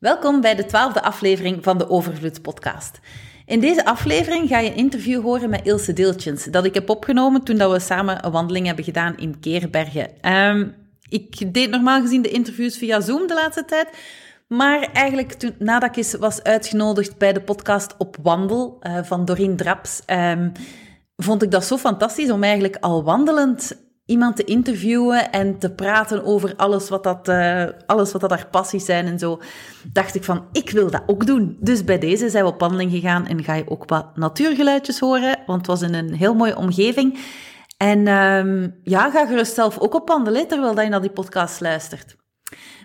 Welkom 0.00 0.40
bij 0.40 0.54
de 0.54 0.64
twaalfde 0.64 1.02
aflevering 1.02 1.62
van 1.62 1.78
de 1.78 1.88
Overvloed 1.88 2.42
podcast. 2.42 3.00
In 3.46 3.60
deze 3.60 3.84
aflevering 3.84 4.48
ga 4.48 4.58
je 4.58 4.70
een 4.70 4.76
interview 4.76 5.22
horen 5.22 5.50
met 5.50 5.66
Ilse 5.66 5.92
Deeltjens, 5.92 6.44
dat 6.44 6.64
ik 6.64 6.74
heb 6.74 6.88
opgenomen 6.88 7.42
toen 7.42 7.56
dat 7.56 7.72
we 7.72 7.78
samen 7.78 8.24
een 8.24 8.30
wandeling 8.30 8.66
hebben 8.66 8.84
gedaan 8.84 9.16
in 9.16 9.40
Keerbergen. 9.40 10.20
Ehm, 10.20 10.68
ik 11.08 11.54
deed 11.54 11.70
normaal 11.70 12.00
gezien 12.00 12.22
de 12.22 12.30
interviews 12.30 12.78
via 12.78 13.00
Zoom 13.00 13.26
de 13.26 13.34
laatste 13.34 13.64
tijd, 13.64 13.88
maar 14.46 14.88
eigenlijk 14.92 15.32
toen, 15.32 15.54
nadat 15.58 15.96
ik 15.96 16.16
was 16.18 16.42
uitgenodigd 16.42 17.18
bij 17.18 17.32
de 17.32 17.42
podcast 17.42 17.94
Op 17.98 18.16
Wandel 18.22 18.78
uh, 18.82 18.98
van 19.02 19.24
Doreen 19.24 19.56
Draps, 19.56 20.02
um, 20.06 20.52
vond 21.16 21.42
ik 21.42 21.50
dat 21.50 21.64
zo 21.64 21.76
fantastisch 21.76 22.30
om 22.30 22.42
eigenlijk 22.42 22.76
al 22.80 23.04
wandelend 23.04 23.89
iemand 24.10 24.36
te 24.36 24.44
interviewen 24.44 25.32
en 25.32 25.58
te 25.58 25.70
praten 25.70 26.24
over 26.24 26.54
alles 26.56 26.88
wat, 26.88 27.04
dat, 27.04 27.28
uh, 27.28 27.64
alles 27.86 28.12
wat 28.12 28.20
dat 28.20 28.30
haar 28.30 28.46
passies 28.50 28.84
zijn 28.84 29.06
en 29.06 29.18
zo, 29.18 29.40
dacht 29.92 30.14
ik 30.14 30.24
van, 30.24 30.44
ik 30.52 30.70
wil 30.70 30.90
dat 30.90 31.02
ook 31.06 31.26
doen. 31.26 31.56
Dus 31.60 31.84
bij 31.84 31.98
deze 31.98 32.28
zijn 32.28 32.44
we 32.44 32.50
op 32.50 32.60
wandeling 32.60 32.90
gegaan 32.90 33.26
en 33.26 33.44
ga 33.44 33.54
je 33.54 33.70
ook 33.70 33.88
wat 33.88 34.16
natuurgeluidjes 34.16 34.98
horen, 34.98 35.38
want 35.46 35.58
het 35.58 35.66
was 35.66 35.82
in 35.82 35.94
een 35.94 36.14
heel 36.14 36.34
mooie 36.34 36.56
omgeving. 36.56 37.18
En 37.76 38.08
um, 38.08 38.74
ja, 38.82 39.10
ga 39.10 39.26
gerust 39.26 39.54
zelf 39.54 39.78
ook 39.78 39.94
op 39.94 40.08
wandelen, 40.08 40.48
terwijl 40.48 40.80
je 40.80 40.88
naar 40.88 41.00
die 41.00 41.10
podcast 41.10 41.60
luistert. 41.60 42.19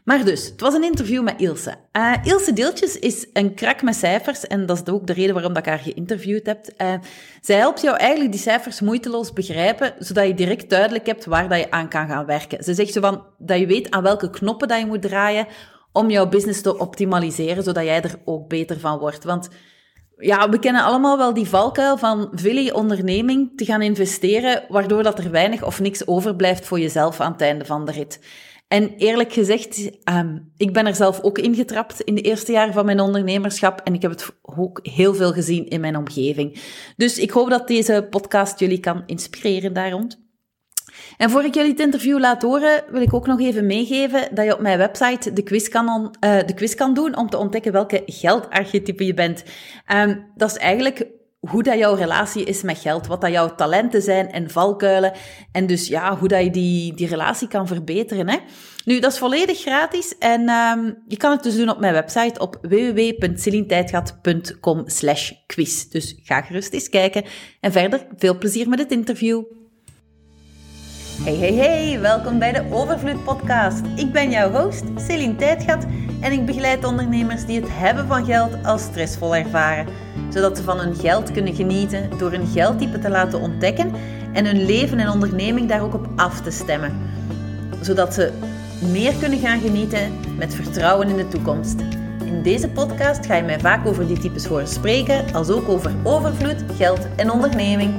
Maar 0.05 0.25
dus, 0.25 0.45
het 0.45 0.61
was 0.61 0.73
een 0.73 0.83
interview 0.83 1.23
met 1.23 1.41
Ilse. 1.41 1.75
Uh, 1.93 2.13
Ilse 2.23 2.53
Deeltjes 2.53 2.99
is 2.99 3.27
een 3.33 3.53
krak 3.53 3.81
met 3.81 3.95
cijfers 3.95 4.47
en 4.47 4.65
dat 4.65 4.81
is 4.85 4.93
ook 4.93 5.07
de 5.07 5.13
reden 5.13 5.33
waarom 5.33 5.53
dat 5.53 5.65
ik 5.65 5.69
haar 5.69 5.79
geïnterviewd 5.79 6.45
heb. 6.45 6.65
Uh, 6.77 6.93
zij 7.41 7.57
helpt 7.57 7.81
jou 7.81 7.97
eigenlijk 7.97 8.31
die 8.31 8.41
cijfers 8.41 8.81
moeiteloos 8.81 9.33
begrijpen, 9.33 9.93
zodat 9.99 10.27
je 10.27 10.33
direct 10.33 10.69
duidelijk 10.69 11.05
hebt 11.05 11.25
waar 11.25 11.49
dat 11.49 11.59
je 11.59 11.71
aan 11.71 11.89
kan 11.89 12.07
gaan 12.07 12.25
werken. 12.25 12.63
Ze 12.63 12.73
zegt 12.73 12.93
zo 12.93 13.01
van, 13.01 13.23
dat 13.37 13.59
je 13.59 13.65
weet 13.65 13.91
aan 13.91 14.03
welke 14.03 14.29
knoppen 14.29 14.67
dat 14.67 14.79
je 14.79 14.85
moet 14.85 15.01
draaien 15.01 15.47
om 15.91 16.09
jouw 16.09 16.29
business 16.29 16.61
te 16.61 16.77
optimaliseren, 16.77 17.63
zodat 17.63 17.83
jij 17.83 18.01
er 18.01 18.19
ook 18.25 18.47
beter 18.47 18.79
van 18.79 18.99
wordt. 18.99 19.23
Want 19.23 19.49
ja, 20.17 20.49
we 20.49 20.59
kennen 20.59 20.84
allemaal 20.84 21.17
wel 21.17 21.34
die 21.34 21.47
valkuil 21.47 21.97
van 21.97 22.29
veel 22.31 22.57
je 22.57 22.75
onderneming 22.75 23.57
te 23.57 23.65
gaan 23.65 23.81
investeren, 23.81 24.63
waardoor 24.67 25.03
dat 25.03 25.19
er 25.19 25.31
weinig 25.31 25.63
of 25.63 25.79
niks 25.79 26.07
overblijft 26.07 26.65
voor 26.65 26.79
jezelf 26.79 27.19
aan 27.19 27.31
het 27.31 27.41
einde 27.41 27.65
van 27.65 27.85
de 27.85 27.91
rit. 27.91 28.19
En 28.68 28.94
eerlijk 28.98 29.34
gezegd, 29.34 29.91
um, 30.10 30.52
ik 30.58 30.74
ben 30.74 30.85
er 30.85 30.96
zelf 30.96 31.21
ook 31.21 31.38
ingetrapt 31.38 32.02
in 32.02 32.16
de 32.16 32.21
eerste 32.21 32.52
jaren 32.52 32.74
van 32.74 32.85
mijn 32.85 32.99
ondernemerschap 32.99 33.82
en 33.84 33.94
ik 33.94 34.02
heb 34.02 34.12
het 34.12 34.30
ook 34.41 34.80
heel 34.84 35.13
veel 35.13 35.34
gezien 35.34 35.68
in 35.68 35.82
mijn 35.82 35.98
omgeving. 35.98 36.60
Dus 36.98 37.20
ik 37.20 37.32
hoop 37.32 37.49
dat 37.49 37.68
deze 37.68 38.08
podcast 38.10 38.60
jullie 38.60 38.80
kan 38.80 39.04
inspireren 39.05 39.74
daar 39.74 39.91
rond. 39.91 40.24
En 41.18 41.30
voor 41.30 41.43
ik 41.43 41.54
jullie 41.54 41.71
het 41.71 41.80
interview 41.80 42.20
laat 42.20 42.41
horen, 42.41 42.84
wil 42.90 43.02
ik 43.02 43.13
ook 43.13 43.27
nog 43.27 43.40
even 43.40 43.66
meegeven 43.66 44.36
dat 44.36 44.46
je 44.46 44.54
op 44.54 44.60
mijn 44.60 44.77
website 44.77 45.34
de 45.34 45.43
quiz 45.43 45.68
kan, 45.68 46.16
uh, 46.26 46.40
de 46.46 46.54
quiz 46.54 46.76
kan 46.76 46.93
doen 46.93 47.18
om 47.18 47.30
te 47.30 47.38
ontdekken 47.38 47.71
welke 47.71 48.04
geldarchetype 48.05 49.05
je 49.05 49.13
bent. 49.13 49.43
Um, 49.93 50.32
dat 50.36 50.49
is 50.49 50.58
eigenlijk 50.58 51.08
hoe 51.49 51.63
dat 51.63 51.77
jouw 51.77 51.96
relatie 51.96 52.43
is 52.43 52.62
met 52.62 52.77
geld, 52.77 53.07
wat 53.07 53.21
dat 53.21 53.32
jouw 53.32 53.55
talenten 53.55 54.01
zijn 54.01 54.32
en 54.32 54.49
valkuilen. 54.49 55.12
En 55.52 55.68
dus 55.68 55.87
ja, 55.87 56.18
hoe 56.18 56.27
dat 56.27 56.43
je 56.43 56.49
die, 56.49 56.93
die 56.93 57.07
relatie 57.07 57.48
kan 57.48 57.68
verbeteren. 57.68 58.29
Hè? 58.29 58.37
Nu, 58.85 58.99
dat 58.99 59.12
is 59.12 59.18
volledig 59.18 59.62
gratis 59.62 60.18
en 60.18 60.49
um, 60.49 61.04
je 61.07 61.18
kan 61.18 61.32
het 61.32 61.43
dus 61.43 61.55
doen 61.55 61.70
op 61.70 61.79
mijn 61.79 61.93
website 61.93 62.40
op 62.40 62.57
www.celintijdgat.com 62.62 64.84
slash 64.85 65.31
quiz. 65.46 65.88
Dus 65.88 66.19
ga 66.24 66.41
gerust 66.41 66.74
eens 66.74 66.90
kijken. 66.90 67.24
En 67.59 67.72
verder, 67.72 68.07
veel 68.16 68.38
plezier 68.38 68.69
met 68.69 68.80
het 68.80 68.91
interview. 68.91 69.44
Hey, 71.24 71.35
hey, 71.35 71.53
hey, 71.53 72.00
welkom 72.00 72.40
bij 72.40 72.52
de 72.52 72.63
Overvloed 72.72 73.24
Podcast. 73.24 73.81
Ik 73.96 74.12
ben 74.12 74.30
jouw 74.30 74.52
host, 74.52 74.84
Celine 74.96 75.35
Tijdgat, 75.35 75.85
en 76.25 76.31
ik 76.31 76.45
begeleid 76.45 76.84
ondernemers 76.84 77.45
die 77.45 77.62
het 77.62 77.69
hebben 77.72 78.07
van 78.07 78.25
geld 78.25 78.63
als 78.63 78.81
stressvol 78.81 79.35
ervaren 79.35 79.88
zodat 80.29 80.57
ze 80.57 80.63
van 80.63 80.79
hun 80.79 80.95
geld 80.95 81.31
kunnen 81.31 81.56
genieten 81.56 82.18
door 82.18 82.31
hun 82.31 82.47
geldtype 82.47 83.00
te 83.00 83.09
laten 83.09 83.40
ontdekken 83.40 83.94
en 84.34 84.46
hun 84.46 84.66
leven 84.66 85.00
en 85.00 85.09
onderneming 85.09 85.69
daar 85.69 85.81
ook 85.81 85.94
op 85.94 86.08
af 86.16 86.41
te 86.41 86.52
stemmen. 86.52 86.97
Zodat 87.81 88.13
ze 88.13 88.31
meer 88.91 89.13
kunnen 89.13 89.40
gaan 89.40 89.59
genieten 89.59 90.38
met 90.38 90.56
vertrouwen 90.56 91.09
in 91.09 91.16
de 91.16 91.28
toekomst. 91.28 91.80
In 92.25 92.44
deze 92.44 92.69
podcast 92.69 93.25
ga 93.25 93.36
je 93.36 93.44
mij 93.44 93.59
vaak 93.59 93.88
over 93.88 94.07
die 94.07 94.19
types 94.19 94.46
horen 94.46 94.68
spreken, 94.68 95.34
als 95.34 95.50
ook 95.50 95.69
over 95.69 95.94
overvloed, 96.03 96.63
geld 96.78 97.07
en 97.16 97.31
onderneming. 97.31 97.94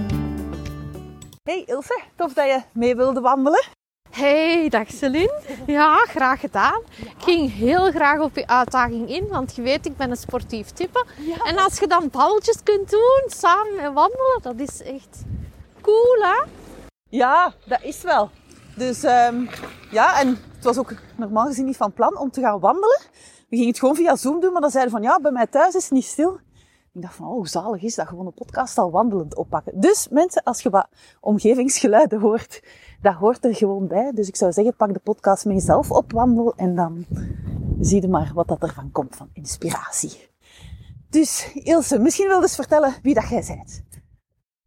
Hey 1.43 1.63
Ilse, 1.67 2.01
tof 2.17 2.33
dat 2.33 2.47
je 2.47 2.61
mee 2.73 2.97
wilde 2.97 3.21
wandelen. 3.21 3.76
Hey, 4.17 4.69
dag 4.69 4.91
Celine. 4.91 5.41
Ja, 5.67 5.97
graag 5.97 6.41
gedaan. 6.41 6.81
Ik 6.99 7.23
ging 7.23 7.53
heel 7.53 7.91
graag 7.91 8.21
op 8.21 8.37
je 8.37 8.47
uitdaging 8.47 9.09
in, 9.09 9.29
want 9.29 9.55
je 9.55 9.63
weet, 9.63 9.87
ik 9.87 9.97
ben 9.97 10.11
een 10.11 10.17
sportief 10.17 10.71
type. 10.71 11.07
En 11.45 11.59
als 11.59 11.79
je 11.79 11.87
dan 11.87 12.09
balletjes 12.11 12.63
kunt 12.63 12.91
doen, 12.91 13.23
samen 13.27 13.95
wandelen, 13.95 14.39
dat 14.43 14.59
is 14.59 14.83
echt 14.83 15.23
cool, 15.81 16.17
hè? 16.21 16.45
Ja, 17.09 17.55
dat 17.67 17.83
is 17.83 18.03
wel. 18.03 18.31
Dus 18.77 19.05
um, 19.05 19.49
ja, 19.91 20.21
en 20.21 20.29
het 20.29 20.65
was 20.65 20.79
ook 20.79 20.95
normaal 21.17 21.47
gezien 21.47 21.65
niet 21.65 21.77
van 21.77 21.93
plan 21.93 22.19
om 22.19 22.31
te 22.31 22.41
gaan 22.41 22.61
wandelen. 22.61 23.01
We 23.49 23.57
gingen 23.57 23.69
het 23.69 23.79
gewoon 23.79 23.97
via 23.97 24.17
Zoom 24.17 24.41
doen, 24.41 24.53
maar 24.53 24.61
dan 24.61 24.71
zeiden 24.71 24.93
van 24.93 25.03
ja, 25.03 25.21
bij 25.21 25.33
mij 25.33 25.47
thuis 25.47 25.75
is 25.75 25.83
het 25.83 25.93
niet 25.93 26.05
stil. 26.05 26.41
Ik 26.95 27.03
dacht 27.03 27.15
van, 27.15 27.27
oh, 27.27 27.33
hoe 27.33 27.49
zalig 27.49 27.83
is 27.83 27.95
dat? 27.95 28.09
Gewoon 28.09 28.27
een 28.27 28.35
podcast 28.35 28.79
al 28.79 28.91
wandelend 28.91 29.35
oppakken. 29.35 29.81
Dus 29.81 30.09
mensen, 30.11 30.43
als 30.43 30.63
je 30.63 30.71
wat 30.71 30.87
omgevingsgeluiden 31.21 32.21
hoort, 32.21 32.61
dat 33.03 33.15
hoort 33.15 33.45
er 33.45 33.55
gewoon 33.55 33.87
bij. 33.87 34.13
Dus 34.15 34.29
ik 34.29 34.37
zou 34.37 34.53
zeggen, 34.53 34.77
pak 34.77 34.93
de 34.93 34.99
podcast 34.99 35.45
met 35.45 35.55
jezelf 35.55 35.91
op 35.91 36.13
wandel 36.13 36.55
en 36.57 36.75
dan 36.75 37.05
zie 37.81 38.03
je 38.03 38.09
maar 38.09 38.31
wat 38.35 38.49
dat 38.49 38.63
ervan 38.63 38.91
komt 38.91 39.17
van 39.17 39.29
inspiratie. 39.33 40.29
Dus 41.11 41.51
Ilse, 41.55 41.99
misschien 41.99 42.27
wil 42.27 42.37
je 42.37 42.43
eens 42.43 42.55
vertellen 42.55 42.95
wie 43.03 43.15
dat 43.15 43.29
jij 43.29 43.45
bent. 43.47 43.85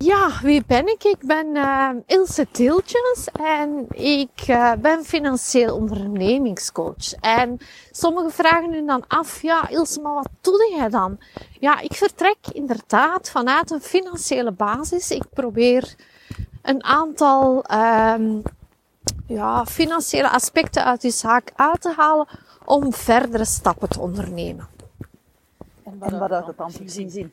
Ja, 0.04 0.40
wie 0.42 0.64
ben 0.68 0.88
ik? 0.88 1.04
Ik 1.04 1.18
ben 1.26 1.56
uh, 1.56 1.90
Ilse 2.06 2.48
Tiltjes 2.52 3.28
en 3.34 3.86
ik 3.90 4.48
uh, 4.48 4.74
ben 4.74 5.04
financieel 5.04 5.76
ondernemingscoach. 5.76 7.14
En 7.20 7.58
sommigen 7.92 8.32
vragen 8.32 8.70
nu 8.70 8.86
dan 8.86 9.04
af, 9.08 9.42
ja 9.42 9.70
Ilse, 9.70 10.02
maar 10.02 10.14
wat 10.14 10.30
doe 10.42 10.74
jij 10.78 10.90
dan? 10.90 11.18
Ja, 11.60 11.80
ik 11.80 11.94
vertrek 11.94 12.38
inderdaad 12.52 13.30
vanuit 13.30 13.72
een 13.72 13.82
financiële 13.82 14.52
basis. 14.52 15.12
Ik 15.12 15.24
probeer 15.34 15.96
een 16.70 16.84
aantal 16.84 17.66
um, 17.72 18.42
ja, 19.28 19.66
financiële 19.66 20.30
aspecten 20.30 20.86
uit 20.86 21.02
die 21.02 21.12
zaak 21.12 21.52
uit 21.56 21.82
te 21.82 21.94
halen 21.96 22.28
om 22.66 22.94
verdere 22.94 23.46
stappen 23.46 23.90
te 23.90 24.00
ondernemen. 24.00 24.68
En 25.92 26.00
wat, 26.00 26.12
en 26.12 26.20
wat 26.20 26.30
houdt 26.30 26.46
dat 26.46 26.58
dan 26.58 26.72
precies 26.72 27.16
in? 27.16 27.32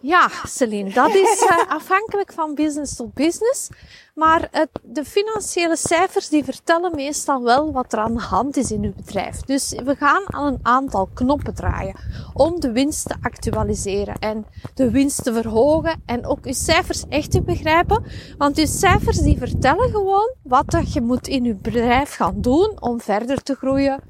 Ja, 0.00 0.28
Celine, 0.46 0.92
dat 0.92 1.14
is 1.14 1.42
uh, 1.42 1.70
afhankelijk 1.78 2.32
van 2.32 2.54
business 2.54 2.96
tot 2.96 3.14
business. 3.14 3.68
Maar 4.14 4.48
het, 4.50 4.68
de 4.82 5.04
financiële 5.04 5.76
cijfers 5.76 6.28
die 6.28 6.44
vertellen 6.44 6.94
meestal 6.94 7.42
wel 7.42 7.72
wat 7.72 7.92
er 7.92 7.98
aan 7.98 8.14
de 8.14 8.20
hand 8.20 8.56
is 8.56 8.70
in 8.70 8.82
uw 8.82 8.92
bedrijf. 8.96 9.40
Dus 9.40 9.80
we 9.84 9.94
gaan 9.94 10.22
aan 10.34 10.52
een 10.52 10.58
aantal 10.62 11.08
knoppen 11.14 11.54
draaien 11.54 11.96
om 12.32 12.60
de 12.60 12.72
winst 12.72 13.08
te 13.08 13.14
actualiseren 13.20 14.18
en 14.18 14.46
de 14.74 14.90
winst 14.90 15.24
te 15.24 15.32
verhogen 15.32 16.02
en 16.06 16.26
ook 16.26 16.44
uw 16.44 16.52
cijfers 16.52 17.04
echt 17.08 17.30
te 17.30 17.42
begrijpen. 17.42 18.04
Want 18.38 18.58
uw 18.58 18.66
cijfers 18.66 19.18
die 19.18 19.38
vertellen 19.38 19.90
gewoon 19.90 20.34
wat 20.42 20.70
dat 20.70 20.92
je 20.92 21.00
moet 21.00 21.28
in 21.28 21.44
uw 21.44 21.58
bedrijf 21.60 22.14
gaan 22.14 22.40
doen 22.40 22.76
om 22.80 23.00
verder 23.00 23.42
te 23.42 23.54
groeien, 23.54 24.00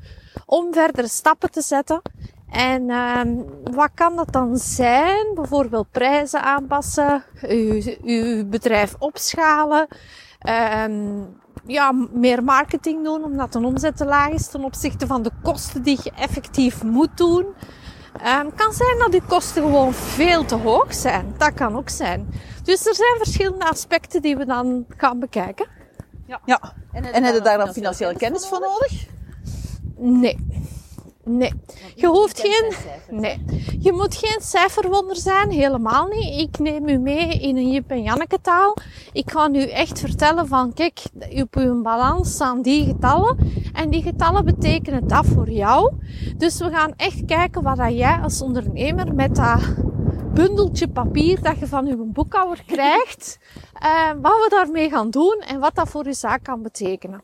om 0.46 0.72
verdere 0.72 1.08
stappen 1.08 1.50
te 1.50 1.62
zetten. 1.62 2.02
En 2.54 2.90
um, 2.90 3.44
wat 3.62 3.90
kan 3.94 4.16
dat 4.16 4.32
dan 4.32 4.56
zijn? 4.56 5.34
Bijvoorbeeld 5.34 5.90
prijzen 5.90 6.42
aanpassen, 6.42 7.24
uw, 7.42 7.82
uw 8.02 8.48
bedrijf 8.48 8.94
opschalen, 8.98 9.86
um, 10.88 11.36
ja, 11.66 11.92
meer 12.12 12.44
marketing 12.44 13.04
doen 13.04 13.24
omdat 13.24 13.54
een 13.54 13.64
omzet 13.64 13.96
te 13.96 14.04
laag 14.04 14.28
is 14.28 14.46
ten 14.46 14.64
opzichte 14.64 15.06
van 15.06 15.22
de 15.22 15.30
kosten 15.42 15.82
die 15.82 15.98
je 16.02 16.12
effectief 16.16 16.82
moet 16.82 17.16
doen. 17.16 17.46
Um, 18.40 18.54
kan 18.54 18.72
zijn 18.72 18.98
dat 18.98 19.14
uw 19.14 19.26
kosten 19.28 19.62
gewoon 19.62 19.92
veel 19.92 20.44
te 20.44 20.54
hoog 20.54 20.94
zijn. 20.94 21.34
Dat 21.38 21.54
kan 21.54 21.76
ook 21.76 21.88
zijn. 21.88 22.34
Dus 22.62 22.86
er 22.86 22.94
zijn 22.94 23.16
verschillende 23.16 23.68
aspecten 23.68 24.22
die 24.22 24.36
we 24.36 24.44
dan 24.44 24.84
gaan 24.96 25.18
bekijken. 25.18 25.66
Ja. 26.26 26.40
ja. 26.44 26.72
En, 26.92 27.04
en 27.12 27.24
heb 27.24 27.34
je 27.34 27.40
daar 27.40 27.58
dan 27.58 27.72
financiële 27.72 28.16
kennis 28.16 28.46
voor 28.46 28.60
nodig? 28.60 29.06
Nee. 29.96 30.64
Nee. 31.24 31.52
Je 31.94 32.06
hoeft 32.06 32.40
geen, 32.40 32.72
nee. 33.20 33.44
Je 33.78 33.92
moet 33.92 34.14
geen 34.14 34.40
cijferwonder 34.40 35.16
zijn, 35.16 35.50
helemaal 35.50 36.06
niet. 36.06 36.40
Ik 36.40 36.58
neem 36.58 36.88
u 36.88 36.98
mee 36.98 37.40
in 37.40 37.56
een 37.56 37.70
Jip 37.70 37.90
en 37.90 38.02
Janneke 38.02 38.40
taal. 38.40 38.76
Ik 39.12 39.30
ga 39.30 39.48
u 39.50 39.62
echt 39.62 40.00
vertellen 40.00 40.46
van, 40.46 40.72
kijk, 40.72 41.02
op 41.30 41.56
uw 41.56 41.82
balans 41.82 42.32
staan 42.32 42.62
die 42.62 42.84
getallen. 42.84 43.38
En 43.72 43.90
die 43.90 44.02
getallen 44.02 44.44
betekenen 44.44 45.08
dat 45.08 45.26
voor 45.26 45.50
jou. 45.50 45.92
Dus 46.36 46.58
we 46.58 46.70
gaan 46.70 46.92
echt 46.96 47.24
kijken 47.24 47.62
wat 47.62 47.76
dat 47.76 47.92
jij 47.92 48.18
als 48.22 48.42
ondernemer 48.42 49.14
met 49.14 49.34
dat 49.36 49.60
bundeltje 50.34 50.88
papier 50.88 51.42
dat 51.42 51.58
je 51.58 51.66
van 51.66 51.86
uw 51.86 52.12
boekhouder 52.12 52.64
krijgt, 52.74 53.38
uh, 53.82 54.12
wat 54.20 54.32
we 54.32 54.46
daarmee 54.48 54.90
gaan 54.90 55.10
doen 55.10 55.42
en 55.46 55.60
wat 55.60 55.74
dat 55.74 55.88
voor 55.88 56.06
uw 56.06 56.12
zaak 56.12 56.42
kan 56.42 56.62
betekenen. 56.62 57.22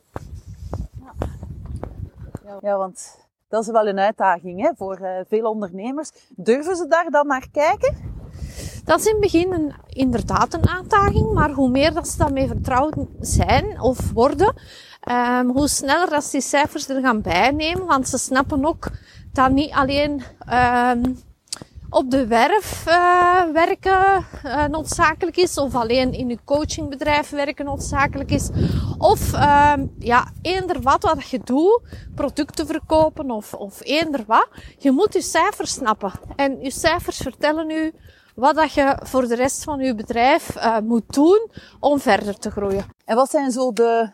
Ja, 2.60 2.76
want 2.76 3.18
Dat 3.50 3.62
is 3.62 3.70
wel 3.70 3.88
een 3.88 3.98
uitdaging 3.98 4.60
hè, 4.60 4.70
voor 4.76 4.98
uh, 5.00 5.10
veel 5.28 5.50
ondernemers. 5.50 6.10
Durven 6.36 6.76
ze 6.76 6.86
daar 6.86 7.10
dan 7.10 7.26
naar 7.26 7.48
kijken? 7.52 7.94
Dat 8.84 8.98
is 8.98 9.06
in 9.06 9.12
het 9.12 9.20
begin 9.20 9.52
een, 9.52 9.72
inderdaad 9.86 10.54
een 10.54 10.68
uitdaging, 10.68 11.32
maar 11.32 11.50
hoe 11.50 11.68
meer 11.70 11.94
dat 11.94 12.08
ze 12.08 12.18
daarmee 12.18 12.46
vertrouwd 12.46 12.94
zijn 13.20 13.80
of 13.80 14.12
worden, 14.12 14.54
um, 15.10 15.50
hoe 15.50 15.68
sneller 15.68 16.10
dat 16.10 16.24
ze 16.24 16.30
die 16.30 16.40
cijfers 16.40 16.88
er 16.88 17.00
gaan 17.00 17.22
bijnemen. 17.22 17.86
Want 17.86 18.08
ze 18.08 18.18
snappen 18.18 18.64
ook 18.64 18.90
dat 19.32 19.50
niet 19.50 19.72
alleen 19.72 20.22
um, 20.52 21.18
op 21.90 22.10
de 22.10 22.26
werf 22.26 22.84
uh, 22.88 23.42
werken 23.52 24.24
uh, 24.44 24.64
noodzakelijk 24.64 25.36
is, 25.36 25.58
of 25.58 25.74
alleen 25.74 26.12
in 26.12 26.30
uw 26.30 26.38
coachingbedrijf 26.44 27.30
werken 27.30 27.64
noodzakelijk 27.64 28.30
is, 28.30 28.48
of 28.98 29.32
uh, 29.32 29.72
ja, 29.98 30.32
eender 30.42 30.82
wat 30.82 31.02
wat 31.02 31.28
je 31.28 31.40
doet, 31.44 31.80
producten 32.14 32.66
verkopen 32.66 33.30
of, 33.30 33.54
of 33.54 33.84
eender 33.84 34.24
wat. 34.26 34.48
Je 34.78 34.90
moet 34.90 35.12
je 35.12 35.22
cijfers 35.22 35.72
snappen. 35.72 36.12
En 36.36 36.60
je 36.60 36.70
cijfers 36.70 37.16
vertellen 37.16 37.70
u 37.70 37.92
wat 38.34 38.54
dat 38.54 38.72
je 38.72 38.98
voor 39.02 39.28
de 39.28 39.34
rest 39.34 39.64
van 39.64 39.78
je 39.78 39.94
bedrijf 39.94 40.56
uh, 40.56 40.78
moet 40.78 41.14
doen 41.14 41.50
om 41.80 42.00
verder 42.00 42.38
te 42.38 42.50
groeien. 42.50 42.84
En 43.04 43.16
wat 43.16 43.30
zijn 43.30 43.50
zo 43.50 43.72
de 43.72 44.10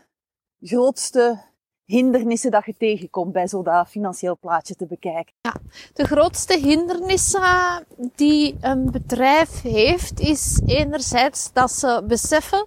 grootste 0.60 1.42
hindernissen 1.86 2.50
dat 2.50 2.64
je 2.64 2.74
tegenkomt 2.78 3.32
bij 3.32 3.48
zo'n 3.48 3.84
financieel 3.88 4.38
plaatje 4.40 4.74
te 4.74 4.86
bekijken? 4.86 5.34
Ja, 5.40 5.54
de 5.94 6.04
grootste 6.04 6.58
hindernissen 6.58 7.86
die 8.14 8.56
een 8.60 8.90
bedrijf 8.90 9.62
heeft, 9.62 10.20
is 10.20 10.60
enerzijds 10.66 11.52
dat 11.52 11.72
ze 11.72 12.04
beseffen 12.06 12.66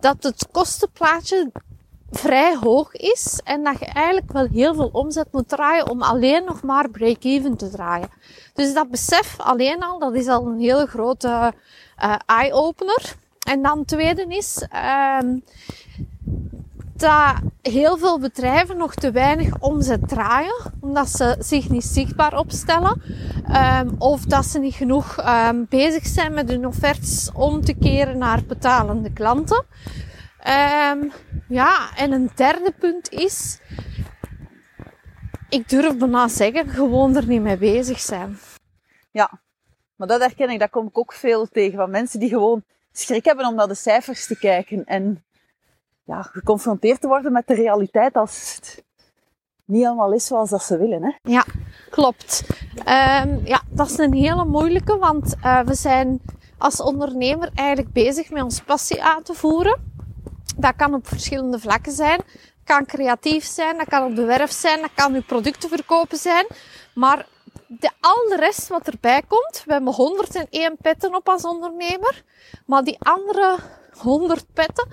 dat 0.00 0.22
het 0.22 0.48
kostenplaatje 0.50 1.52
vrij 2.10 2.56
hoog 2.56 2.92
is 2.92 3.40
en 3.44 3.64
dat 3.64 3.78
je 3.78 3.86
eigenlijk 3.86 4.32
wel 4.32 4.46
heel 4.46 4.74
veel 4.74 4.90
omzet 4.92 5.28
moet 5.32 5.48
draaien 5.48 5.90
om 5.90 6.02
alleen 6.02 6.44
nog 6.44 6.62
maar 6.62 6.90
break-even 6.90 7.56
te 7.56 7.70
draaien. 7.70 8.08
Dus 8.54 8.74
dat 8.74 8.90
besef 8.90 9.34
alleen 9.38 9.82
al, 9.82 9.98
dat 9.98 10.14
is 10.14 10.26
al 10.26 10.46
een 10.46 10.58
hele 10.58 10.86
grote 10.86 11.52
uh, 12.02 12.16
eye-opener. 12.26 13.16
En 13.46 13.62
dan 13.62 13.84
tweede 13.84 14.24
is, 14.28 14.66
um, 15.22 15.42
dat 17.00 17.34
heel 17.62 17.98
veel 17.98 18.20
bedrijven 18.20 18.76
nog 18.76 18.94
te 18.94 19.10
weinig 19.10 19.58
omzet 19.58 20.08
draaien, 20.08 20.72
omdat 20.80 21.08
ze 21.08 21.36
zich 21.38 21.68
niet 21.68 21.84
zichtbaar 21.84 22.38
opstellen, 22.38 23.02
um, 23.80 23.94
of 23.98 24.24
dat 24.24 24.46
ze 24.46 24.58
niet 24.58 24.74
genoeg 24.74 25.26
um, 25.28 25.66
bezig 25.68 26.06
zijn 26.06 26.34
met 26.34 26.48
hun 26.48 26.66
offertes 26.66 27.30
om 27.32 27.64
te 27.64 27.74
keren 27.74 28.18
naar 28.18 28.44
betalende 28.44 29.12
klanten. 29.12 29.64
Um, 30.92 31.12
ja, 31.48 31.96
en 31.96 32.12
een 32.12 32.30
derde 32.34 32.74
punt 32.78 33.10
is, 33.10 33.60
ik 35.48 35.68
durf 35.68 35.96
bijna 35.96 36.28
zeggen, 36.28 36.68
gewoon 36.68 37.16
er 37.16 37.26
niet 37.26 37.42
mee 37.42 37.56
bezig 37.56 38.00
zijn. 38.00 38.38
Ja, 39.10 39.40
maar 39.96 40.08
dat 40.08 40.20
herken 40.20 40.50
ik, 40.50 40.58
dat 40.58 40.70
kom 40.70 40.86
ik 40.86 40.98
ook 40.98 41.12
veel 41.12 41.46
tegen 41.46 41.78
van 41.78 41.90
mensen 41.90 42.20
die 42.20 42.28
gewoon 42.28 42.64
schrik 42.92 43.24
hebben 43.24 43.46
om 43.46 43.54
naar 43.54 43.68
de 43.68 43.74
cijfers 43.74 44.26
te 44.26 44.38
kijken 44.38 44.84
en 44.84 45.24
ja, 46.06 46.22
geconfronteerd 46.22 47.00
te 47.00 47.06
worden 47.06 47.32
met 47.32 47.46
de 47.46 47.54
realiteit 47.54 48.14
als 48.14 48.54
het 48.54 48.84
niet 49.64 49.84
allemaal 49.84 50.12
is 50.12 50.26
zoals 50.26 50.50
dat 50.50 50.62
ze 50.62 50.78
willen. 50.78 51.02
Hè? 51.02 51.30
Ja, 51.32 51.44
klopt. 51.90 52.44
Um, 52.78 53.40
ja, 53.44 53.62
dat 53.70 53.90
is 53.90 53.98
een 53.98 54.12
hele 54.14 54.44
moeilijke, 54.44 54.98
want 54.98 55.34
uh, 55.44 55.60
we 55.60 55.74
zijn 55.74 56.20
als 56.58 56.80
ondernemer 56.80 57.50
eigenlijk 57.54 57.92
bezig 57.92 58.30
met 58.30 58.42
ons 58.42 58.60
passie 58.60 59.02
aan 59.02 59.22
te 59.22 59.34
voeren. 59.34 59.94
Dat 60.56 60.76
kan 60.76 60.94
op 60.94 61.08
verschillende 61.08 61.58
vlakken 61.58 61.92
zijn. 61.92 62.20
kan 62.64 62.86
creatief 62.86 63.44
zijn, 63.44 63.76
dat 63.76 63.88
kan 63.88 64.04
op 64.04 64.16
de 64.16 64.24
werf 64.24 64.50
zijn, 64.50 64.80
dat 64.80 64.94
kan 64.94 65.14
uw 65.14 65.22
producten 65.22 65.68
verkopen 65.68 66.18
zijn. 66.18 66.46
Maar 66.94 67.26
de, 67.68 67.90
al 68.00 68.28
de 68.28 68.36
rest 68.36 68.68
wat 68.68 68.86
erbij 68.86 69.22
komt, 69.28 69.62
we 69.64 69.72
hebben 69.72 69.94
101 69.94 70.76
petten 70.80 71.14
op 71.14 71.28
als 71.28 71.44
ondernemer. 71.44 72.24
Maar 72.66 72.84
die 72.84 72.96
andere 72.98 73.58
100 73.98 74.52
petten, 74.52 74.88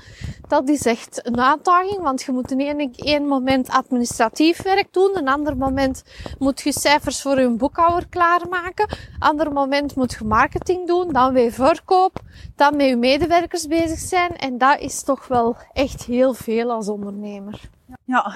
dat 0.47 0.69
is 0.69 0.85
echt 0.85 1.27
een 1.27 1.41
uitdaging, 1.41 2.01
want 2.01 2.21
je 2.21 2.31
moet 2.31 2.51
in 2.51 2.93
één 2.95 3.27
moment 3.27 3.69
administratief 3.69 4.61
werk 4.61 4.93
doen, 4.93 5.17
een 5.17 5.27
ander 5.27 5.57
moment 5.57 6.03
moet 6.39 6.61
je 6.61 6.71
cijfers 6.71 7.21
voor 7.21 7.39
je 7.39 7.49
boekhouder 7.49 8.07
klaarmaken, 8.09 8.97
ander 9.19 9.51
moment 9.51 9.95
moet 9.95 10.15
je 10.19 10.25
marketing 10.25 10.87
doen, 10.87 11.13
dan 11.13 11.33
weer 11.33 11.51
verkoop, 11.51 12.19
dan 12.55 12.75
met 12.75 12.87
je 12.87 12.95
medewerkers 12.95 13.67
bezig 13.67 13.99
zijn 13.99 14.35
en 14.37 14.57
dat 14.57 14.79
is 14.79 15.03
toch 15.03 15.27
wel 15.27 15.55
echt 15.73 16.03
heel 16.03 16.33
veel 16.33 16.71
als 16.71 16.87
ondernemer. 16.87 17.61
Ja, 18.05 18.35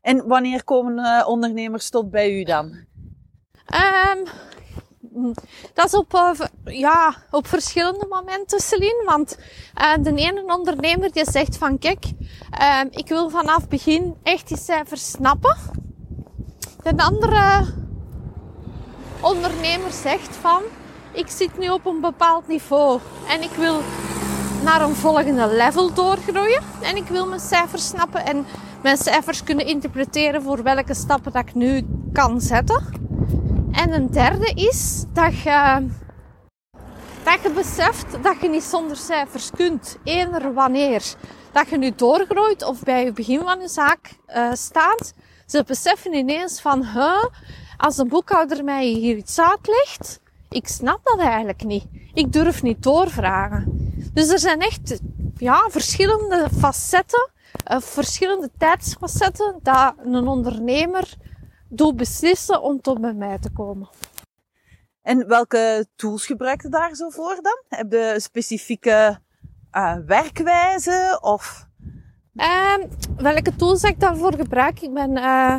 en 0.00 0.26
wanneer 0.26 0.64
komen 0.64 0.98
uh, 0.98 1.28
ondernemers 1.28 1.90
tot 1.90 2.10
bij 2.10 2.38
u 2.40 2.42
dan? 2.42 2.86
Um, 3.74 4.24
dat 5.74 5.86
is 5.86 5.94
op, 5.94 6.14
uh, 6.14 6.30
ja, 6.64 7.14
op 7.30 7.46
verschillende 7.46 8.06
momenten, 8.08 8.60
Celine. 8.60 9.02
Want 9.06 9.38
uh, 9.80 9.94
de 10.00 10.14
ene 10.14 10.44
ondernemer 10.46 11.12
die 11.12 11.30
zegt 11.30 11.56
van, 11.56 11.78
kijk, 11.78 12.04
uh, 12.60 12.80
ik 12.90 13.08
wil 13.08 13.30
vanaf 13.30 13.68
begin 13.68 14.14
echt 14.22 14.48
die 14.48 14.58
cijfers 14.58 15.10
snappen. 15.10 15.56
De 16.82 17.02
andere 17.02 17.66
ondernemer 19.20 19.90
zegt 19.90 20.36
van, 20.36 20.62
ik 21.12 21.28
zit 21.28 21.58
nu 21.58 21.68
op 21.68 21.86
een 21.86 22.00
bepaald 22.00 22.48
niveau 22.48 23.00
en 23.28 23.42
ik 23.42 23.50
wil 23.50 23.80
naar 24.64 24.80
een 24.80 24.94
volgende 24.94 25.46
level 25.46 25.92
doorgroeien. 25.92 26.62
En 26.82 26.96
ik 26.96 27.06
wil 27.06 27.26
mijn 27.26 27.40
cijfers 27.40 27.86
snappen 27.86 28.26
en 28.26 28.46
mijn 28.82 28.96
cijfers 28.96 29.42
kunnen 29.42 29.66
interpreteren 29.66 30.42
voor 30.42 30.62
welke 30.62 30.94
stappen 30.94 31.32
dat 31.32 31.42
ik 31.48 31.54
nu 31.54 31.86
kan 32.12 32.40
zetten. 32.40 33.06
En 33.72 33.92
een 33.92 34.10
derde 34.10 34.52
is 34.54 35.04
dat 35.12 35.38
je, 35.38 35.86
dat 37.24 37.42
je 37.42 37.50
beseft 37.54 38.22
dat 38.22 38.40
je 38.40 38.48
niet 38.48 38.62
zonder 38.62 38.96
cijfers 38.96 39.50
kunt. 39.50 39.98
Eender 40.04 40.54
wanneer 40.54 41.14
dat 41.52 41.68
je 41.68 41.78
nu 41.78 41.92
doorgroeit 41.96 42.64
of 42.64 42.82
bij 42.82 43.04
je 43.04 43.12
begin 43.12 43.40
van 43.40 43.60
je 43.60 43.68
zaak 43.68 44.10
uh, 44.28 44.52
staat. 44.52 45.12
Ze 45.46 45.64
beseffen 45.66 46.14
ineens 46.14 46.60
van, 46.60 46.84
huh, 46.84 47.24
als 47.76 47.96
de 47.96 48.06
boekhouder 48.06 48.64
mij 48.64 48.86
hier 48.86 49.16
iets 49.16 49.40
uitlegt, 49.40 50.20
ik 50.48 50.68
snap 50.68 51.00
dat 51.02 51.18
eigenlijk 51.18 51.64
niet. 51.64 51.84
Ik 52.14 52.32
durf 52.32 52.62
niet 52.62 52.82
doorvragen. 52.82 53.92
Dus 54.12 54.28
er 54.28 54.38
zijn 54.38 54.60
echt 54.60 55.00
ja, 55.36 55.68
verschillende 55.70 56.48
facetten, 56.58 57.30
uh, 57.72 57.80
verschillende 57.80 58.50
tijdsfacetten 58.58 59.58
dat 59.62 59.94
een 60.04 60.28
ondernemer 60.28 61.14
doe 61.68 61.94
beslissen 61.94 62.62
om 62.62 62.80
tot 62.80 63.00
bij 63.00 63.14
mij 63.14 63.38
te 63.38 63.50
komen. 63.50 63.88
En 65.02 65.26
welke 65.26 65.86
tools 65.96 66.26
gebruik 66.26 66.62
je 66.62 66.68
daar 66.68 66.94
zo 66.94 67.08
voor 67.08 67.38
dan? 67.42 67.62
Heb 67.68 67.92
je 67.92 68.14
specifieke 68.18 69.20
uh, 69.72 69.96
werkwijze 70.06 71.18
of? 71.20 71.66
Uh, 72.34 72.74
welke 73.16 73.56
tools 73.56 73.82
ik 73.82 74.00
daarvoor 74.00 74.34
gebruik? 74.34 74.80
Ik 74.80 74.94
ben 74.94 75.16
uh, 75.16 75.56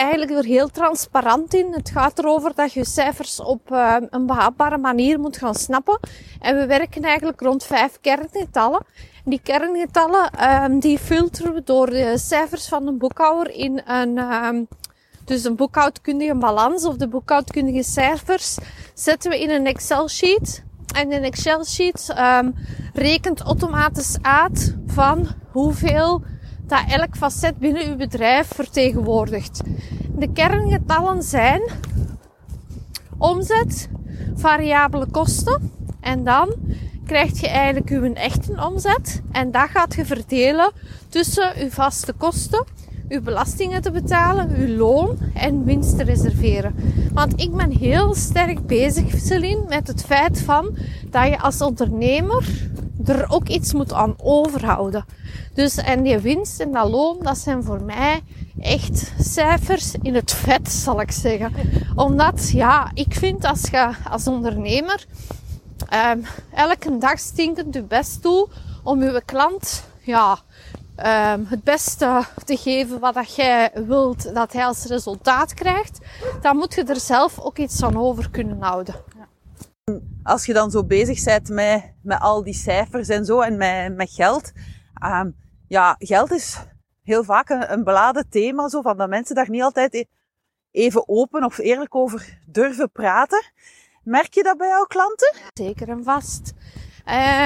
eigenlijk 0.00 0.30
er 0.30 0.44
heel 0.44 0.68
transparant 0.68 1.54
in. 1.54 1.72
Het 1.72 1.90
gaat 1.90 2.18
erover 2.18 2.54
dat 2.54 2.72
je 2.72 2.84
cijfers 2.84 3.40
op 3.40 3.70
uh, 3.70 3.96
een 4.10 4.26
behapbare 4.26 4.78
manier 4.78 5.20
moet 5.20 5.36
gaan 5.36 5.54
snappen. 5.54 6.00
En 6.40 6.56
we 6.56 6.66
werken 6.66 7.02
eigenlijk 7.02 7.40
rond 7.40 7.64
vijf 7.64 7.98
kerngetallen. 8.00 8.84
Die 9.24 9.40
kerngetallen 9.42 10.52
um, 10.64 10.80
die 10.80 10.98
filteren 10.98 11.54
we 11.54 11.62
door 11.64 11.90
de 11.90 12.18
cijfers 12.18 12.68
van 12.68 12.86
een 12.86 12.98
boekhouder 12.98 13.54
in 13.54 13.82
een, 13.86 14.18
um, 14.18 14.68
dus 15.24 15.44
een 15.44 15.56
boekhoudkundige 15.56 16.34
balans 16.34 16.84
of 16.84 16.96
de 16.96 17.08
boekhoudkundige 17.08 17.82
cijfers 17.82 18.58
zetten 18.94 19.30
we 19.30 19.40
in 19.40 19.50
een 19.50 19.66
Excel 19.66 20.08
sheet. 20.08 20.64
En 20.94 21.12
een 21.12 21.24
Excel 21.24 21.64
sheet 21.64 22.14
um, 22.18 22.54
rekent 22.92 23.40
automatisch 23.40 24.16
uit 24.22 24.76
van 24.86 25.28
hoeveel 25.50 26.22
dat 26.70 26.84
elk 26.88 27.16
facet 27.16 27.58
binnen 27.58 27.88
uw 27.88 27.96
bedrijf 27.96 28.48
vertegenwoordigt. 28.54 29.60
De 30.16 30.32
kerngetallen 30.32 31.22
zijn 31.22 31.62
omzet, 33.18 33.88
variabele 34.34 35.06
kosten 35.10 35.72
en 36.00 36.24
dan 36.24 36.54
krijg 37.06 37.40
je 37.40 37.48
eigenlijk 37.48 37.90
uw 37.90 38.12
echte 38.12 38.66
omzet. 38.68 39.22
En 39.32 39.50
dat 39.50 39.68
gaat 39.70 39.94
je 39.94 40.04
verdelen 40.04 40.72
tussen 41.08 41.52
uw 41.58 41.70
vaste 41.70 42.12
kosten, 42.12 42.64
uw 43.08 43.22
belastingen 43.22 43.82
te 43.82 43.90
betalen, 43.90 44.50
uw 44.56 44.76
loon 44.76 45.18
en 45.34 45.64
winst 45.64 45.96
te 45.96 46.04
reserveren. 46.04 46.74
Want 47.12 47.40
ik 47.40 47.56
ben 47.56 47.70
heel 47.70 48.14
sterk 48.14 48.66
bezig, 48.66 49.18
Celine, 49.18 49.64
met 49.68 49.86
het 49.86 50.04
feit 50.04 50.40
van 50.40 50.76
dat 51.10 51.26
je 51.26 51.38
als 51.38 51.60
ondernemer 51.62 52.68
er 53.04 53.24
ook 53.28 53.48
iets 53.48 53.72
moet 53.72 53.92
aan 53.92 54.14
overhouden. 54.22 55.04
Dus 55.54 55.76
en 55.76 56.02
die 56.02 56.18
winst 56.18 56.60
en 56.60 56.72
dat 56.72 56.90
loon, 56.90 57.18
dat 57.20 57.38
zijn 57.38 57.62
voor 57.62 57.82
mij 57.82 58.20
echt 58.60 59.12
cijfers 59.18 59.94
in 60.02 60.14
het 60.14 60.32
vet, 60.32 60.72
zal 60.72 61.00
ik 61.00 61.10
zeggen. 61.10 61.52
Omdat, 61.94 62.50
ja, 62.50 62.90
ik 62.94 63.14
vind 63.14 63.44
als 63.44 63.62
je 63.70 63.90
als 64.10 64.26
ondernemer 64.26 65.06
um, 66.12 66.24
elke 66.54 66.98
dag 66.98 67.18
stinkend 67.18 67.74
je 67.74 67.82
best 67.82 68.22
doe 68.22 68.48
om 68.82 69.02
uw 69.02 69.20
klant 69.24 69.84
ja, 70.00 70.38
um, 70.96 71.46
het 71.48 71.64
beste 71.64 72.24
te 72.44 72.56
geven 72.56 73.00
wat 73.00 73.14
dat 73.14 73.34
jij 73.34 73.70
wilt 73.86 74.34
dat 74.34 74.52
hij 74.52 74.64
als 74.64 74.84
resultaat 74.84 75.54
krijgt, 75.54 75.98
dan 76.40 76.56
moet 76.56 76.74
je 76.74 76.84
er 76.84 77.00
zelf 77.00 77.38
ook 77.38 77.58
iets 77.58 77.82
aan 77.82 77.96
over 77.96 78.30
kunnen 78.30 78.62
houden. 78.62 78.94
Als 80.22 80.46
je 80.46 80.52
dan 80.52 80.70
zo 80.70 80.84
bezig 80.84 81.24
bent 81.24 81.48
met, 81.48 81.92
met 82.02 82.20
al 82.20 82.44
die 82.44 82.54
cijfers 82.54 83.08
en 83.08 83.24
zo 83.24 83.40
en 83.40 83.56
met, 83.56 83.96
met 83.96 84.10
geld. 84.10 84.52
Um, 85.04 85.36
ja, 85.68 85.96
geld 85.98 86.30
is 86.32 86.58
heel 87.02 87.24
vaak 87.24 87.48
een, 87.48 87.72
een 87.72 87.84
beladen 87.84 88.28
thema, 88.28 88.68
zo 88.68 88.82
van 88.82 88.96
dat 88.96 89.08
mensen 89.08 89.34
daar 89.34 89.50
niet 89.50 89.62
altijd 89.62 89.94
e-, 89.94 90.04
even 90.70 91.08
open 91.08 91.44
of 91.44 91.58
eerlijk 91.58 91.94
over 91.94 92.38
durven 92.46 92.90
praten. 92.90 93.44
Merk 94.02 94.34
je 94.34 94.42
dat 94.42 94.56
bij 94.58 94.68
jouw 94.68 94.84
klanten? 94.84 95.36
Zeker 95.52 95.88
en 95.88 96.04
vast. 96.04 96.52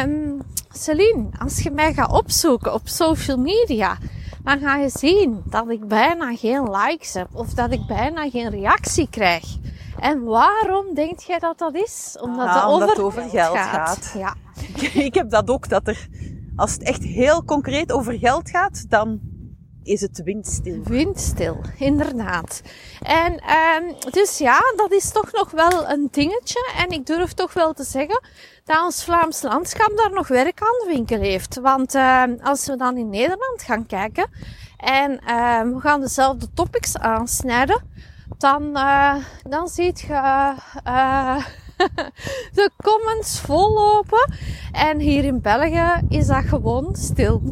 Um, 0.05 0.43
Celine, 0.73 1.29
als 1.38 1.62
je 1.62 1.71
mij 1.71 1.95
gaat 1.95 2.12
opzoeken 2.12 2.73
op 2.73 2.88
social 2.88 3.37
media, 3.37 3.99
dan 4.45 4.59
ga 4.59 4.76
je 4.76 4.88
zien 4.88 5.43
dat 5.47 5.71
ik 5.71 5.88
bijna 5.88 6.37
geen 6.37 6.71
likes 6.71 7.14
heb 7.14 7.29
of 7.33 7.55
dat 7.55 7.73
ik 7.73 7.87
bijna 7.87 8.31
geen 8.31 8.50
reactie 8.50 9.09
krijg. 9.11 9.45
En 10.01 10.25
waarom 10.25 10.95
denk 10.95 11.19
jij 11.19 11.39
dat 11.39 11.59
dat 11.59 11.75
is? 11.75 12.17
Omdat, 12.21 12.49
ah, 12.49 12.69
over, 12.69 12.89
het 12.89 13.01
over 13.01 13.23
geld 13.23 13.57
gaat. 13.57 14.15
Ja. 14.17 14.35
ik 15.09 15.15
heb 15.15 15.31
dat 15.31 15.51
ook, 15.51 15.69
dat 15.69 15.89
er, 15.89 16.09
als 16.57 16.73
het 16.73 16.83
echt 16.83 17.03
heel 17.03 17.45
concreet 17.45 17.93
over 17.93 18.19
geld 18.19 18.51
gaat, 18.51 18.91
dan 18.91 19.21
is 19.85 20.01
het 20.01 20.23
windstil. 20.25 20.83
Windstil, 20.85 21.61
inderdaad. 21.79 22.63
En 23.03 23.33
um, 23.33 23.95
dus 24.11 24.39
ja, 24.39 24.61
dat 24.77 24.93
is 24.93 25.11
toch 25.11 25.33
nog 25.33 25.51
wel 25.51 25.89
een 25.89 26.09
dingetje. 26.11 26.73
En 26.77 26.91
ik 26.91 27.07
durf 27.07 27.33
toch 27.33 27.53
wel 27.53 27.73
te 27.73 27.85
zeggen 27.85 28.21
dat 28.65 28.83
ons 28.83 29.05
Vlaams 29.05 29.43
landschap 29.43 29.93
daar 29.97 30.13
nog 30.13 30.29
werk 30.29 30.61
aan 30.61 30.87
de 30.87 30.93
winkel 30.93 31.21
heeft. 31.21 31.61
Want 31.61 31.95
uh, 31.95 32.23
als 32.43 32.67
we 32.67 32.77
dan 32.77 32.97
in 32.97 33.09
Nederland 33.09 33.63
gaan 33.63 33.87
kijken 33.87 34.29
en 34.77 35.11
uh, 35.13 35.61
we 35.61 35.81
gaan 35.81 36.01
dezelfde 36.01 36.53
topics 36.55 36.97
aansnijden, 36.99 37.83
dan, 38.38 38.62
uh, 38.62 39.14
dan 39.43 39.69
ziet 39.69 40.00
je 40.00 40.55
uh, 40.87 41.45
de 42.59 42.71
comments 42.76 43.41
vollopen. 43.41 44.35
En 44.73 44.99
hier 44.99 45.25
in 45.25 45.41
België 45.41 46.00
is 46.09 46.26
dat 46.26 46.45
gewoon 46.45 46.95
stil. 46.97 47.43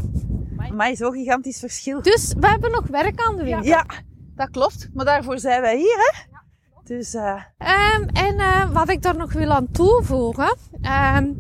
Maar 0.73 0.97
zo'n 0.97 1.13
gigantisch 1.13 1.59
verschil. 1.59 2.03
Dus 2.03 2.35
we 2.39 2.49
hebben 2.49 2.71
nog 2.71 2.87
werk 2.87 3.21
aan 3.21 3.37
de 3.37 3.45
winkel. 3.45 3.65
Ja, 3.65 3.87
dat 4.35 4.51
klopt. 4.51 4.89
Maar 4.95 5.05
daarvoor 5.05 5.39
zijn 5.39 5.61
wij 5.61 5.77
hier, 5.77 5.97
hè? 5.97 6.31
Dus, 6.85 7.15
uh... 7.15 7.43
um, 7.95 8.09
en 8.09 8.73
wat 8.73 8.89
ik 8.89 9.03
daar 9.03 9.17
nog 9.17 9.33
wil 9.33 9.51
aan 9.51 9.71
toevoegen. 9.71 10.57
Um, 11.17 11.39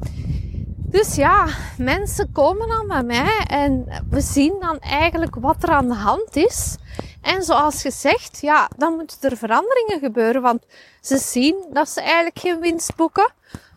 dus 0.92 1.14
ja, 1.14 1.46
mensen 1.78 2.32
komen 2.32 2.68
dan 2.68 2.86
bij 2.86 3.02
mij 3.02 3.44
en 3.46 3.86
we 4.10 4.20
zien 4.20 4.54
dan 4.60 4.78
eigenlijk 4.78 5.34
wat 5.34 5.62
er 5.62 5.68
aan 5.68 5.88
de 5.88 5.94
hand 5.94 6.36
is. 6.36 6.76
En 7.20 7.42
zoals 7.42 7.82
gezegd, 7.82 8.38
ja, 8.40 8.68
dan 8.76 8.96
moeten 8.96 9.30
er 9.30 9.36
veranderingen 9.36 9.98
gebeuren. 9.98 10.42
Want 10.42 10.66
ze 11.00 11.18
zien 11.18 11.56
dat 11.72 11.88
ze 11.88 12.00
eigenlijk 12.00 12.38
geen 12.38 12.60
winst 12.60 12.96
boeken. 12.96 13.32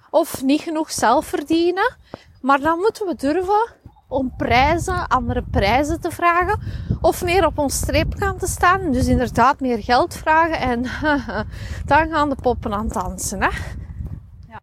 Of 0.09 0.43
niet 0.43 0.61
genoeg 0.61 0.91
zelf 0.91 1.25
verdienen. 1.25 1.95
Maar 2.41 2.59
dan 2.59 2.79
moeten 2.79 3.05
we 3.05 3.15
durven 3.15 3.71
om 4.07 4.33
prijzen, 4.37 5.07
andere 5.07 5.43
prijzen 5.51 6.01
te 6.01 6.11
vragen. 6.11 6.59
Of 7.01 7.23
meer 7.23 7.45
op 7.45 7.57
ons 7.57 7.75
streep 7.75 8.13
gaan 8.17 8.37
te 8.37 8.47
staan. 8.47 8.91
Dus 8.91 9.07
inderdaad 9.07 9.59
meer 9.59 9.83
geld 9.83 10.13
vragen. 10.13 10.59
En 10.59 10.81
dan 11.91 12.09
gaan 12.09 12.29
de 12.29 12.35
poppen 12.41 12.73
aan 12.73 12.87
dansen. 12.87 13.41
Hè? 13.41 13.49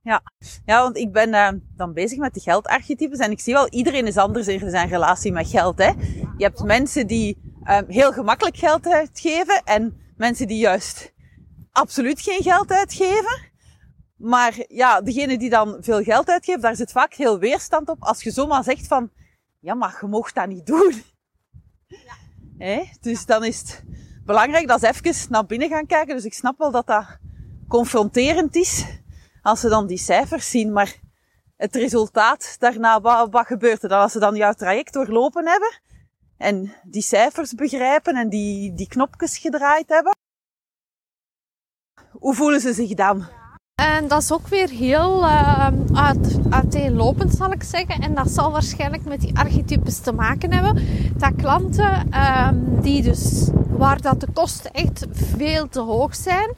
Ja. 0.03 0.23
ja, 0.67 0.83
want 0.83 0.97
ik 0.97 1.13
ben 1.13 1.29
uh, 1.29 1.49
dan 1.77 1.93
bezig 1.93 2.19
met 2.19 2.35
de 2.35 2.41
geldarchetypes. 2.41 3.19
En 3.19 3.31
ik 3.31 3.41
zie 3.41 3.53
wel, 3.53 3.69
iedereen 3.69 4.07
is 4.07 4.17
anders 4.17 4.47
in 4.49 4.71
zijn 4.71 4.89
relatie 4.89 5.33
met 5.33 5.49
geld. 5.49 5.79
Hè? 5.79 5.91
Je 6.37 6.45
hebt 6.45 6.63
mensen 6.63 7.07
die 7.07 7.39
uh, 7.65 7.79
heel 7.87 8.13
gemakkelijk 8.13 8.57
geld 8.57 8.87
uitgeven. 8.87 9.63
En 9.65 10.01
mensen 10.17 10.47
die 10.47 10.59
juist 10.59 11.13
absoluut 11.73 12.21
geen 12.21 12.43
geld 12.43 12.71
uitgeven. 12.71 13.51
Maar 14.17 14.65
ja, 14.69 15.01
degene 15.01 15.39
die 15.39 15.51
dan 15.51 15.77
veel 15.81 16.03
geld 16.03 16.29
uitgeeft, 16.29 16.63
daar 16.63 16.77
zit 16.77 16.93
vaak 16.93 17.15
heel 17.15 17.39
weerstand 17.39 17.89
op. 17.89 18.03
Als 18.03 18.23
je 18.23 18.31
zomaar 18.31 18.65
zegt 18.65 18.87
van, 18.87 19.11
ja, 19.61 19.75
maar 19.75 19.99
je 20.01 20.07
mocht 20.07 20.35
dat 20.35 20.49
niet 20.49 20.67
doen. 20.67 21.03
Ja. 21.87 22.15
Hè? 22.59 22.85
Dus 23.01 23.27
dan 23.27 23.45
is 23.45 23.59
het 23.59 23.85
belangrijk 24.25 24.69
dat 24.69 24.81
ze 24.81 24.89
even 24.89 25.31
naar 25.31 25.47
binnen 25.47 25.69
gaan 25.69 25.87
kijken. 25.87 26.15
Dus 26.15 26.25
ik 26.25 26.35
snap 26.35 26.59
wel 26.59 26.71
dat 26.71 26.87
dat 26.87 27.19
confronterend 27.69 28.57
is 28.57 28.85
als 29.43 29.61
ze 29.61 29.69
dan 29.69 29.87
die 29.87 29.99
cijfers 29.99 30.51
zien. 30.51 30.73
Maar 30.73 30.95
het 31.57 31.75
resultaat 31.75 32.57
daarna, 32.59 33.01
wat, 33.01 33.31
wat 33.31 33.47
gebeurt 33.47 33.83
er 33.83 33.89
dan 33.89 34.01
als 34.01 34.13
ze 34.13 34.19
dan 34.19 34.37
jouw 34.37 34.53
traject 34.53 34.93
doorlopen 34.93 35.47
hebben 35.47 35.81
en 36.37 36.75
die 36.83 37.03
cijfers 37.03 37.55
begrijpen 37.55 38.17
en 38.17 38.29
die, 38.29 38.75
die 38.75 38.89
knopjes 38.89 39.39
gedraaid 39.39 39.89
hebben? 39.89 40.17
Hoe 42.11 42.35
voelen 42.35 42.61
ze 42.61 42.73
zich 42.73 42.95
dan? 42.95 43.27
En 43.75 44.09
dat 44.09 44.23
is 44.23 44.33
ook 44.33 44.49
weer 44.49 44.69
heel 44.69 45.27
uit, 45.95 46.39
uiteenlopend, 46.51 47.35
zal 47.35 47.53
ik 47.53 47.63
zeggen. 47.63 48.03
En 48.03 48.15
dat 48.15 48.31
zal 48.31 48.51
waarschijnlijk 48.51 49.05
met 49.05 49.21
die 49.21 49.39
archetypes 49.39 49.99
te 49.99 50.13
maken 50.13 50.53
hebben. 50.53 50.85
Dat 51.19 51.35
klanten 51.37 52.09
um, 52.47 52.81
die 52.81 53.03
dus, 53.03 53.49
waar 53.69 54.01
dat 54.01 54.21
de 54.21 54.27
kosten 54.33 54.73
echt 54.73 55.07
veel 55.11 55.69
te 55.69 55.81
hoog 55.81 56.15
zijn, 56.15 56.55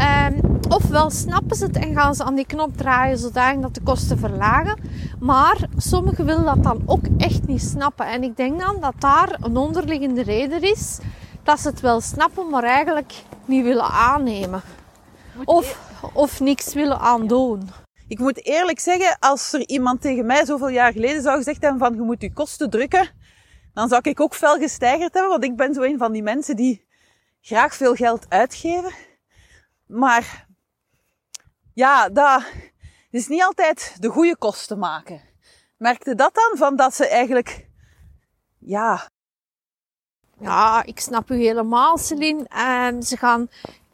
um, 0.00 0.60
ofwel 0.68 1.10
snappen 1.10 1.56
ze 1.56 1.64
het 1.64 1.76
en 1.76 1.94
gaan 1.94 2.14
ze 2.14 2.24
aan 2.24 2.34
die 2.34 2.46
knop 2.46 2.76
draaien 2.76 3.18
zodanig 3.18 3.62
dat 3.62 3.74
de 3.74 3.82
kosten 3.82 4.18
verlagen. 4.18 4.78
Maar 5.20 5.68
sommigen 5.76 6.26
willen 6.26 6.44
dat 6.44 6.62
dan 6.62 6.82
ook 6.86 7.04
echt 7.18 7.46
niet 7.46 7.62
snappen. 7.62 8.06
En 8.06 8.22
ik 8.22 8.36
denk 8.36 8.60
dan 8.60 8.80
dat 8.80 8.94
daar 8.98 9.36
een 9.40 9.56
onderliggende 9.56 10.22
reden 10.22 10.62
is 10.62 10.98
dat 11.42 11.60
ze 11.60 11.68
het 11.68 11.80
wel 11.80 12.00
snappen, 12.00 12.48
maar 12.48 12.64
eigenlijk 12.64 13.12
niet 13.44 13.64
willen 13.64 13.90
aannemen. 13.90 14.62
Of 15.44 15.92
of 16.12 16.40
niks 16.40 16.74
willen 16.74 17.00
aandoen. 17.00 17.68
Ik 18.08 18.18
moet 18.18 18.46
eerlijk 18.46 18.80
zeggen, 18.80 19.16
als 19.20 19.52
er 19.52 19.68
iemand 19.68 20.00
tegen 20.00 20.26
mij 20.26 20.44
zoveel 20.44 20.68
jaar 20.68 20.92
geleden 20.92 21.22
zou 21.22 21.36
gezegd 21.36 21.62
hebben 21.62 21.78
van 21.78 21.94
je 21.94 22.00
moet 22.00 22.22
je 22.22 22.32
kosten 22.32 22.70
drukken, 22.70 23.10
dan 23.74 23.88
zou 23.88 24.00
ik 24.04 24.20
ook 24.20 24.34
fel 24.34 24.58
gestijgerd 24.58 25.14
hebben, 25.14 25.30
want 25.30 25.44
ik 25.44 25.56
ben 25.56 25.74
zo 25.74 25.82
een 25.82 25.98
van 25.98 26.12
die 26.12 26.22
mensen 26.22 26.56
die 26.56 26.86
graag 27.40 27.74
veel 27.74 27.94
geld 27.94 28.26
uitgeven. 28.28 28.92
Maar 29.86 30.46
ja, 31.74 32.08
dat 32.08 32.44
is 33.10 33.28
niet 33.28 33.42
altijd 33.42 33.96
de 34.00 34.08
goede 34.08 34.36
kosten 34.36 34.78
maken. 34.78 35.20
Merkte 35.76 36.14
dat 36.14 36.34
dan 36.34 36.58
van 36.58 36.76
dat 36.76 36.94
ze 36.94 37.08
eigenlijk, 37.08 37.68
ja. 38.58 39.08
Ja, 40.38 40.84
ik 40.84 41.00
snap 41.00 41.30
u 41.30 41.36
helemaal, 41.36 41.98
Celine. 41.98 42.48
En 42.48 43.02
ze 43.02 43.16
gaan 43.16 43.48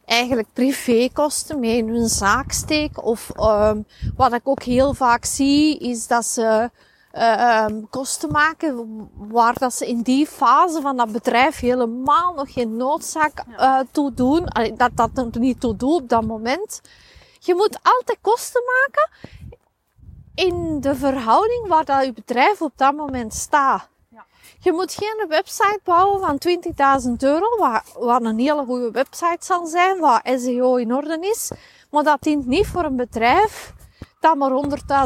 eigenlijk 0.05 0.47
privékosten 0.53 1.59
mee 1.59 1.77
in 1.77 1.87
hun 1.89 2.07
zaak 2.07 2.51
steken. 2.51 3.03
Of 3.03 3.31
um, 3.39 3.85
wat 4.15 4.33
ik 4.33 4.47
ook 4.47 4.63
heel 4.63 4.93
vaak 4.93 5.25
zie, 5.25 5.79
is 5.79 6.07
dat 6.07 6.25
ze 6.25 6.69
uh, 7.13 7.65
kosten 7.89 8.31
maken 8.31 9.09
waar 9.13 9.53
dat 9.53 9.73
ze 9.73 9.87
in 9.87 10.01
die 10.01 10.27
fase 10.27 10.81
van 10.81 10.97
dat 10.97 11.11
bedrijf 11.11 11.59
helemaal 11.59 12.33
nog 12.33 12.53
geen 12.53 12.77
noodzaak 12.77 13.43
uh, 13.49 13.79
toe 13.91 14.13
doen. 14.13 14.45
Dat 14.75 14.91
dat 14.95 15.09
er 15.15 15.39
niet 15.39 15.59
toe 15.59 15.75
doet 15.75 16.01
op 16.01 16.09
dat 16.09 16.25
moment. 16.25 16.81
Je 17.39 17.55
moet 17.55 17.79
altijd 17.81 18.17
kosten 18.21 18.61
maken 18.63 19.09
in 20.35 20.81
de 20.81 20.95
verhouding 20.95 21.67
waar 21.67 21.85
dat 21.85 22.05
je 22.05 22.13
bedrijf 22.13 22.61
op 22.61 22.73
dat 22.75 22.95
moment 22.95 23.33
staat. 23.33 23.89
Je 24.59 24.71
moet 24.71 24.93
geen 24.93 25.25
website 25.27 25.79
bouwen 25.83 26.19
van 26.19 26.41
20.000 27.07 27.11
euro, 27.17 27.57
wat, 27.57 27.83
wat 27.99 28.23
een 28.23 28.39
hele 28.39 28.65
goede 28.65 28.91
website 28.91 29.37
zal 29.39 29.65
zijn, 29.65 29.99
wat 29.99 30.21
SEO 30.23 30.75
in 30.75 30.93
orde 30.93 31.17
is. 31.19 31.51
Maar 31.89 32.03
dat 32.03 32.21
dient 32.21 32.45
niet 32.45 32.67
voor 32.67 32.83
een 32.83 32.95
bedrijf 32.95 33.73
dat 34.21 34.37
maar 34.37 34.51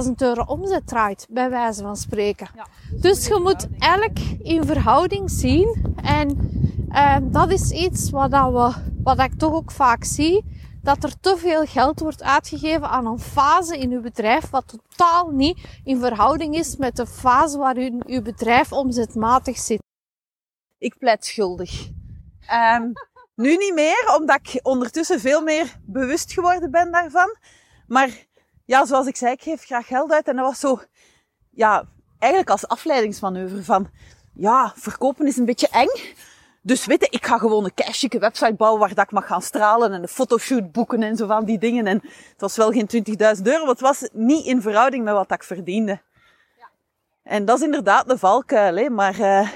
100.000 0.05 0.11
euro 0.15 0.43
omzet 0.43 0.87
draait, 0.87 1.27
bij 1.29 1.49
wijze 1.49 1.81
van 1.81 1.95
spreken. 1.95 2.47
Ja, 2.55 2.67
dus 2.99 3.27
je 3.27 3.39
moet 3.39 3.67
elk 3.79 4.19
in 4.43 4.63
verhouding 4.65 5.31
zien. 5.31 5.95
En 6.03 6.29
uh, 6.89 7.17
dat 7.21 7.51
is 7.51 7.71
iets 7.71 8.09
wat, 8.09 8.31
dat 8.31 8.51
we, 8.51 8.73
wat 9.03 9.19
ik 9.19 9.37
toch 9.37 9.53
ook 9.53 9.71
vaak 9.71 10.03
zie 10.03 10.55
dat 10.85 11.03
er 11.03 11.19
te 11.19 11.37
veel 11.37 11.65
geld 11.65 11.99
wordt 11.99 12.23
uitgegeven 12.23 12.89
aan 12.89 13.05
een 13.05 13.19
fase 13.19 13.77
in 13.77 13.91
uw 13.91 14.01
bedrijf 14.01 14.49
wat 14.49 14.67
totaal 14.67 15.29
niet 15.29 15.59
in 15.83 15.99
verhouding 15.99 16.55
is 16.55 16.75
met 16.75 16.95
de 16.95 17.07
fase 17.07 17.57
waarin 17.57 18.03
uw 18.05 18.21
bedrijf 18.21 18.71
omzetmatig 18.71 19.57
zit. 19.57 19.83
Ik 20.77 20.97
pleit 20.97 21.25
schuldig. 21.25 21.87
Um, 22.77 22.91
nu 23.35 23.57
niet 23.57 23.73
meer, 23.73 24.15
omdat 24.17 24.39
ik 24.43 24.59
ondertussen 24.63 25.19
veel 25.19 25.41
meer 25.41 25.79
bewust 25.85 26.33
geworden 26.33 26.71
ben 26.71 26.91
daarvan. 26.91 27.37
Maar 27.87 28.25
ja, 28.65 28.85
zoals 28.85 29.07
ik 29.07 29.15
zei, 29.15 29.33
ik 29.33 29.41
geef 29.41 29.63
graag 29.63 29.87
geld 29.87 30.11
uit 30.11 30.27
en 30.27 30.35
dat 30.35 30.45
was 30.45 30.59
zo, 30.59 30.79
ja, 31.49 31.87
eigenlijk 32.19 32.51
als 32.51 32.67
afleidingsmanoeuvre 32.67 33.63
van, 33.63 33.89
ja, 34.33 34.73
verkopen 34.75 35.27
is 35.27 35.37
een 35.37 35.45
beetje 35.45 35.67
eng. 35.67 36.13
Dus 36.61 36.85
weet 36.85 37.01
je, 37.01 37.07
ik 37.09 37.25
ga 37.25 37.37
gewoon 37.37 37.63
een 37.63 37.73
cashike 37.73 38.19
website 38.19 38.53
bouwen 38.53 38.79
waar 38.79 38.93
dat 38.93 39.05
ik 39.05 39.11
mag 39.11 39.27
gaan 39.27 39.41
stralen 39.41 39.93
en 39.93 40.01
een 40.01 40.07
fotoshoot 40.07 40.71
boeken 40.71 41.03
en 41.03 41.15
zo 41.15 41.27
van 41.27 41.45
die 41.45 41.57
dingen. 41.57 41.87
En 41.87 42.01
het 42.03 42.41
was 42.41 42.55
wel 42.55 42.71
geen 42.71 42.89
20.000 43.37 43.41
euro, 43.43 43.65
want 43.65 43.79
het 43.79 43.79
was 43.79 44.09
niet 44.13 44.45
in 44.45 44.61
verhouding 44.61 45.03
met 45.03 45.13
wat 45.13 45.31
ik 45.31 45.43
verdiende. 45.43 46.01
Ja. 46.57 46.69
En 47.23 47.45
dat 47.45 47.57
is 47.57 47.65
inderdaad 47.65 48.07
de 48.07 48.17
valkuil, 48.17 48.75
hè. 48.75 48.89
Maar 48.89 49.19
uh, 49.19 49.49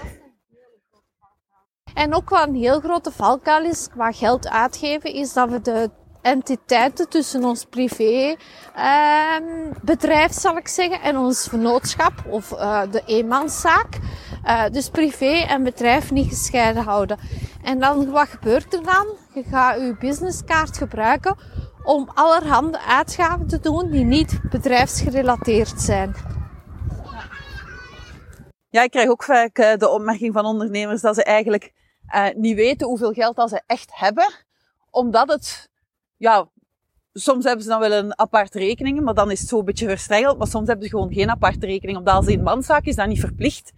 En 1.93 2.13
ook 2.13 2.29
wat 2.29 2.47
een 2.47 2.55
heel 2.55 2.79
grote 2.79 3.11
valkuil 3.11 3.65
is 3.65 3.87
qua 3.89 4.11
geld 4.11 4.49
uitgeven, 4.49 5.13
is 5.13 5.33
dat 5.33 5.49
we 5.49 5.61
de 5.61 5.89
entiteiten 6.21 7.09
tussen 7.09 7.43
ons 7.43 7.65
privé 7.65 8.35
ehm, 8.75 9.43
bedrijf, 9.81 10.31
zal 10.31 10.57
ik 10.57 10.67
zeggen, 10.67 11.01
en 11.01 11.17
ons 11.17 11.47
vennootschap 11.49 12.13
of 12.29 12.51
uh, 12.51 12.81
de 12.91 13.03
eenmanszaak, 13.05 13.99
uh, 14.45 14.67
dus 14.71 14.89
privé 14.89 15.45
en 15.47 15.63
bedrijf 15.63 16.11
niet 16.11 16.29
gescheiden 16.29 16.83
houden. 16.83 17.19
En 17.63 17.79
dan, 17.79 18.11
wat 18.11 18.27
gebeurt 18.27 18.73
er 18.73 18.83
dan? 18.83 19.07
Je 19.33 19.43
gaat 19.43 19.79
je 19.79 19.95
businesskaart 19.99 20.77
gebruiken 20.77 21.37
om 21.83 22.09
allerhande 22.13 22.79
uitgaven 22.81 23.47
te 23.47 23.59
doen 23.59 23.91
die 23.91 24.03
niet 24.03 24.39
bedrijfsgerelateerd 24.49 25.81
zijn. 25.81 26.15
Ja, 28.69 28.83
ik 28.83 28.91
krijg 28.91 29.09
ook 29.09 29.23
vaak 29.23 29.57
uh, 29.57 29.75
de 29.75 29.89
opmerking 29.89 30.33
van 30.33 30.45
ondernemers 30.45 31.01
dat 31.01 31.15
ze 31.15 31.23
eigenlijk 31.23 31.73
uh, 32.15 32.27
niet 32.35 32.55
weten 32.55 32.87
hoeveel 32.87 33.13
geld 33.13 33.35
dat 33.35 33.49
ze 33.49 33.61
echt 33.65 33.91
hebben, 33.93 34.33
omdat 34.89 35.29
het, 35.29 35.68
ja, 36.19 36.49
soms 37.13 37.43
hebben 37.43 37.63
ze 37.63 37.69
dan 37.69 37.79
wel 37.79 37.91
een 37.91 38.19
aparte 38.19 38.59
rekening, 38.59 39.01
maar 39.01 39.13
dan 39.13 39.31
is 39.31 39.39
het 39.39 39.49
zo 39.49 39.59
een 39.59 39.65
beetje 39.65 39.87
verstrengeld, 39.87 40.37
maar 40.37 40.47
soms 40.47 40.67
hebben 40.67 40.85
ze 40.85 40.91
gewoon 40.91 41.13
geen 41.13 41.29
aparte 41.29 41.65
rekening, 41.65 41.97
omdat 41.97 42.13
als 42.15 42.27
een 42.27 42.43
manszaak 42.43 42.85
is 42.85 42.95
dat 42.95 43.07
niet 43.07 43.19
verplicht. 43.19 43.71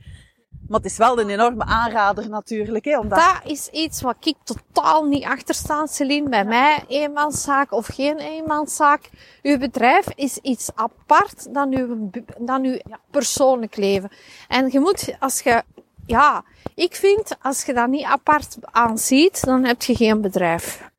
Maar 0.68 0.80
het 0.80 0.92
is 0.92 0.98
wel 0.98 1.20
een 1.20 1.30
enorme 1.30 1.64
aanrader 1.64 2.30
natuurlijk. 2.30 2.86
Hè, 2.86 3.00
omdat... 3.00 3.20
Dat 3.20 3.52
is 3.52 3.68
iets 3.68 4.02
wat 4.02 4.16
ik 4.20 4.36
totaal 4.44 5.06
niet 5.06 5.24
achter 5.24 5.56
sta, 5.56 5.86
Celine. 5.86 6.30
Bij 6.30 6.44
ja. 6.44 6.46
mij 6.46 6.84
eenmanszaak 6.88 7.72
of 7.72 7.88
geen 7.88 8.18
eenmanszaak. 8.18 9.10
Uw 9.42 9.58
bedrijf 9.58 10.08
is 10.16 10.38
iets 10.38 10.72
apart 10.76 11.54
dan 11.54 11.76
uw, 11.76 12.10
dan 12.40 12.64
uw 12.64 12.72
ja. 12.72 13.00
persoonlijk 13.12 13.76
leven. 13.76 14.10
En 14.48 14.72
je 14.72 14.80
moet, 14.80 15.16
als 15.20 15.42
je, 15.42 15.64
ja, 16.06 16.44
ik 16.76 16.96
vind, 16.96 17.36
als 17.42 17.64
je 17.64 17.74
dat 17.74 17.88
niet 17.88 18.06
apart 18.06 18.58
aanziet, 18.62 19.46
dan 19.46 19.64
heb 19.64 19.82
je 19.82 19.96
geen 19.96 20.22
bedrijf. 20.22 20.91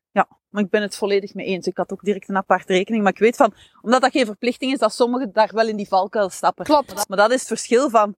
Maar 0.52 0.62
ik 0.62 0.70
ben 0.70 0.82
het 0.82 0.96
volledig 0.96 1.34
mee 1.34 1.46
eens. 1.46 1.66
Ik 1.66 1.76
had 1.76 1.92
ook 1.92 2.02
direct 2.02 2.28
een 2.28 2.36
aparte 2.36 2.72
rekening. 2.72 3.02
Maar 3.02 3.12
ik 3.12 3.18
weet 3.18 3.36
van, 3.36 3.54
omdat 3.80 4.00
dat 4.00 4.10
geen 4.10 4.26
verplichting 4.26 4.72
is, 4.72 4.78
dat 4.78 4.94
sommigen 4.94 5.32
daar 5.32 5.50
wel 5.54 5.68
in 5.68 5.76
die 5.76 5.88
valkuil 5.88 6.30
stappen. 6.30 6.64
Klopt. 6.64 7.08
Maar 7.08 7.18
dat 7.18 7.30
is 7.30 7.38
het 7.38 7.48
verschil 7.48 7.90
van, 7.90 8.08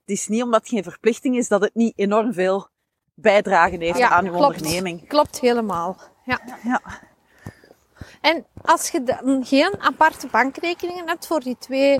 het 0.00 0.16
is 0.16 0.28
niet 0.28 0.42
omdat 0.42 0.60
het 0.60 0.68
geen 0.68 0.82
verplichting 0.82 1.36
is 1.36 1.48
dat 1.48 1.60
het 1.60 1.74
niet 1.74 1.92
enorm 1.96 2.32
veel 2.32 2.68
bijdragen 3.14 3.80
heeft 3.80 3.98
ja, 3.98 4.08
aan 4.08 4.26
uw 4.26 4.32
klopt. 4.32 4.56
onderneming. 4.56 5.08
Klopt 5.08 5.40
helemaal. 5.40 5.96
Ja. 6.24 6.40
ja. 6.64 6.82
En 8.20 8.46
als 8.62 8.90
je 8.90 9.02
dan 9.02 9.44
geen 9.44 9.80
aparte 9.80 10.26
bankrekeningen 10.26 11.08
hebt 11.08 11.26
voor 11.26 11.40
die 11.40 11.56
twee 11.58 11.98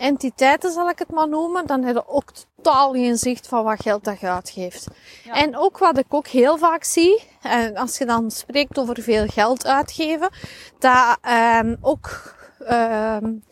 entiteiten, 0.00 0.72
zal 0.72 0.88
ik 0.88 0.98
het 0.98 1.10
maar 1.10 1.28
noemen, 1.28 1.66
dan 1.66 1.82
heb 1.82 1.94
je 1.94 2.08
ook 2.08 2.32
totaal 2.56 2.92
geen 2.92 3.16
zicht 3.16 3.46
van 3.46 3.64
wat 3.64 3.82
geld 3.82 4.04
dat 4.04 4.20
je 4.20 4.28
uitgeeft. 4.28 4.86
Ja. 5.24 5.32
En 5.34 5.56
ook 5.56 5.78
wat 5.78 5.98
ik 5.98 6.14
ook 6.14 6.26
heel 6.26 6.58
vaak 6.58 6.84
zie, 6.84 7.22
en 7.42 7.76
als 7.76 7.98
je 7.98 8.06
dan 8.06 8.30
spreekt 8.30 8.78
over 8.78 9.02
veel 9.02 9.26
geld 9.26 9.66
uitgeven, 9.66 10.30
dat 10.78 11.18
um, 11.60 11.76
ook 11.80 12.34
um, 12.70 13.44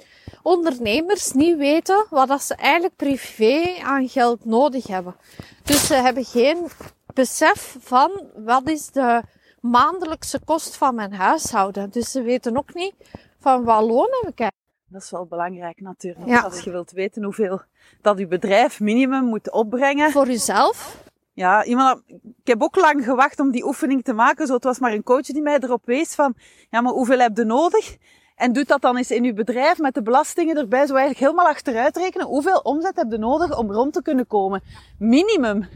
ondernemers 0.43 1.33
niet 1.33 1.57
weten 1.57 2.07
wat 2.11 2.29
dat 2.29 2.43
ze 2.43 2.55
eigenlijk 2.55 2.97
privé 2.97 3.77
aan 3.83 4.09
geld 4.09 4.45
nodig 4.45 4.87
hebben. 4.87 5.17
Dus 5.63 5.87
ze 5.87 5.95
hebben 5.95 6.25
geen 6.25 6.67
besef 7.15 7.77
van 7.81 8.11
wat 8.37 8.69
is 8.69 8.87
de 8.87 9.23
maandelijkse 9.61 10.41
kost 10.45 10.77
van 10.77 10.95
mijn 10.95 11.15
huishouden. 11.15 11.91
Dus 11.91 12.11
ze 12.11 12.23
weten 12.23 12.57
ook 12.57 12.75
niet 12.75 12.95
van 13.41 13.65
wat 13.65 13.83
loon 13.83 14.09
heb 14.21 14.33
ik 14.33 14.51
Dat 14.89 15.03
is 15.03 15.11
wel 15.11 15.27
belangrijk 15.27 15.81
natuurlijk. 15.81 16.29
Ja. 16.29 16.41
Als 16.41 16.61
je 16.61 16.71
wilt 16.71 16.91
weten 16.91 17.25
hoeveel 17.25 17.61
dat 18.03 18.19
je 18.19 18.27
bedrijf 18.27 18.81
minimum 18.81 19.25
moet 19.25 19.51
opbrengen. 19.51 20.11
Voor 20.11 20.27
jezelf? 20.27 21.05
Ja, 21.33 21.65
iemand, 21.65 22.03
ik 22.43 22.47
heb 22.47 22.63
ook 22.63 22.77
lang 22.77 23.05
gewacht 23.05 23.41
om 23.41 23.51
die 23.51 23.67
oefening 23.67 24.05
te 24.05 24.13
maken. 24.13 24.47
Zo, 24.47 24.55
het 24.55 24.65
was 24.65 24.79
maar 24.79 24.93
een 24.93 25.03
coach 25.03 25.27
die 25.27 25.43
mij 25.43 25.59
erop 25.61 25.87
wees 25.87 26.15
van, 26.15 26.35
ja, 26.71 26.81
maar 26.81 26.93
hoeveel 26.93 27.19
heb 27.19 27.37
je 27.37 27.45
nodig? 27.45 27.97
En 28.37 28.53
doet 28.53 28.69
dat 28.69 28.81
dan 28.81 28.97
eens 28.97 29.11
in 29.11 29.25
uw 29.25 29.35
bedrijf 29.35 29.79
met 29.79 29.95
de 29.95 30.03
belastingen 30.03 30.57
erbij, 30.57 30.87
zo 30.87 30.95
eigenlijk 30.95 31.25
helemaal 31.25 31.47
achteruit 31.47 31.97
rekenen. 31.97 32.27
Hoeveel 32.27 32.59
omzet 32.59 32.97
heb 32.97 33.11
je 33.11 33.19
nodig 33.19 33.59
om 33.59 33.73
rond 33.73 33.93
te 33.93 34.03
kunnen 34.03 34.27
komen? 34.27 34.63
Minimum. 34.99 35.69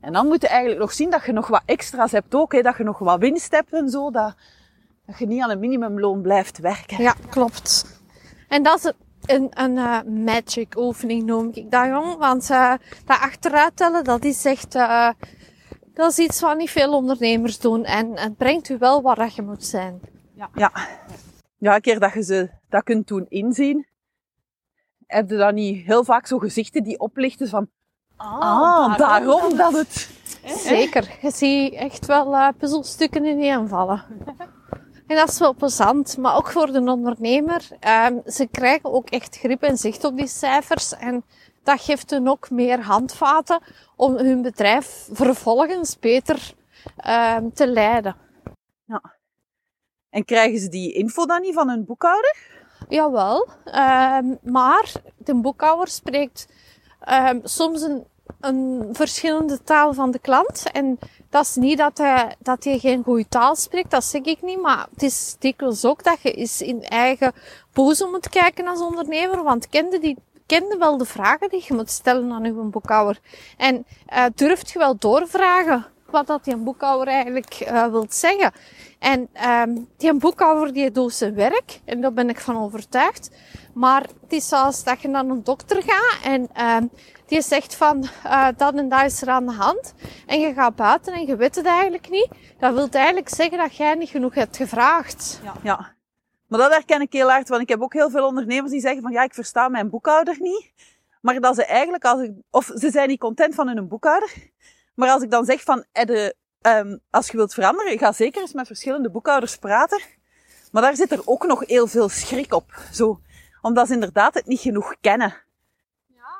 En 0.00 0.12
dan 0.12 0.26
moet 0.26 0.42
je 0.42 0.48
eigenlijk 0.48 0.80
nog 0.80 0.92
zien 0.92 1.10
dat 1.10 1.24
je 1.24 1.32
nog 1.32 1.46
wat 1.46 1.62
extra's 1.66 2.12
hebt 2.12 2.34
ook, 2.34 2.52
hè, 2.52 2.62
dat 2.62 2.76
je 2.76 2.84
nog 2.84 2.98
wat 2.98 3.18
winst 3.18 3.52
hebt 3.52 3.72
en 3.72 3.88
zo, 3.88 4.10
dat, 4.10 4.34
dat 5.06 5.18
je 5.18 5.26
niet 5.26 5.42
aan 5.42 5.50
een 5.50 5.58
minimumloon 5.58 6.22
blijft 6.22 6.58
werken. 6.58 7.02
Ja, 7.02 7.14
klopt. 7.30 7.93
En 8.54 8.62
dat 8.62 8.84
is 8.84 8.92
een, 9.34 9.48
een 9.50 9.76
uh, 9.76 10.02
magic 10.02 10.76
oefening 10.76 11.22
noem 11.22 11.50
ik 11.52 11.70
dat 11.70 11.86
jong, 11.86 12.16
want 12.16 12.50
uh, 12.50 12.74
dat 13.04 13.18
achteruit 13.18 13.76
tellen, 13.76 14.04
dat 14.04 14.24
is 14.24 14.44
echt, 14.44 14.74
uh, 14.74 15.10
dat 15.94 16.10
is 16.10 16.18
iets 16.18 16.40
wat 16.40 16.56
niet 16.56 16.70
veel 16.70 16.92
ondernemers 16.92 17.58
doen 17.58 17.84
en 17.84 18.18
het 18.18 18.36
brengt 18.36 18.68
u 18.68 18.78
wel 18.78 19.02
waar 19.02 19.32
je 19.34 19.42
moet 19.42 19.64
zijn. 19.64 20.00
Ja. 20.34 20.50
ja 20.54 20.72
ja, 21.58 21.74
een 21.74 21.80
keer 21.80 22.00
dat 22.00 22.12
je 22.12 22.22
ze 22.22 22.50
dat 22.68 22.82
kunt 22.82 23.08
doen 23.08 23.26
inzien, 23.28 23.86
heb 25.06 25.30
je 25.30 25.36
dan 25.36 25.54
niet 25.54 25.86
heel 25.86 26.04
vaak 26.04 26.26
zo 26.26 26.38
gezichten 26.38 26.82
die 26.82 26.98
oplichten 26.98 27.48
van, 27.48 27.68
ah, 28.16 28.40
ah 28.40 28.98
daarom, 28.98 29.26
daarom 29.28 29.56
dat 29.56 29.72
het... 29.72 30.10
Zeker, 30.46 31.18
je 31.22 31.30
ziet 31.30 31.72
echt 31.72 32.06
wel 32.06 32.32
uh, 32.32 32.48
puzzelstukken 32.58 33.24
ineenvallen. 33.24 34.04
En 35.06 35.16
dat 35.16 35.28
is 35.28 35.38
wel 35.38 35.54
plezant, 35.54 36.16
maar 36.16 36.36
ook 36.36 36.50
voor 36.50 36.72
de 36.72 36.80
ondernemer. 36.80 37.68
Um, 38.06 38.22
ze 38.26 38.48
krijgen 38.50 38.92
ook 38.92 39.10
echt 39.10 39.36
grip 39.36 39.62
en 39.62 39.76
zicht 39.78 40.04
op 40.04 40.16
die 40.16 40.26
cijfers. 40.26 40.92
En 40.94 41.24
dat 41.62 41.80
geeft 41.80 42.10
hun 42.10 42.28
ook 42.28 42.50
meer 42.50 42.80
handvaten 42.80 43.62
om 43.96 44.16
hun 44.16 44.42
bedrijf 44.42 45.08
vervolgens 45.12 45.98
beter 45.98 46.54
um, 47.08 47.52
te 47.52 47.66
leiden. 47.66 48.16
Ja. 48.84 49.02
En 50.10 50.24
krijgen 50.24 50.58
ze 50.58 50.68
die 50.68 50.92
info 50.92 51.26
dan 51.26 51.40
niet 51.40 51.54
van 51.54 51.68
hun 51.68 51.84
boekhouder? 51.84 52.36
Jawel, 52.88 53.48
um, 53.64 54.38
maar 54.42 54.92
de 55.16 55.34
boekhouder 55.34 55.88
spreekt 55.88 56.48
soms 57.42 57.82
een, 57.82 58.06
een 58.40 58.88
verschillende 58.92 59.62
taal 59.62 59.92
van 59.92 60.10
de 60.10 60.18
klant. 60.18 60.70
En 60.72 60.98
dat 61.30 61.42
is 61.42 61.54
niet 61.54 61.78
dat 61.78 61.98
hij, 61.98 62.34
dat 62.38 62.64
hij 62.64 62.78
geen 62.78 63.02
goede 63.04 63.28
taal 63.28 63.56
spreekt, 63.56 63.90
dat 63.90 64.04
zeg 64.04 64.22
ik 64.22 64.42
niet. 64.42 64.60
Maar 64.60 64.86
het 64.92 65.02
is 65.02 65.36
dikwijls 65.38 65.84
ook 65.84 66.04
dat 66.04 66.22
je 66.22 66.32
eens 66.32 66.62
in 66.62 66.82
eigen 66.82 67.32
boezem 67.72 68.10
moet 68.10 68.28
kijken 68.28 68.66
als 68.66 68.80
ondernemer. 68.80 69.42
Want 69.42 69.68
kende 69.68 69.98
die 69.98 70.16
kende 70.46 70.76
wel 70.76 70.96
de 70.96 71.04
vragen 71.04 71.48
die 71.48 71.64
je 71.66 71.74
moet 71.74 71.90
stellen 71.90 72.32
aan 72.32 72.44
uw 72.44 72.70
boekhouder. 72.70 73.18
En 73.56 73.86
uh, 74.12 74.24
durft 74.34 74.70
je 74.70 74.78
wel 74.78 74.96
doorvragen 74.98 75.86
wat 76.14 76.26
dat 76.26 76.44
die 76.44 76.56
boekhouder 76.56 77.08
eigenlijk 77.08 77.66
uh, 77.68 77.86
wilt 77.86 78.14
zeggen. 78.14 78.52
En 78.98 79.28
um, 79.50 79.88
die 79.96 80.14
boekhouder 80.14 80.72
die 80.72 80.90
doet 80.90 81.14
zijn 81.14 81.34
werk. 81.34 81.80
En 81.84 82.00
daar 82.00 82.12
ben 82.12 82.28
ik 82.28 82.40
van 82.40 82.58
overtuigd. 82.58 83.30
Maar 83.74 84.00
het 84.00 84.32
is 84.32 84.48
zoals 84.48 84.84
dat 84.84 85.00
je 85.00 85.08
naar 85.08 85.24
een 85.24 85.44
dokter 85.44 85.82
gaat 85.82 86.18
en 86.22 86.40
um, 86.66 86.90
die 87.26 87.42
zegt 87.42 87.74
van 87.74 88.08
uh, 88.26 88.48
dat 88.56 88.74
en 88.74 88.88
dat 88.88 89.04
is 89.04 89.22
er 89.22 89.28
aan 89.28 89.46
de 89.46 89.52
hand. 89.52 89.94
En 90.26 90.40
je 90.40 90.54
gaat 90.54 90.76
buiten 90.76 91.12
en 91.12 91.26
je 91.26 91.36
weet 91.36 91.54
het 91.54 91.66
eigenlijk 91.66 92.10
niet. 92.10 92.28
Dat 92.58 92.74
wil 92.74 92.88
eigenlijk 92.90 93.28
zeggen 93.28 93.58
dat 93.58 93.76
jij 93.76 93.94
niet 93.94 94.08
genoeg 94.08 94.34
hebt 94.34 94.56
gevraagd. 94.56 95.40
Ja. 95.62 95.92
Maar 96.48 96.58
dat 96.58 96.70
herken 96.70 97.00
ik 97.00 97.12
heel 97.12 97.30
hard, 97.30 97.48
want 97.48 97.62
ik 97.62 97.68
heb 97.68 97.82
ook 97.82 97.92
heel 97.92 98.10
veel 98.10 98.26
ondernemers 98.26 98.70
die 98.70 98.80
zeggen 98.80 99.02
van 99.02 99.12
ja, 99.12 99.22
ik 99.22 99.34
versta 99.34 99.68
mijn 99.68 99.90
boekhouder 99.90 100.36
niet. 100.38 100.72
Maar 101.20 101.40
dat 101.40 101.54
ze 101.54 101.64
eigenlijk, 101.64 102.04
als 102.04 102.20
ik, 102.20 102.32
of 102.50 102.70
ze 102.74 102.90
zijn 102.90 103.08
niet 103.08 103.20
content 103.20 103.54
van 103.54 103.68
hun 103.68 103.88
boekhouder. 103.88 104.32
Maar 104.94 105.10
als 105.10 105.22
ik 105.22 105.30
dan 105.30 105.44
zeg 105.44 105.62
van, 105.62 105.84
de, 105.92 106.36
um, 106.62 107.00
als 107.10 107.30
je 107.30 107.36
wilt 107.36 107.54
veranderen, 107.54 107.98
ga 107.98 108.12
zeker 108.12 108.40
eens 108.40 108.52
met 108.52 108.66
verschillende 108.66 109.10
boekhouders 109.10 109.56
praten. 109.56 110.00
Maar 110.72 110.82
daar 110.82 110.96
zit 110.96 111.12
er 111.12 111.22
ook 111.24 111.46
nog 111.46 111.66
heel 111.66 111.86
veel 111.86 112.08
schrik 112.08 112.54
op. 112.54 112.74
Zo, 112.92 113.20
omdat 113.60 113.86
ze 113.86 113.94
inderdaad 113.94 114.34
het 114.34 114.46
niet 114.46 114.60
genoeg 114.60 114.94
kennen. 115.00 115.43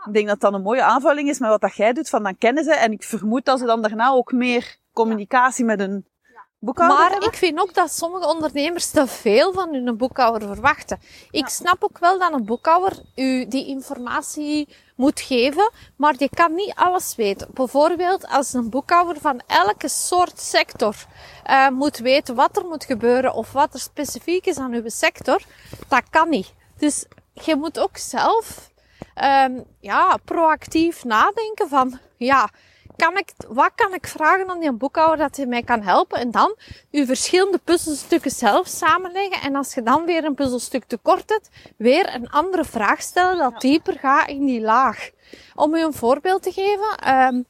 Ik 0.07 0.13
denk 0.13 0.27
dat 0.27 0.41
dat 0.41 0.53
een 0.53 0.63
mooie 0.63 0.83
aanvulling 0.83 1.29
is 1.29 1.39
met 1.39 1.49
wat 1.49 1.61
dat 1.61 1.77
jij 1.77 1.93
doet, 1.93 2.09
van 2.09 2.23
dan 2.23 2.39
kennen 2.39 2.65
ze. 2.65 2.75
En 2.75 2.93
ik 2.93 3.03
vermoed 3.03 3.45
dat 3.45 3.59
ze 3.59 3.65
dan 3.65 3.83
daarna 3.83 4.11
ook 4.11 4.33
meer 4.33 4.77
communicatie 4.93 5.65
met 5.65 5.81
een 5.81 6.07
boekhouder 6.65 6.99
Maar 6.99 7.11
hebben. 7.11 7.29
ik 7.29 7.37
vind 7.37 7.61
ook 7.61 7.75
dat 7.75 7.93
sommige 7.93 8.27
ondernemers 8.27 8.91
te 8.91 9.07
veel 9.07 9.53
van 9.53 9.75
hun 9.75 9.97
boekhouder 9.97 10.49
verwachten. 10.49 10.99
Ik 11.31 11.41
ja. 11.41 11.49
snap 11.49 11.85
ook 11.85 11.99
wel 11.99 12.19
dat 12.19 12.33
een 12.33 12.45
boekhouder 12.45 12.93
u 13.15 13.47
die 13.49 13.67
informatie 13.67 14.69
moet 14.97 15.21
geven, 15.21 15.73
maar 15.97 16.15
je 16.19 16.29
kan 16.29 16.55
niet 16.55 16.73
alles 16.75 17.15
weten. 17.15 17.49
Bijvoorbeeld 17.53 18.27
als 18.27 18.53
een 18.53 18.71
boekhouder 18.71 19.21
van 19.21 19.43
elke 19.47 19.89
soort 19.89 20.41
sector 20.41 20.95
uh, 21.51 21.69
moet 21.69 21.99
weten 21.99 22.35
wat 22.35 22.57
er 22.57 22.65
moet 22.65 22.85
gebeuren 22.85 23.35
of 23.35 23.53
wat 23.53 23.75
er 23.75 23.81
specifiek 23.81 24.47
is 24.47 24.59
aan 24.59 24.73
uw 24.73 24.83
sector, 24.87 25.43
dat 25.89 26.03
kan 26.11 26.29
niet. 26.29 26.53
Dus 26.79 27.07
je 27.33 27.57
moet 27.57 27.79
ook 27.79 27.97
zelf 27.97 28.73
um, 29.23 29.65
ja, 29.81 30.17
proactief 30.25 31.05
nadenken 31.05 31.69
van 31.69 31.99
ja, 32.17 32.49
kan 32.97 33.17
ik, 33.17 33.33
wat 33.49 33.71
kan 33.75 33.95
ik 33.95 34.07
vragen 34.07 34.51
aan 34.51 34.61
die 34.61 34.73
boekhouder 34.73 35.19
dat 35.19 35.37
hij 35.37 35.47
mij 35.47 35.63
kan 35.63 35.83
helpen? 35.83 36.19
En 36.19 36.31
dan 36.31 36.57
uw 36.91 37.07
verschillende 37.07 37.59
puzzelstukken 37.59 38.31
zelf 38.31 38.67
samenleggen. 38.67 39.41
En 39.43 39.57
als 39.57 39.75
je 39.75 39.83
dan 39.83 40.05
weer 40.05 40.25
een 40.25 40.35
puzzelstuk 40.35 40.85
tekort 40.85 41.31
hebt, 41.31 41.49
weer 41.77 42.15
een 42.15 42.31
andere 42.31 42.65
vraag 42.65 43.03
stellen 43.03 43.39
dat 43.39 43.53
ja. 43.53 43.59
dieper 43.59 43.99
gaat 43.99 44.29
in 44.29 44.45
die 44.45 44.61
laag. 44.61 45.11
Om 45.55 45.75
u 45.75 45.83
een 45.83 45.93
voorbeeld 45.95 46.43
te 46.43 46.53
geven. 46.53 47.15
Um, 47.35 47.47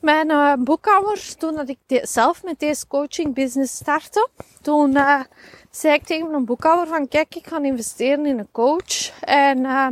Mijn 0.00 0.30
uh, 0.30 0.52
boekhouder, 0.58 1.36
toen 1.36 1.54
dat 1.54 1.68
ik 1.68 1.78
de, 1.86 2.00
zelf 2.02 2.42
met 2.42 2.58
deze 2.58 2.86
coaching 2.86 3.34
business 3.34 3.76
startte, 3.76 4.28
toen 4.62 4.90
uh, 4.96 5.20
zei 5.70 5.94
ik 5.94 6.04
tegen 6.04 6.30
mijn 6.30 6.44
boekhouder 6.44 6.86
van 6.86 7.08
kijk, 7.08 7.34
ik 7.34 7.46
ga 7.46 7.62
investeren 7.62 8.26
in 8.26 8.38
een 8.38 8.52
coach. 8.52 9.20
En 9.20 9.58
uh, 9.58 9.86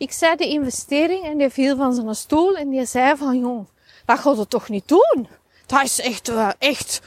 ik 0.00 0.12
zei 0.12 0.36
de 0.36 0.48
investering 0.48 1.24
en 1.24 1.38
die 1.38 1.50
viel 1.50 1.76
van 1.76 1.94
zijn 1.94 2.14
stoel 2.14 2.56
en 2.56 2.70
die 2.70 2.86
zei 2.86 3.16
van 3.16 3.38
jong, 3.38 3.66
dat 4.04 4.18
gaat 4.18 4.36
het 4.36 4.50
toch 4.50 4.68
niet 4.68 4.88
doen? 4.88 5.28
Dat 5.66 5.82
is 5.82 6.00
echt, 6.00 6.32
echt 6.58 7.00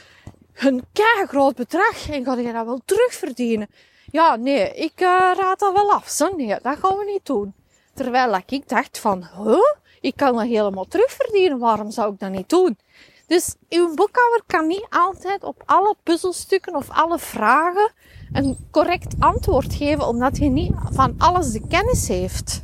een 0.54 0.84
groot 1.26 1.54
bedrag 1.54 2.10
en 2.10 2.24
ga 2.24 2.34
je 2.34 2.52
dat 2.52 2.64
wel 2.64 2.80
terugverdienen? 2.84 3.68
Ja, 4.10 4.36
nee, 4.36 4.74
ik 4.74 5.00
raad 5.00 5.58
dat 5.58 5.72
wel 5.72 5.92
af. 5.92 6.08
Zo, 6.08 6.28
nee, 6.36 6.56
dat 6.62 6.78
gaan 6.78 6.96
we 6.96 7.04
niet 7.04 7.26
doen. 7.26 7.54
Terwijl 7.94 8.40
ik 8.46 8.68
dacht 8.68 8.98
van, 8.98 9.28
huh? 9.36 9.74
Ik 10.00 10.16
kan 10.16 10.36
dat 10.36 10.46
helemaal 10.46 10.86
terugverdienen. 10.86 11.58
Waarom 11.58 11.90
zou 11.90 12.12
ik 12.12 12.18
dat 12.18 12.30
niet 12.30 12.48
doen? 12.48 12.78
Dus 13.26 13.54
uw 13.68 13.94
boekhouder 13.94 14.42
kan 14.46 14.66
niet 14.66 14.86
altijd 14.90 15.44
op 15.44 15.62
alle 15.64 15.96
puzzelstukken 16.02 16.74
of 16.74 16.90
alle 16.90 17.18
vragen 17.18 17.92
een 18.32 18.68
correct 18.70 19.14
antwoord 19.18 19.74
geven, 19.74 20.06
omdat 20.06 20.38
hij 20.38 20.48
niet 20.48 20.72
van 20.90 21.14
alles 21.18 21.52
de 21.52 21.66
kennis 21.68 22.08
heeft. 22.08 22.63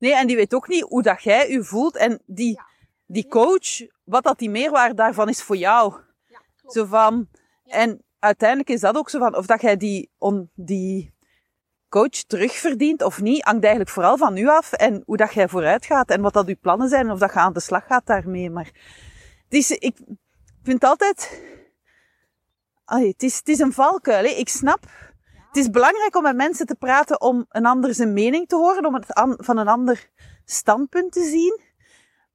Nee, 0.00 0.14
en 0.14 0.26
die 0.26 0.36
weet 0.36 0.54
ook 0.54 0.68
niet 0.68 0.82
hoe 0.82 1.02
dat 1.02 1.22
jij 1.22 1.50
u 1.50 1.64
voelt. 1.64 1.96
En 1.96 2.22
die, 2.26 2.60
die 3.06 3.28
coach, 3.28 3.86
wat 4.04 4.24
dat 4.24 4.38
die 4.38 4.50
meerwaarde 4.50 4.94
daarvan 4.94 5.28
is 5.28 5.42
voor 5.42 5.56
jou. 5.56 5.94
Ja, 6.26 6.40
zo 6.66 6.84
van, 6.84 7.28
en 7.64 8.04
uiteindelijk 8.18 8.70
is 8.70 8.80
dat 8.80 8.96
ook 8.96 9.10
zo 9.10 9.18
van, 9.18 9.36
of 9.36 9.46
dat 9.46 9.60
jij 9.60 9.76
die, 9.76 10.10
on, 10.18 10.50
die 10.54 11.14
coach 11.88 12.22
terugverdient 12.26 13.02
of 13.02 13.20
niet, 13.20 13.42
hangt 13.42 13.62
eigenlijk 13.62 13.92
vooral 13.92 14.16
van 14.16 14.36
u 14.36 14.48
af 14.48 14.72
en 14.72 15.02
hoe 15.06 15.16
dat 15.16 15.32
jij 15.32 15.48
vooruit 15.48 15.86
gaat 15.86 16.10
en 16.10 16.20
wat 16.20 16.32
dat 16.32 16.48
uw 16.48 16.56
plannen 16.60 16.88
zijn 16.88 17.06
en 17.06 17.12
of 17.12 17.18
dat 17.18 17.32
je 17.32 17.38
aan 17.38 17.52
de 17.52 17.60
slag 17.60 17.86
gaat 17.86 18.06
daarmee. 18.06 18.50
Maar 18.50 18.70
het 19.44 19.54
is, 19.54 19.70
ik 19.70 19.96
vind 20.62 20.84
altijd, 20.84 21.42
allee, 22.84 23.08
het, 23.08 23.22
is, 23.22 23.36
het 23.36 23.48
is 23.48 23.58
een 23.58 23.72
valkuil. 23.72 24.24
Hè. 24.24 24.30
Ik 24.30 24.48
snap, 24.48 24.86
het 25.50 25.58
is 25.58 25.70
belangrijk 25.70 26.16
om 26.16 26.22
met 26.22 26.36
mensen 26.36 26.66
te 26.66 26.74
praten 26.74 27.20
om 27.20 27.46
een 27.48 27.66
ander 27.66 27.94
zijn 27.94 28.12
mening 28.12 28.48
te 28.48 28.56
horen, 28.56 28.86
om 28.86 28.94
het 28.94 29.04
van 29.36 29.56
een 29.56 29.68
ander 29.68 30.08
standpunt 30.44 31.12
te 31.12 31.22
zien. 31.24 31.60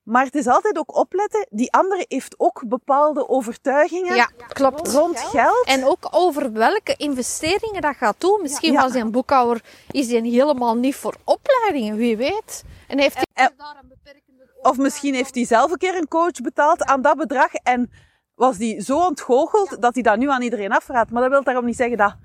Maar 0.04 0.26
het 0.26 0.36
is 0.36 0.48
altijd 0.48 0.78
ook 0.78 0.96
opletten, 0.96 1.48
die 1.50 1.74
andere 1.74 2.06
heeft 2.08 2.36
ook 2.38 2.68
bepaalde 2.68 3.30
overtuigingen 3.30 4.16
ja, 4.16 4.30
klopt. 4.48 4.88
rond 4.94 5.20
geld. 5.20 5.66
En 5.66 5.86
ook 5.86 6.08
over 6.12 6.52
welke 6.52 6.96
investeringen 6.96 7.82
dat 7.82 7.96
gaat 7.96 8.22
doen. 8.22 8.40
Misschien 8.42 8.74
ja. 8.74 8.82
was 8.82 8.92
hij 8.92 9.02
een 9.02 9.12
boekhouder, 9.12 9.62
is 9.92 10.12
hij 10.12 10.22
helemaal 10.22 10.76
niet 10.76 10.96
voor 10.96 11.16
opleidingen, 11.24 11.96
wie 11.96 12.18
weet. 12.18 12.64
En 12.88 13.00
heeft 13.00 13.16
hij 13.34 13.50
daar 13.58 13.78
een 13.82 13.88
beperkende 13.88 14.60
Of 14.62 14.78
misschien 14.78 15.14
heeft 15.14 15.36
hij 15.36 15.46
zelf 15.46 15.72
een 15.72 15.78
keer 15.78 15.96
een 15.96 16.08
coach 16.08 16.42
betaald 16.42 16.84
aan 16.84 17.02
dat 17.02 17.18
bedrag 17.18 17.54
en 17.54 17.92
was 18.36 18.58
die 18.58 18.82
zo 18.82 19.06
ontgoocheld 19.06 19.82
dat 19.82 19.94
hij 19.94 20.04
dat 20.04 20.18
nu 20.18 20.30
aan 20.30 20.42
iedereen 20.42 20.72
afraadt. 20.72 21.12
Maar 21.12 21.22
dat 21.22 21.32
wil 21.32 21.44
daarom 21.44 21.66
niet 21.66 21.76
zeggen 21.76 21.98
dat 21.98 22.16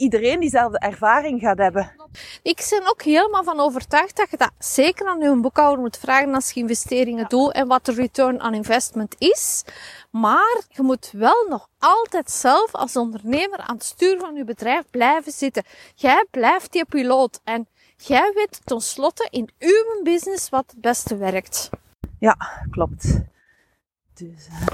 iedereen 0.00 0.40
diezelfde 0.40 0.78
ervaring 0.78 1.40
gaat 1.40 1.58
hebben. 1.58 1.92
Ik 2.42 2.66
ben 2.70 2.90
ook 2.90 3.02
helemaal 3.02 3.44
van 3.44 3.60
overtuigd 3.60 4.16
dat 4.16 4.30
je 4.30 4.36
dat 4.36 4.52
zeker 4.58 5.06
aan 5.06 5.20
je 5.20 5.40
boekhouder 5.40 5.80
moet 5.80 5.98
vragen 5.98 6.34
als 6.34 6.50
je 6.50 6.60
investeringen 6.60 7.28
doet 7.28 7.52
en 7.52 7.66
wat 7.66 7.84
de 7.84 7.92
return 7.92 8.42
on 8.42 8.54
investment 8.54 9.14
is. 9.18 9.64
Maar 10.10 10.62
je 10.68 10.82
moet 10.82 11.10
wel 11.12 11.46
nog 11.48 11.68
altijd 11.78 12.30
zelf 12.30 12.74
als 12.74 12.96
ondernemer 12.96 13.58
aan 13.58 13.74
het 13.74 13.84
stuur 13.84 14.18
van 14.18 14.34
je 14.34 14.44
bedrijf 14.44 14.84
blijven 14.90 15.32
zitten. 15.32 15.64
Jij 15.94 16.26
blijft 16.30 16.72
die 16.72 16.84
piloot 16.84 17.40
en 17.44 17.68
jij 17.96 18.32
weet 18.34 18.60
tenslotte 18.64 19.28
in 19.30 19.50
uw 19.58 20.02
business 20.02 20.48
wat 20.48 20.64
het 20.66 20.80
beste 20.80 21.16
werkt. 21.16 21.70
Ja, 22.18 22.36
klopt. 22.70 23.20
Dus, 24.14 24.48
uh... 24.48 24.66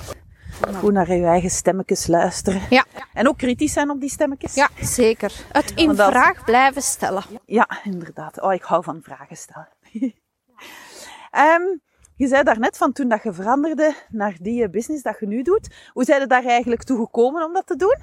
Goed 0.79 0.93
naar 0.93 1.13
je 1.13 1.25
eigen 1.25 1.51
stemmetjes 1.51 2.07
luisteren. 2.07 2.63
Ja. 2.71 2.85
En 3.13 3.29
ook 3.29 3.39
kritisch 3.39 3.73
zijn 3.73 3.91
op 3.91 4.01
die 4.01 4.11
stemmetjes. 4.11 4.55
Ja, 4.55 4.69
zeker. 4.81 5.33
Het 5.53 5.73
in 5.75 5.95
vraag 5.95 6.45
blijven 6.45 6.83
stellen. 6.83 7.23
Ja, 7.45 7.69
inderdaad. 7.85 8.41
Oh, 8.41 8.53
ik 8.53 8.63
hou 8.63 8.83
van 8.83 9.03
vragen 9.03 9.37
stellen. 9.37 9.69
um, 9.93 11.81
je 12.23 12.27
zei 12.27 12.43
daarnet 12.43 12.77
van 12.77 12.93
toen 12.93 13.09
dat 13.09 13.23
je 13.23 13.33
veranderde 13.33 13.95
naar 14.09 14.37
die 14.41 14.71
business 14.71 15.03
dat 15.03 15.17
je 15.21 15.27
nu 15.27 15.43
doet. 15.43 15.75
Hoe 15.93 16.05
zijn 16.05 16.21
je 16.21 16.27
daar 16.27 16.45
eigenlijk 16.45 16.83
toe 16.83 16.99
gekomen 16.99 17.45
om 17.45 17.53
dat 17.53 17.67
te 17.67 17.77
doen? 17.77 17.97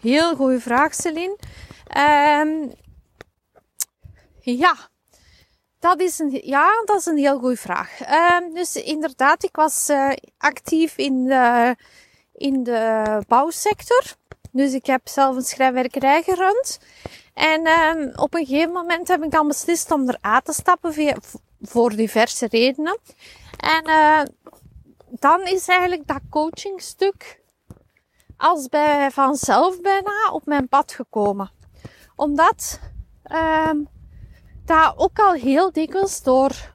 Heel 0.00 0.36
goede 0.36 0.60
vraag, 0.60 0.94
Celine. 0.94 1.36
Um, 2.44 2.72
ja, 4.40 4.76
dat 5.78 6.00
is 6.00 6.18
een, 6.18 6.40
ja, 6.42 6.82
dat 6.84 6.98
is 6.98 7.06
een 7.06 7.16
heel 7.16 7.38
goede 7.38 7.56
vraag. 7.56 8.00
Uh, 8.08 8.54
dus 8.54 8.76
inderdaad, 8.76 9.44
ik 9.44 9.56
was 9.56 9.90
uh, 9.90 10.12
actief 10.38 10.96
in 10.96 11.24
de, 11.24 11.76
in 12.32 12.62
de 12.62 13.22
bouwsector. 13.28 14.02
Dus 14.52 14.72
ik 14.72 14.86
heb 14.86 15.08
zelf 15.08 15.36
een 15.36 15.42
schrijnwerkerij 15.42 16.22
gerund. 16.22 16.78
En 17.34 17.66
uh, 17.66 18.12
op 18.16 18.34
een 18.34 18.46
gegeven 18.46 18.72
moment 18.72 19.08
heb 19.08 19.22
ik 19.22 19.30
dan 19.30 19.48
beslist 19.48 19.90
om 19.90 20.08
eruit 20.08 20.44
te 20.44 20.52
stappen 20.52 21.14
voor 21.60 21.96
diverse 21.96 22.46
redenen. 22.50 22.98
En 23.56 23.88
uh, 23.88 24.20
dan 25.10 25.42
is 25.42 25.68
eigenlijk 25.68 26.06
dat 26.06 26.20
coachingstuk 26.30 27.40
als 28.36 28.68
bij 28.68 29.10
vanzelf 29.10 29.80
bijna 29.80 30.30
op 30.32 30.46
mijn 30.46 30.68
pad 30.68 30.92
gekomen. 30.92 31.50
Omdat 32.16 32.80
ehm, 33.22 33.78
dat 34.66 34.94
ook 34.96 35.18
al 35.18 35.32
heel 35.32 35.72
dikwijls 35.72 36.22
door 36.22 36.74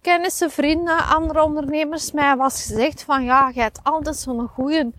kennissen, 0.00 0.50
vrienden, 0.50 1.06
andere 1.06 1.42
ondernemers 1.42 2.12
mij 2.12 2.36
was 2.36 2.62
gezegd 2.66 3.02
van 3.02 3.24
ja, 3.24 3.50
jij 3.54 3.62
hebt 3.62 3.80
altijd 3.82 4.16
zo'n 4.16 4.48
goede 4.48 4.92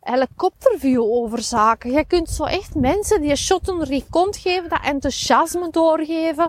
helikopterview 0.00 1.02
over 1.02 1.42
zaken. 1.42 1.92
Jij 1.92 2.04
kunt 2.04 2.30
zo 2.30 2.44
echt 2.44 2.74
mensen 2.74 3.20
die 3.20 3.30
een 3.30 3.36
shot 3.36 3.68
onder 3.68 4.02
kont 4.10 4.36
geven, 4.36 4.68
dat 4.68 4.82
enthousiasme 4.82 5.70
doorgeven. 5.70 6.48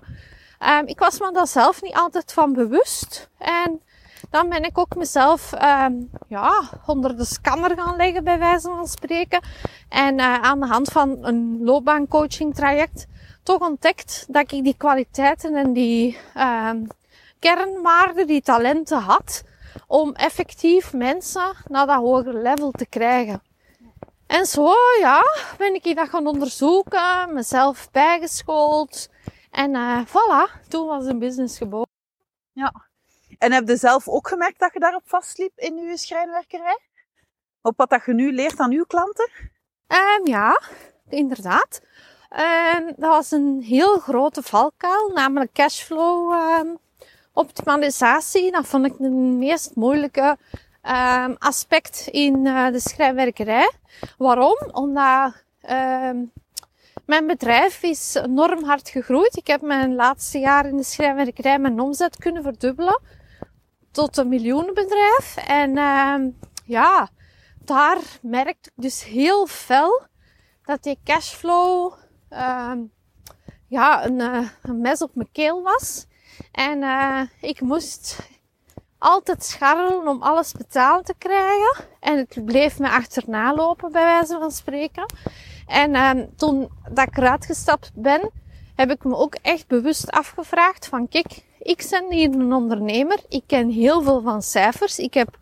Um, 0.60 0.88
ik 0.88 1.00
was 1.00 1.19
me 1.19 1.32
daar 1.32 1.47
zelf 1.47 1.82
niet 1.82 1.95
altijd 1.95 2.34
van 2.34 2.54
bewust. 2.54 3.30
En 3.38 3.82
dan 4.30 4.50
ben 4.50 4.63
ik 4.63 4.78
ook 4.78 4.95
mezelf 4.95 5.54
um, 5.54 6.10
ja, 6.28 6.62
onder 6.86 7.17
de 7.17 7.26
scanner 7.26 7.78
gaan 7.78 7.95
leggen, 7.95 8.23
bij 8.23 8.39
wijze 8.39 8.67
van 8.67 8.88
spreken. 8.88 9.41
En 9.89 10.19
uh, 10.19 10.41
aan 10.41 10.60
de 10.60 10.67
hand 10.67 10.89
van 10.89 11.17
een 11.21 11.63
loopbaancoaching 11.63 12.56
traject 12.56 13.08
toch 13.47 13.62
ontdekt 13.62 14.25
dat 14.29 14.51
ik 14.51 14.63
die 14.63 14.77
kwaliteiten 14.77 15.55
en 15.55 15.73
die 15.73 16.17
uh, 16.36 16.71
kernwaarden, 17.39 18.27
die 18.27 18.41
talenten 18.41 18.99
had 18.99 19.43
om 19.88 20.13
effectief 20.13 20.93
mensen 20.93 21.55
naar 21.67 21.86
dat 21.86 21.95
hogere 21.95 22.41
level 22.41 22.71
te 22.71 22.86
krijgen. 22.86 23.41
En 24.27 24.45
zo, 24.45 24.73
ja, 24.99 25.21
ben 25.57 25.73
ik 25.73 25.95
dat 25.95 26.10
gaan 26.10 26.27
onderzoeken, 26.27 27.33
mezelf 27.33 27.91
bijgeschoold. 27.91 29.10
En 29.51 29.73
uh, 29.73 30.05
voilà, 30.05 30.67
toen 30.67 30.88
was 30.88 31.05
een 31.05 31.19
business 31.19 31.57
geboren. 31.57 31.91
Ja. 32.51 32.73
En 33.38 33.51
heb 33.51 33.67
je 33.67 33.75
zelf 33.75 34.07
ook 34.07 34.27
gemerkt 34.27 34.60
dat 34.60 34.73
je 34.73 34.79
daarop 34.79 35.03
vastliep 35.05 35.57
in 35.57 35.75
je 35.75 35.97
schrijnwerkerij? 35.97 36.79
Op 37.62 37.77
wat 37.77 37.89
dat 37.89 38.05
je 38.05 38.13
nu 38.13 38.31
leert 38.33 38.60
aan 38.60 38.71
uw 38.71 38.86
klanten? 38.86 39.29
Um, 39.88 40.27
ja, 40.27 40.62
inderdaad. 41.10 41.81
Um, 42.31 42.85
dat 42.85 43.11
was 43.11 43.31
een 43.31 43.61
heel 43.61 43.97
grote 43.97 44.41
valkuil, 44.41 45.11
namelijk 45.13 45.53
cashflow 45.53 46.31
um, 46.31 46.77
optimalisatie. 47.33 48.51
Dat 48.51 48.67
vond 48.67 48.85
ik 48.85 48.97
de 48.97 49.09
meest 49.09 49.75
moeilijke 49.75 50.37
um, 50.83 51.35
aspect 51.39 52.07
in 52.11 52.45
uh, 52.45 52.67
de 52.67 52.79
schrijnwerkerij. 52.79 53.71
Waarom? 54.17 54.57
Omdat 54.71 55.45
mijn 57.05 57.27
bedrijf 57.27 57.83
is 57.83 58.15
enorm 58.15 58.63
hard 58.63 58.89
gegroeid. 58.89 59.37
Ik 59.37 59.47
heb 59.47 59.61
mijn 59.61 59.95
laatste 59.95 60.39
jaar 60.39 60.65
in 60.65 60.77
de 60.77 60.83
schrijnwerkerij 60.83 61.59
mijn 61.59 61.79
omzet 61.79 62.17
kunnen 62.17 62.43
verdubbelen 62.43 63.01
tot 63.91 64.17
een 64.17 64.27
miljoenenbedrijf. 64.27 65.37
En 65.47 65.73
ja, 66.65 67.09
daar 67.65 67.97
merkte 68.21 68.69
ik 68.75 68.83
dus 68.83 69.03
heel 69.03 69.47
fel 69.47 70.01
dat 70.63 70.83
die 70.83 70.99
cashflow 71.03 71.93
uh, 72.38 72.71
ja, 73.67 74.06
een, 74.06 74.19
uh, 74.19 74.50
een, 74.62 74.82
mes 74.82 75.02
op 75.02 75.12
mijn 75.13 75.32
keel 75.32 75.62
was. 75.62 76.06
En 76.52 76.82
uh, 76.82 77.21
ik 77.41 77.62
moest 77.62 78.19
altijd 78.97 79.43
scharrelen 79.43 80.08
om 80.08 80.21
alles 80.21 80.52
betaald 80.52 81.06
te 81.06 81.13
krijgen. 81.17 81.86
En 82.00 82.17
het 82.17 82.45
bleef 82.45 82.80
me 82.80 82.89
achterna 82.89 83.56
lopen, 83.56 83.91
bij 83.91 84.04
wijze 84.04 84.38
van 84.39 84.52
spreken. 84.52 85.06
En 85.67 85.93
uh, 85.93 86.12
toen 86.36 86.69
dat 86.91 87.08
ik 87.08 87.17
eruit 87.17 87.45
gestapt 87.45 87.91
ben, 87.93 88.32
heb 88.76 88.91
ik 88.91 89.04
me 89.04 89.15
ook 89.15 89.36
echt 89.36 89.67
bewust 89.67 90.12
afgevraagd 90.12 90.88
van 90.88 91.08
kijk, 91.08 91.43
ik 91.60 91.88
ben 91.89 92.12
hier 92.12 92.30
een 92.30 92.54
ondernemer. 92.54 93.19
Ik 93.30 93.43
ken 93.45 93.69
heel 93.69 94.02
veel 94.02 94.21
van 94.21 94.41
cijfers. 94.41 95.00
Ik 95.00 95.13
heb 95.13 95.38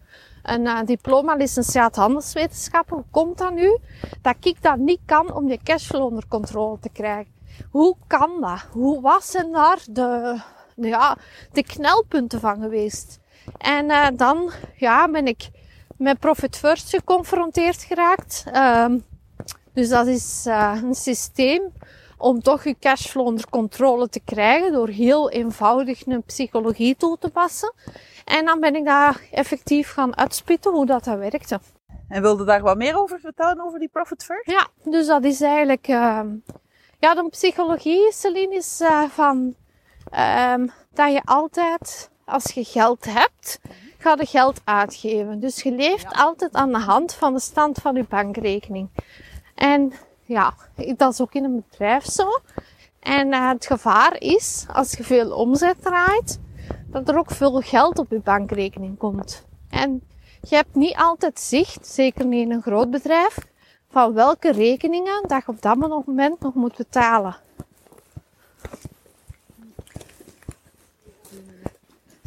een 0.45 0.65
uh, 0.65 0.79
diploma 0.85 1.35
licentiaat 1.35 1.95
handelswetenschappen. 1.95 2.95
Hoe 2.95 3.05
komt 3.11 3.37
dat 3.37 3.53
nu? 3.53 3.77
Dat 4.21 4.35
ik 4.39 4.61
dat 4.61 4.77
niet 4.77 4.99
kan 5.05 5.33
om 5.33 5.47
je 5.47 5.59
cashflow 5.63 6.03
onder 6.03 6.27
controle 6.27 6.79
te 6.79 6.89
krijgen. 6.89 7.33
Hoe 7.71 7.95
kan 8.07 8.41
dat? 8.41 8.65
Hoe 8.71 9.01
was 9.01 9.33
er 9.33 9.51
daar 9.51 9.79
de, 9.89 10.39
ja, 10.75 11.17
de 11.51 11.63
knelpunten 11.63 12.39
van 12.39 12.61
geweest? 12.61 13.19
En 13.57 13.85
uh, 13.85 14.07
dan 14.13 14.51
ja, 14.75 15.09
ben 15.09 15.27
ik 15.27 15.49
met 15.97 16.19
Profit 16.19 16.57
First 16.57 16.89
geconfronteerd 16.89 17.83
geraakt. 17.83 18.43
Um, 18.55 19.03
dus 19.73 19.89
dat 19.89 20.07
is 20.07 20.45
uh, 20.47 20.79
een 20.83 20.95
systeem 20.95 21.61
om 22.17 22.41
toch 22.41 22.63
je 22.63 22.75
cashflow 22.79 23.25
onder 23.25 23.49
controle 23.49 24.09
te 24.09 24.19
krijgen 24.19 24.71
door 24.71 24.87
heel 24.87 25.29
eenvoudig 25.29 26.05
een 26.05 26.23
psychologie 26.23 26.95
toe 26.95 27.17
te 27.19 27.29
passen. 27.29 27.73
En 28.25 28.45
dan 28.45 28.59
ben 28.59 28.75
ik 28.75 28.85
daar 28.85 29.21
effectief 29.31 29.91
gaan 29.91 30.17
uitspitten 30.17 30.71
hoe 30.71 30.85
dat, 30.85 31.03
dat 31.03 31.17
werkte. 31.17 31.59
En 32.07 32.21
wilde 32.21 32.45
daar 32.45 32.61
wat 32.61 32.77
meer 32.77 32.97
over 32.97 33.19
vertellen, 33.19 33.65
over 33.65 33.79
die 33.79 33.89
Profit 33.89 34.23
First? 34.23 34.49
Ja, 34.49 34.67
dus 34.83 35.07
dat 35.07 35.23
is 35.23 35.41
eigenlijk... 35.41 35.87
Uh, 35.87 36.21
ja, 36.99 37.13
de 37.13 37.27
psychologie, 37.29 38.11
Celine, 38.11 38.55
is 38.55 38.81
uh, 38.81 39.03
van... 39.03 39.55
Um, 40.17 40.71
dat 40.93 41.11
je 41.11 41.21
altijd, 41.25 42.09
als 42.25 42.43
je 42.43 42.63
geld 42.63 43.05
hebt, 43.05 43.59
ga 43.97 44.15
je 44.17 44.25
geld 44.25 44.61
uitgeven. 44.63 45.39
Dus 45.39 45.63
je 45.63 45.71
leeft 45.71 46.13
altijd 46.13 46.53
aan 46.53 46.71
de 46.71 46.79
hand 46.79 47.13
van 47.13 47.33
de 47.33 47.39
stand 47.39 47.77
van 47.77 47.95
je 47.95 48.05
bankrekening. 48.09 48.89
En 49.55 49.93
ja, 50.25 50.53
dat 50.97 51.13
is 51.13 51.21
ook 51.21 51.33
in 51.33 51.43
een 51.43 51.63
bedrijf 51.69 52.05
zo. 52.05 52.39
En 52.99 53.27
uh, 53.27 53.49
het 53.49 53.65
gevaar 53.65 54.15
is, 54.19 54.65
als 54.73 54.91
je 54.91 55.03
veel 55.03 55.31
omzet 55.31 55.81
draait, 55.81 56.39
dat 56.95 57.09
er 57.09 57.17
ook 57.17 57.31
veel 57.31 57.61
geld 57.61 57.99
op 57.99 58.09
je 58.09 58.19
bankrekening 58.19 58.97
komt. 58.97 59.45
En 59.69 60.01
je 60.41 60.55
hebt 60.55 60.75
niet 60.75 60.95
altijd 60.95 61.39
zicht, 61.39 61.87
zeker 61.87 62.25
niet 62.25 62.41
in 62.41 62.51
een 62.51 62.61
groot 62.61 62.91
bedrijf, 62.91 63.37
van 63.89 64.13
welke 64.13 64.51
rekeningen 64.51 65.27
dat 65.27 65.41
je 65.45 65.51
op 65.51 65.61
dat 65.61 65.75
moment 65.75 66.39
nog 66.39 66.53
moet 66.53 66.77
betalen. 66.77 67.35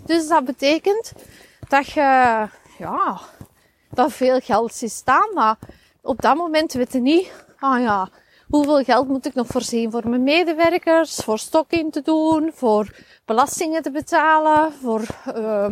Dus 0.04 0.28
dat 0.28 0.44
betekent 0.44 1.12
dat 1.68 1.87
je, 1.87 2.00
ja, 2.78 3.20
dat 3.90 4.12
veel 4.12 4.40
geld 4.40 4.74
ziet 4.74 4.90
staan, 4.90 5.35
maar 5.35 5.59
op 6.00 6.20
dat 6.20 6.37
moment 6.37 6.72
weet 6.72 6.92
je 6.92 7.00
niet, 7.00 7.33
ah 7.59 7.81
ja, 7.81 8.09
hoeveel 8.48 8.84
geld 8.84 9.08
moet 9.08 9.26
ik 9.26 9.34
nog 9.34 9.46
voorzien 9.46 9.90
voor 9.90 10.08
mijn 10.08 10.22
medewerkers, 10.22 11.16
voor 11.16 11.38
stok 11.38 11.70
in 11.70 11.90
te 11.90 12.02
doen, 12.02 12.52
voor 12.54 12.94
belastingen 13.24 13.82
te 13.82 13.90
betalen, 13.90 14.72
voor 14.72 15.02
uh, 15.37 15.70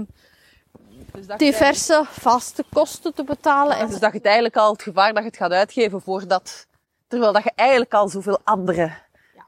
dus 1.12 1.26
diverse 1.36 2.04
vaste 2.08 2.64
kosten 2.72 3.14
te 3.14 3.24
betalen. 3.24 3.76
en 3.76 3.86
dus 3.86 3.98
dat 3.98 4.10
je 4.10 4.16
het 4.16 4.26
eigenlijk 4.26 4.56
al 4.56 4.72
het 4.72 4.82
gevaar 4.82 5.12
dat 5.12 5.22
je 5.22 5.28
het 5.28 5.36
gaat 5.36 5.50
uitgeven 5.50 6.00
voordat, 6.00 6.66
terwijl 7.06 7.32
dat 7.32 7.42
je 7.42 7.52
eigenlijk 7.54 7.94
al 7.94 8.08
zoveel 8.08 8.40
andere 8.44 8.92
ja. 9.34 9.46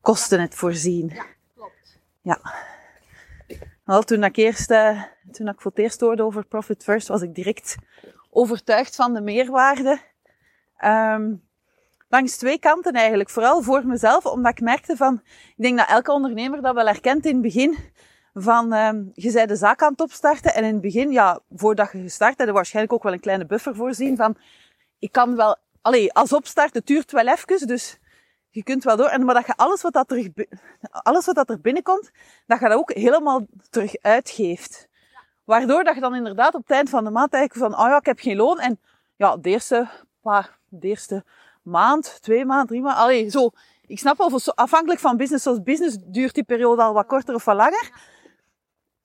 kosten 0.00 0.40
hebt 0.40 0.54
voorzien. 0.54 1.08
Ja, 1.14 1.24
klopt. 1.54 1.98
Ja. 2.20 2.40
Wel, 3.84 4.02
toen 4.02 4.24
ik 4.24 4.36
eerst, 4.36 4.70
uh, 4.70 5.02
toen 5.32 5.48
ik 5.48 5.60
voor 5.60 5.70
het 5.70 5.80
eerst 5.80 6.00
hoorde 6.00 6.22
over 6.22 6.44
Profit 6.46 6.82
First, 6.82 7.08
was 7.08 7.22
ik 7.22 7.34
direct 7.34 7.76
overtuigd 8.30 8.94
van 8.94 9.14
de 9.14 9.20
meerwaarde. 9.20 10.00
Um, 10.84 11.42
langs 12.14 12.36
twee 12.36 12.58
kanten 12.58 12.92
eigenlijk. 12.92 13.30
Vooral 13.30 13.62
voor 13.62 13.86
mezelf, 13.86 14.26
omdat 14.26 14.52
ik 14.52 14.60
merkte 14.60 14.96
van, 14.96 15.22
ik 15.56 15.62
denk 15.62 15.78
dat 15.78 15.88
elke 15.88 16.12
ondernemer 16.12 16.62
dat 16.62 16.74
wel 16.74 16.86
herkent 16.86 17.26
in 17.26 17.32
het 17.32 17.42
begin, 17.42 17.76
van, 18.34 18.72
um, 18.72 19.10
je 19.14 19.30
zei 19.30 19.46
de 19.46 19.56
zaak 19.56 19.82
aan 19.82 19.90
het 19.90 20.00
opstarten 20.00 20.54
en 20.54 20.64
in 20.64 20.72
het 20.72 20.80
begin, 20.80 21.10
ja, 21.10 21.40
voordat 21.50 21.92
je 21.92 22.00
gestart 22.00 22.38
hebt, 22.38 22.50
waarschijnlijk 22.50 22.94
ook 22.94 23.02
wel 23.02 23.12
een 23.12 23.20
kleine 23.20 23.46
buffer 23.46 23.74
voorzien 23.74 24.16
van, 24.16 24.36
ik 24.98 25.12
kan 25.12 25.36
wel, 25.36 25.56
allee, 25.82 26.12
als 26.12 26.32
opstart, 26.32 26.74
het 26.74 26.86
duurt 26.86 27.12
wel 27.12 27.26
even, 27.26 27.66
dus 27.66 27.98
je 28.50 28.62
kunt 28.62 28.84
wel 28.84 28.96
door. 28.96 29.08
En 29.08 29.24
maar 29.24 29.34
dat 29.34 29.46
je 29.46 29.56
alles 29.56 29.82
wat 29.82 29.92
dat 29.92 30.10
er, 30.10 30.32
alles 30.90 31.26
wat 31.26 31.34
dat 31.34 31.50
er 31.50 31.60
binnenkomt, 31.60 32.10
dat 32.46 32.60
je 32.60 32.68
dat 32.68 32.78
ook 32.78 32.92
helemaal 32.92 33.46
terug 33.70 33.96
uitgeeft. 34.00 34.88
Waardoor 35.44 35.84
dat 35.84 35.94
je 35.94 36.00
dan 36.00 36.14
inderdaad 36.14 36.54
op 36.54 36.60
het 36.60 36.70
eind 36.70 36.90
van 36.90 37.04
de 37.04 37.10
maand 37.10 37.32
eigenlijk 37.32 37.64
van, 37.64 37.84
oh 37.84 37.88
ja, 37.90 37.96
ik 37.96 38.06
heb 38.06 38.18
geen 38.18 38.36
loon. 38.36 38.60
En 38.60 38.80
ja, 39.16 39.36
de 39.36 39.50
eerste 39.50 39.88
paar, 40.20 40.58
de 40.68 40.88
eerste 40.88 41.24
maand, 41.64 42.18
twee 42.22 42.44
maanden, 42.44 42.66
drie 42.66 42.80
maanden, 42.80 43.02
allee, 43.02 43.30
zo. 43.30 43.50
Ik 43.86 43.98
snap 43.98 44.18
wel, 44.18 44.40
afhankelijk 44.54 45.00
van 45.00 45.16
business 45.16 45.42
zoals 45.42 45.62
business 45.62 45.96
duurt 46.04 46.34
die 46.34 46.44
periode 46.44 46.82
al 46.82 46.92
wat 46.92 47.06
korter 47.06 47.34
of 47.34 47.44
wat 47.44 47.56
langer. 47.56 47.90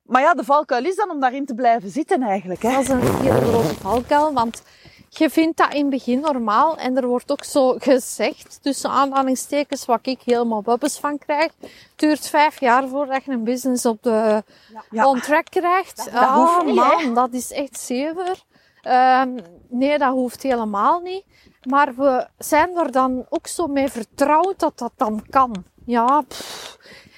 Maar 0.01 0.21
ja, 0.21 0.33
de 0.33 0.43
valkuil 0.43 0.85
is 0.85 0.95
dan 0.95 1.09
om 1.09 1.19
daarin 1.19 1.45
te 1.45 1.53
blijven 1.53 1.89
zitten 1.89 2.21
eigenlijk. 2.21 2.61
Hè. 2.61 2.71
Dat 2.71 2.81
is 2.81 2.89
een 2.89 3.01
hele 3.01 3.45
grote 3.45 3.75
valkuil, 3.75 4.33
want 4.33 4.63
je 5.09 5.29
vindt 5.29 5.57
dat 5.57 5.73
in 5.73 5.81
het 5.81 5.89
begin 5.89 6.19
normaal 6.19 6.77
en 6.77 6.97
er 6.97 7.07
wordt 7.07 7.31
ook 7.31 7.43
zo 7.43 7.75
gezegd, 7.77 8.59
tussen 8.61 8.89
aanhalingstekens, 8.89 9.85
wat 9.85 10.07
ik 10.07 10.21
helemaal 10.21 10.61
bubbes 10.61 10.97
van 10.97 11.17
krijg. 11.17 11.51
Het 11.61 11.71
duurt 11.95 12.27
vijf 12.27 12.59
jaar 12.59 12.87
voordat 12.87 13.23
je 13.23 13.31
een 13.31 13.43
business 13.43 13.85
op 13.85 14.03
de 14.03 14.43
ja. 14.91 15.07
on 15.07 15.19
track 15.19 15.45
krijgt. 15.49 15.97
Dat, 15.97 16.13
dat 16.13 16.29
hoeft 16.29 16.65
niet, 16.65 16.75
man, 16.75 17.13
dat 17.13 17.33
is 17.33 17.51
echt 17.51 17.79
zever. 17.79 18.43
Um, 18.83 19.39
nee, 19.69 19.97
dat 19.97 20.11
hoeft 20.11 20.43
helemaal 20.43 20.99
niet. 20.99 21.23
Maar 21.63 21.95
we 21.95 22.27
zijn 22.37 22.77
er 22.77 22.91
dan 22.91 23.25
ook 23.29 23.47
zo 23.47 23.67
mee 23.67 23.89
vertrouwd 23.89 24.59
dat 24.59 24.77
dat 24.77 24.91
dan 24.95 25.25
kan. 25.29 25.63
Ja, 25.85 26.23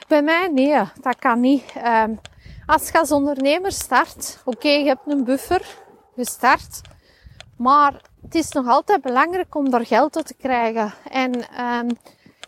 bij 0.08 0.24
mij 0.24 0.48
nee, 0.48 0.84
dat 1.02 1.16
kan 1.20 1.40
niet. 1.40 1.74
Um, 1.86 2.20
als 2.66 2.90
je 2.90 3.00
als 3.00 3.12
ondernemer 3.12 3.72
start, 3.72 4.42
oké, 4.46 4.70
je 4.70 4.86
hebt 4.86 5.08
een 5.08 5.24
buffer 5.24 5.78
gestart. 6.16 6.82
Maar 7.58 8.02
het 8.22 8.36
is 8.36 8.52
nog 8.52 8.68
altijd 8.68 9.02
belangrijk 9.02 9.56
om 9.56 9.70
daar 9.70 9.86
geld 9.86 10.16
uit 10.16 10.28
te 10.28 10.34
krijgen. 10.34 10.94
En 11.10 11.34
um, 11.66 11.98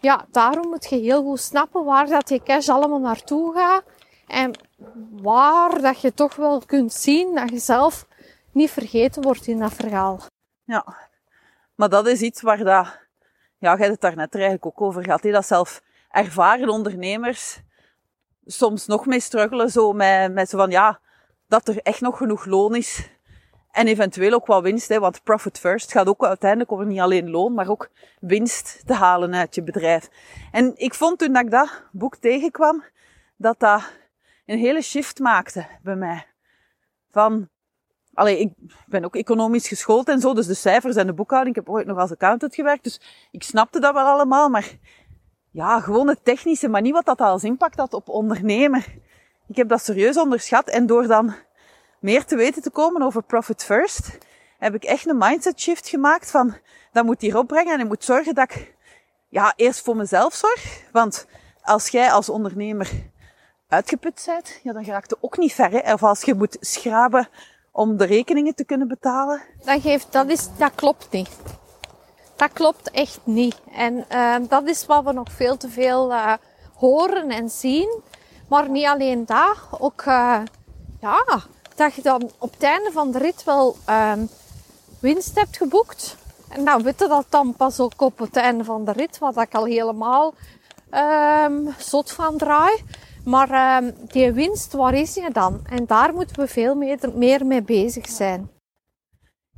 ja, 0.02 0.26
daarom 0.32 0.70
moet 0.70 0.90
je 0.90 0.96
heel 0.96 1.24
goed 1.24 1.40
snappen 1.40 1.84
waar 1.84 2.08
dat 2.08 2.30
je 2.30 2.44
cash 2.44 2.70
allemaal 2.70 3.00
naartoe 3.00 3.54
gaat. 3.54 3.84
En 4.28 4.52
waar 5.22 5.82
dat 5.82 6.02
je 6.02 6.14
toch 6.14 6.36
wel 6.36 6.62
kunt 6.66 6.94
zien 6.94 7.36
dat 7.36 7.50
je 7.50 7.60
zelf 7.60 8.08
niet 8.52 8.72
vergeten 8.72 9.22
wordt 9.22 9.48
in 9.48 9.60
dat 9.60 9.74
verhaal. 9.74 10.20
Ja, 10.64 10.96
maar 11.76 11.90
dat 11.90 12.08
is 12.08 12.22
iets 12.22 12.42
waar 12.42 12.64
dat, 12.64 13.00
ja, 13.58 13.78
jij 13.78 13.88
het 13.88 14.02
daar 14.02 14.16
net 14.16 14.34
eigenlijk 14.36 14.66
ook 14.66 14.82
over 14.82 15.04
gehad. 15.04 15.22
Dat 15.22 15.48
zelf 15.48 15.82
ervaren 16.10 16.70
ondernemers 16.70 17.62
soms 18.46 18.86
nog 18.86 19.06
mee 19.06 19.20
struggelen, 19.20 19.70
zo 19.70 19.94
met, 19.94 20.34
met 20.34 20.50
zo 20.50 20.58
van, 20.58 20.72
ja, 20.72 21.00
dat 21.48 21.68
er 21.68 21.78
echt 21.78 22.02
nog 22.02 22.18
genoeg 22.18 22.46
loon 22.46 22.76
is 22.76 23.10
en 23.74 23.88
eventueel 23.88 24.34
ook 24.34 24.46
wat 24.46 24.64
winst, 24.64 24.90
hè, 24.90 25.00
want 25.00 25.24
profit 25.24 25.60
first 25.60 25.92
gaat 25.92 26.08
ook 26.08 26.26
uiteindelijk 26.26 26.72
over 26.72 26.86
niet 26.86 27.00
alleen 27.00 27.30
loon, 27.30 27.54
maar 27.54 27.70
ook 27.70 27.90
winst 28.20 28.88
te 28.88 28.94
halen 28.94 29.34
uit 29.34 29.56
je 29.56 29.64
bedrijf. 29.64 30.10
En 30.52 30.72
ik 30.76 30.94
vond 30.94 31.20
toen 31.20 31.34
dat 31.34 31.44
ik 31.44 31.52
dat 31.52 31.84
boek 31.92 32.16
tegenkwam, 32.16 32.84
dat 33.38 33.60
dat 33.60 33.92
een 34.46 34.58
hele 34.58 34.82
shift 34.82 35.20
maakte 35.20 35.68
bij 35.82 35.96
mij. 35.96 36.26
Van, 37.12 37.50
allee, 38.14 38.40
ik 38.40 38.54
ben 38.86 39.06
ook 39.06 39.16
economisch 39.16 39.68
geschoold 39.68 40.10
en 40.10 40.20
zo, 40.20 40.34
dus 40.34 40.48
de 40.48 40.54
cijfers 40.54 40.96
en 40.96 41.08
de 41.08 41.14
boekhouding, 41.14 41.56
ik 41.56 41.66
heb 41.66 41.74
ooit 41.74 41.88
nog 41.88 41.98
als 41.98 42.12
accountant 42.12 42.56
gewerkt, 42.56 42.84
dus 42.84 43.02
ik 43.32 43.44
snapte 43.44 43.80
dat 43.80 43.94
wel 43.94 44.06
allemaal, 44.06 44.50
maar 44.50 44.78
ja, 45.52 45.80
gewoon 45.80 46.08
het 46.08 46.26
technische, 46.26 46.68
maar 46.68 46.82
niet 46.82 46.94
wat 46.94 47.06
dat 47.06 47.22
als 47.22 47.44
impact 47.44 47.78
had 47.78 47.94
op 47.94 48.10
ondernemer. 48.10 48.86
Ik 49.48 49.56
heb 49.56 49.70
dat 49.70 49.84
serieus 49.84 50.18
onderschat 50.18 50.68
en 50.70 50.86
door 50.86 51.08
dan 51.08 51.34
meer 52.00 52.26
te 52.26 52.36
weten 52.36 52.62
te 52.62 52.70
komen 52.70 53.02
over 53.02 53.24
Profit 53.24 53.64
First, 53.64 54.18
heb 54.60 54.76
ik 54.76 54.84
echt 54.84 55.08
een 55.08 55.18
mindset 55.18 55.60
shift 55.60 55.88
gemaakt 55.88 56.32
van, 56.32 56.56
dat 56.92 57.06
moet 57.06 57.22
hier 57.22 57.38
opbrengen 57.38 57.74
en 57.74 57.80
ik 57.80 57.88
moet 57.88 58.04
zorgen 58.04 58.36
dat 58.36 58.52
ik, 58.52 58.76
ja, 59.30 59.54
eerst 59.56 59.82
voor 59.82 59.96
mezelf 59.96 60.34
zorg. 60.34 60.82
Want 60.92 61.28
als 61.62 61.88
jij 61.88 62.12
als 62.12 62.30
ondernemer 62.30 62.90
uitgeput 63.68 64.24
bent, 64.26 64.60
ja, 64.64 64.74
dan 64.74 64.86
raakt 64.86 65.10
het 65.10 65.20
ook 65.22 65.38
niet 65.38 65.54
ver. 65.54 65.70
Hè? 65.72 65.94
Of 65.94 66.04
als 66.04 66.22
je 66.22 66.34
moet 66.34 66.58
schraben 66.60 67.28
om 67.76 67.98
de 67.98 68.06
rekeningen 68.06 68.56
te 68.56 68.66
kunnen 68.66 68.88
betalen. 68.88 69.42
Dat, 69.64 69.82
geeft, 69.82 70.12
dat, 70.12 70.30
is, 70.30 70.48
dat 70.58 70.72
klopt 70.76 71.08
niet. 71.12 71.30
Dat 72.36 72.54
klopt 72.54 72.92
echt 72.92 73.20
niet. 73.24 73.56
En 73.72 74.06
uh, 74.12 74.36
dat 74.50 74.68
is 74.68 74.86
wat 74.86 75.04
we 75.04 75.14
nog 75.14 75.32
veel 75.32 75.58
te 75.58 75.70
veel 75.70 76.12
uh, 76.12 76.34
horen 76.74 77.30
en 77.30 77.50
zien. 77.50 78.02
Maar 78.48 78.70
niet 78.70 78.86
alleen 78.86 79.26
dat, 79.26 79.58
ook 79.80 80.02
uh, 80.02 80.40
ja, 81.02 81.24
dat 81.76 81.94
je 81.94 82.02
dan 82.02 82.32
op 82.38 82.52
het 82.52 82.64
einde 82.64 82.92
van 82.92 83.12
de 83.12 83.18
rit 83.18 83.44
wel 83.44 83.76
um, 83.90 84.30
winst 85.00 85.36
hebt 85.36 85.58
geboekt. 85.58 86.16
En 86.50 86.66
dan 86.66 86.84
weet 86.84 87.00
je 87.00 87.08
dat 87.08 87.26
dan 87.30 87.54
pas 87.56 87.80
ook 87.80 88.02
op 88.02 88.18
het 88.18 88.36
einde 88.36 88.64
van 88.64 88.86
de 88.86 88.92
rit, 88.92 89.18
wat 89.18 89.38
ik 89.38 89.56
al 89.56 89.66
helemaal 89.66 90.34
um, 90.92 91.74
zot 91.78 92.12
van 92.12 92.38
draai. 92.38 92.84
Maar 93.26 93.84
um, 93.84 93.94
die 94.08 94.32
winst, 94.32 94.74
waar 94.74 94.94
is 94.94 95.14
die 95.14 95.32
dan? 95.32 95.66
En 95.66 95.86
daar 95.86 96.14
moeten 96.14 96.36
we 96.36 96.48
veel 96.48 96.76
meer, 96.76 96.98
meer 97.16 97.46
mee 97.46 97.64
bezig 97.64 98.08
zijn. 98.08 98.50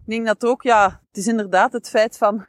Ik 0.05 0.11
denk 0.11 0.25
dat 0.25 0.45
ook, 0.45 0.63
ja, 0.63 1.01
het 1.07 1.17
is 1.17 1.27
inderdaad 1.27 1.73
het 1.73 1.89
feit 1.89 2.17
van 2.17 2.45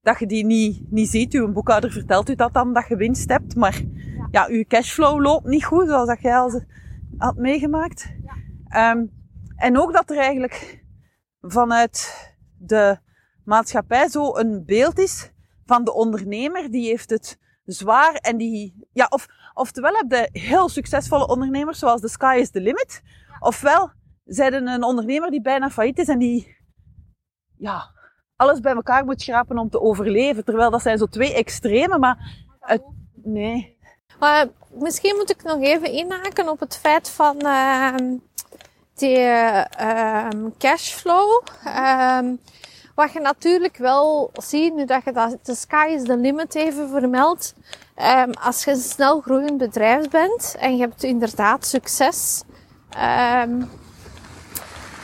dat 0.00 0.18
je 0.18 0.26
die 0.26 0.44
niet, 0.44 0.90
niet 0.90 1.08
ziet. 1.08 1.34
Uw 1.34 1.52
boekhouder 1.52 1.92
vertelt 1.92 2.28
u 2.28 2.34
dat 2.34 2.52
dan, 2.52 2.72
dat 2.72 2.88
je 2.88 2.96
winst 2.96 3.28
hebt. 3.28 3.56
Maar 3.56 3.82
ja, 3.82 4.28
ja 4.30 4.46
uw 4.48 4.64
cashflow 4.68 5.20
loopt 5.20 5.46
niet 5.46 5.64
goed, 5.64 5.86
zoals 5.86 6.08
dat 6.08 6.20
jij 6.20 6.36
al 6.36 6.62
had 7.18 7.36
meegemaakt. 7.36 8.14
Ja. 8.68 8.90
Um, 8.90 9.10
en 9.56 9.78
ook 9.78 9.92
dat 9.92 10.10
er 10.10 10.18
eigenlijk 10.18 10.84
vanuit 11.40 12.28
de 12.58 12.98
maatschappij 13.44 14.08
zo 14.08 14.36
een 14.36 14.64
beeld 14.64 14.98
is 14.98 15.32
van 15.64 15.84
de 15.84 15.94
ondernemer, 15.94 16.70
die 16.70 16.86
heeft 16.86 17.10
het 17.10 17.38
zwaar 17.64 18.14
en 18.14 18.36
die, 18.36 18.86
ja, 18.92 19.06
of, 19.08 19.26
oftewel 19.60 19.92
heb 19.94 20.10
je 20.10 20.40
heel 20.40 20.68
succesvolle 20.68 21.28
ondernemers 21.28 21.78
zoals 21.78 22.00
The 22.00 22.08
Sky 22.08 22.36
is 22.40 22.50
the 22.50 22.60
Limit, 22.60 23.02
ofwel 23.40 23.90
zijn 24.24 24.66
een 24.66 24.82
ondernemer 24.82 25.30
die 25.30 25.42
bijna 25.42 25.70
failliet 25.70 25.98
is 25.98 26.08
en 26.08 26.18
die 26.18 26.56
ja, 27.58 27.90
alles 28.36 28.60
bij 28.60 28.74
elkaar 28.74 29.04
moet 29.04 29.22
schrapen 29.22 29.58
om 29.58 29.70
te 29.70 29.80
overleven. 29.80 30.44
Terwijl 30.44 30.70
dat 30.70 30.82
zijn 30.82 30.98
zo 30.98 31.06
twee 31.06 31.34
extreme, 31.34 31.98
maar 31.98 32.46
het, 32.60 32.82
nee. 33.14 33.78
Maar 34.18 34.46
misschien 34.70 35.16
moet 35.16 35.30
ik 35.30 35.42
nog 35.42 35.62
even 35.62 35.92
inhaken 35.92 36.48
op 36.48 36.60
het 36.60 36.76
feit 36.76 37.08
van 37.08 37.38
ehm 37.38 38.16
die 38.94 39.16
ehm 39.16 40.48
cashflow. 40.58 41.42
Ehm 41.64 42.34
wat 42.94 43.12
je 43.12 43.20
natuurlijk 43.20 43.76
wel 43.76 44.30
ziet, 44.32 44.74
nu 44.74 44.84
dat 44.84 45.04
je 45.04 45.12
dat, 45.12 45.36
de 45.42 45.54
sky 45.54 45.86
is 45.90 46.02
the 46.02 46.16
limit 46.16 46.54
even 46.54 46.88
vermeldt. 46.88 47.54
Ehm 48.00 48.30
als 48.30 48.64
je 48.64 48.70
een 48.70 48.76
snel 48.76 49.20
groeiend 49.20 49.58
bedrijf 49.58 50.08
bent 50.08 50.54
en 50.58 50.76
je 50.76 50.80
hebt 50.80 51.02
inderdaad 51.02 51.66
succes, 51.66 52.42
ehm 52.90 53.62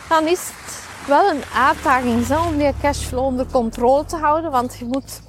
dan 0.09 0.26
is 0.26 0.50
het 0.52 1.06
wel 1.06 1.30
een 1.30 1.42
uitdaging 1.54 2.24
zo, 2.24 2.42
om 2.42 2.59
die 2.59 2.72
cashflow 2.80 3.24
onder 3.24 3.46
controle 3.52 4.04
te 4.04 4.16
houden. 4.16 4.50
Want 4.50 4.76
je 4.78 4.85
moet 4.85 5.20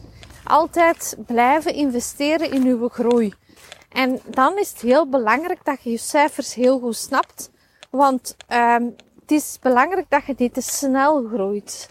altijd 0.44 1.18
blijven 1.26 1.74
investeren 1.74 2.52
in 2.52 2.64
je 2.64 2.90
groei. 2.90 3.34
En 3.90 4.20
dan 4.26 4.58
is 4.58 4.70
het 4.70 4.82
heel 4.82 5.10
belangrijk 5.10 5.66
dat 5.66 5.84
je 5.84 5.90
je 5.90 5.98
cijfers 5.98 6.54
heel 6.54 6.80
goed 6.80 6.96
snapt. 6.96 7.50
Want 7.90 8.36
um, 8.54 8.96
het 9.22 9.32
is 9.32 9.58
belangrijk 9.62 10.10
dat 10.10 10.26
je 10.26 10.34
niet 10.38 10.54
te 10.54 10.62
snel 10.62 11.28
groeit. 11.34 11.90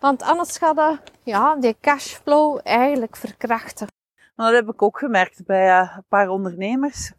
Want 0.00 0.22
anders 0.22 0.56
gaat 0.56 0.76
dat, 0.76 0.98
ja, 1.22 1.56
die 1.56 1.76
cashflow 1.80 2.60
eigenlijk 2.62 3.16
verkrachten. 3.16 3.86
Dat 4.50 4.64
heb 4.64 4.68
ik 4.68 4.82
ook 4.82 4.98
gemerkt 4.98 5.44
bij 5.46 5.68
uh, 5.68 5.92
een 5.96 6.04
paar 6.08 6.28
ondernemers. 6.28 7.12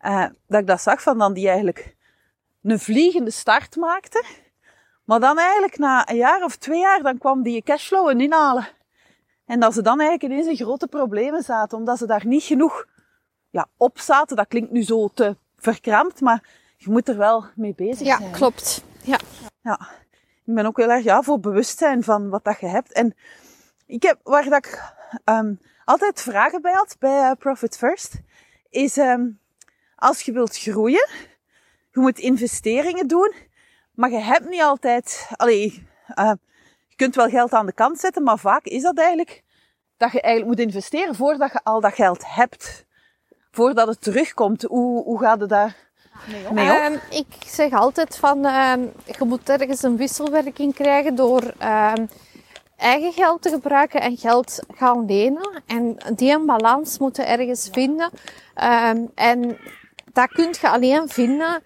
Uh, 0.00 0.26
dat 0.46 0.60
ik 0.60 0.66
dat 0.66 0.80
zag 0.80 1.02
van 1.02 1.18
dan 1.18 1.32
die 1.32 1.46
eigenlijk 1.46 1.96
een 2.62 2.78
vliegende 2.78 3.30
start 3.30 3.76
maakten. 3.76 4.24
Maar 5.04 5.20
dan 5.20 5.38
eigenlijk 5.38 5.78
na 5.78 6.08
een 6.10 6.16
jaar 6.16 6.44
of 6.44 6.56
twee 6.56 6.80
jaar, 6.80 7.02
dan 7.02 7.18
kwam 7.18 7.42
die 7.42 7.62
cashflow 7.62 8.08
een 8.08 8.20
inhalen. 8.20 8.68
En 9.46 9.60
dat 9.60 9.74
ze 9.74 9.82
dan 9.82 10.00
eigenlijk 10.00 10.32
ineens 10.32 10.58
in 10.58 10.64
grote 10.66 10.86
problemen 10.86 11.42
zaten, 11.42 11.78
omdat 11.78 11.98
ze 11.98 12.06
daar 12.06 12.26
niet 12.26 12.42
genoeg 12.42 12.86
ja, 13.50 13.66
op 13.76 13.98
zaten. 13.98 14.36
Dat 14.36 14.48
klinkt 14.48 14.70
nu 14.70 14.82
zo 14.82 15.08
te 15.08 15.36
verkrampt, 15.56 16.20
maar 16.20 16.42
je 16.76 16.90
moet 16.90 17.08
er 17.08 17.16
wel 17.16 17.44
mee 17.54 17.74
bezig 17.74 18.06
Ja, 18.06 18.18
zijn. 18.18 18.32
klopt. 18.32 18.84
Ja. 19.02 19.18
Ja, 19.62 19.80
ik 20.44 20.54
ben 20.54 20.66
ook 20.66 20.76
heel 20.76 20.90
erg 20.90 21.04
ja, 21.04 21.22
voor 21.22 21.40
bewustzijn 21.40 22.04
van 22.04 22.28
wat 22.28 22.44
dat 22.44 22.60
je 22.60 22.66
hebt. 22.66 22.92
En 22.92 23.14
ik 23.86 24.02
heb, 24.02 24.20
waar 24.22 24.44
dat 24.44 24.66
ik 24.66 24.92
um, 25.24 25.60
altijd 25.88 26.22
vragen 26.22 26.62
bij 26.62 26.72
had, 26.72 26.96
bij 26.98 27.30
uh, 27.30 27.30
Profit 27.38 27.76
First, 27.76 28.20
is 28.70 28.96
um, 28.96 29.40
als 29.96 30.20
je 30.22 30.32
wilt 30.32 30.58
groeien, 30.58 31.08
je 31.92 32.00
moet 32.00 32.18
investeringen 32.18 33.06
doen, 33.06 33.32
maar 33.94 34.10
je 34.10 34.18
hebt 34.18 34.48
niet 34.48 34.62
altijd, 34.62 35.28
allee, 35.36 35.86
uh, 36.18 36.32
je 36.88 36.96
kunt 36.96 37.14
wel 37.14 37.28
geld 37.28 37.52
aan 37.52 37.66
de 37.66 37.72
kant 37.72 37.98
zetten, 37.98 38.22
maar 38.22 38.38
vaak 38.38 38.64
is 38.64 38.82
dat 38.82 38.98
eigenlijk 38.98 39.42
dat 39.96 40.12
je 40.12 40.20
eigenlijk 40.20 40.56
moet 40.56 40.66
investeren 40.66 41.14
voordat 41.14 41.52
je 41.52 41.60
al 41.62 41.80
dat 41.80 41.94
geld 41.94 42.24
hebt. 42.26 42.86
Voordat 43.50 43.86
het 43.86 44.00
terugkomt. 44.00 44.62
Hoe, 44.62 45.02
hoe 45.02 45.20
gaat 45.20 45.40
het 45.40 45.48
daar 45.48 45.76
mee 46.28 46.48
om? 46.48 46.54
Mee 46.54 46.70
op? 46.70 46.92
Um, 46.92 47.00
ik 47.10 47.26
zeg 47.46 47.72
altijd 47.72 48.16
van, 48.16 48.44
um, 48.44 48.92
je 49.18 49.24
moet 49.24 49.48
ergens 49.48 49.82
een 49.82 49.96
wisselwerking 49.96 50.74
krijgen 50.74 51.14
door 51.14 51.42
um, 51.42 52.08
eigen 52.78 53.12
geld 53.12 53.42
te 53.42 53.50
gebruiken 53.50 54.00
en 54.00 54.16
geld 54.16 54.62
gaan 54.74 55.04
lenen. 55.06 55.62
En 55.66 55.96
die 56.14 56.32
een 56.32 56.46
balans 56.46 56.98
moeten 56.98 57.26
ergens 57.26 57.68
vinden. 57.72 58.10
en 59.14 59.58
dat 60.12 60.28
kun 60.28 60.54
je 60.60 60.68
alleen 60.68 61.08
vinden 61.08 61.62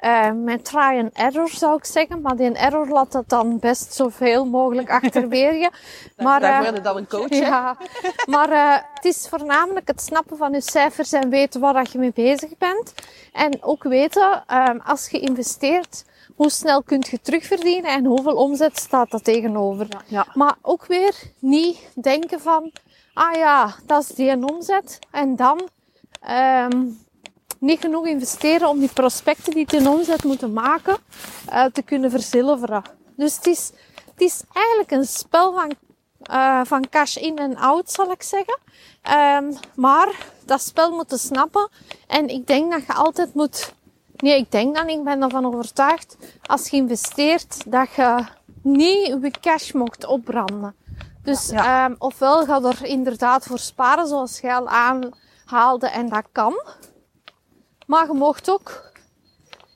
uh, 0.00 0.30
met 0.32 0.64
try 0.64 0.98
and 0.98 1.12
error 1.12 1.48
zou 1.48 1.76
ik 1.76 1.84
zeggen, 1.84 2.20
maar 2.20 2.36
die 2.36 2.52
error 2.52 2.88
laat 2.88 3.12
het 3.12 3.28
dan 3.28 3.58
best 3.58 3.94
zoveel 3.94 4.44
mogelijk 4.44 4.90
achterwege. 4.90 5.70
maar, 6.16 6.40
Daar 6.40 6.74
je 6.74 6.80
dan 6.80 6.96
een 6.96 7.08
coach, 7.08 7.28
Ja, 7.48 7.76
maar 8.26 8.50
uh, 8.50 8.76
het 8.94 9.04
is 9.04 9.26
voornamelijk 9.28 9.88
het 9.88 10.00
snappen 10.00 10.36
van 10.36 10.52
je 10.52 10.60
cijfers 10.60 11.12
en 11.12 11.30
weten 11.30 11.60
waar 11.60 11.88
je 11.92 11.98
mee 11.98 12.12
bezig 12.14 12.58
bent. 12.58 12.94
En 13.32 13.62
ook 13.62 13.82
weten, 13.82 14.44
um, 14.68 14.80
als 14.84 15.08
je 15.08 15.20
investeert, 15.20 16.04
hoe 16.40 16.50
snel 16.50 16.82
kun 16.82 17.04
je 17.10 17.20
terugverdienen 17.20 17.90
en 17.90 18.04
hoeveel 18.04 18.34
omzet 18.34 18.78
staat 18.78 19.10
dat 19.10 19.24
tegenover. 19.24 19.86
Ja. 19.90 20.02
ja. 20.06 20.26
Maar 20.34 20.56
ook 20.62 20.86
weer 20.86 21.14
niet 21.38 21.78
denken 21.94 22.40
van, 22.40 22.72
ah 23.14 23.34
ja, 23.34 23.74
dat 23.86 24.02
is 24.02 24.08
die 24.08 24.30
een 24.30 24.50
omzet 24.50 24.98
en 25.10 25.36
dan... 25.36 25.68
Um, 26.30 26.98
niet 27.58 27.80
genoeg 27.80 28.06
investeren 28.06 28.68
om 28.68 28.78
die 28.78 28.92
prospecten 28.92 29.52
die 29.52 29.66
ten 29.66 29.86
omzet 29.86 30.24
moeten 30.24 30.52
maken, 30.52 30.96
uh, 31.52 31.64
te 31.64 31.82
kunnen 31.82 32.10
verzilveren. 32.10 32.82
Dus 33.16 33.36
het 33.36 33.46
is, 33.46 33.72
het 34.10 34.20
is 34.20 34.42
eigenlijk 34.52 34.90
een 34.90 35.06
spel 35.06 35.52
van, 35.52 35.74
uh, 36.30 36.60
van 36.64 36.88
cash 36.88 37.16
in 37.16 37.38
en 37.38 37.56
out, 37.56 37.90
zal 37.90 38.10
ik 38.10 38.22
zeggen. 38.22 38.58
Um, 39.44 39.58
maar 39.74 40.26
dat 40.44 40.62
spel 40.62 40.90
moeten 40.94 41.18
snappen. 41.18 41.68
En 42.06 42.28
ik 42.28 42.46
denk 42.46 42.72
dat 42.72 42.86
je 42.86 42.94
altijd 42.94 43.34
moet, 43.34 43.72
nee, 44.20 44.38
ik 44.38 44.50
denk 44.50 44.76
dan, 44.76 44.88
ik 44.88 45.04
ben 45.04 45.22
ervan 45.22 45.54
overtuigd, 45.54 46.16
als 46.42 46.68
je 46.68 46.76
investeert, 46.76 47.70
dat 47.70 47.92
je 47.92 48.24
niet 48.62 49.06
je 49.06 49.30
cash 49.40 49.72
mocht 49.72 50.06
opbranden. 50.06 50.74
Dus 51.22 51.48
ja. 51.48 51.84
um, 51.84 51.94
ofwel 51.98 52.44
ga 52.44 52.62
er 52.62 52.84
inderdaad 52.84 53.44
voor 53.44 53.58
sparen, 53.58 54.06
zoals 54.06 54.40
jij 54.40 54.54
al 54.54 54.68
aanhaalde, 54.68 55.88
en 55.88 56.08
dat 56.08 56.24
kan. 56.32 56.62
Maar 57.86 58.06
je 58.06 58.12
mocht 58.12 58.50
ook, 58.50 58.92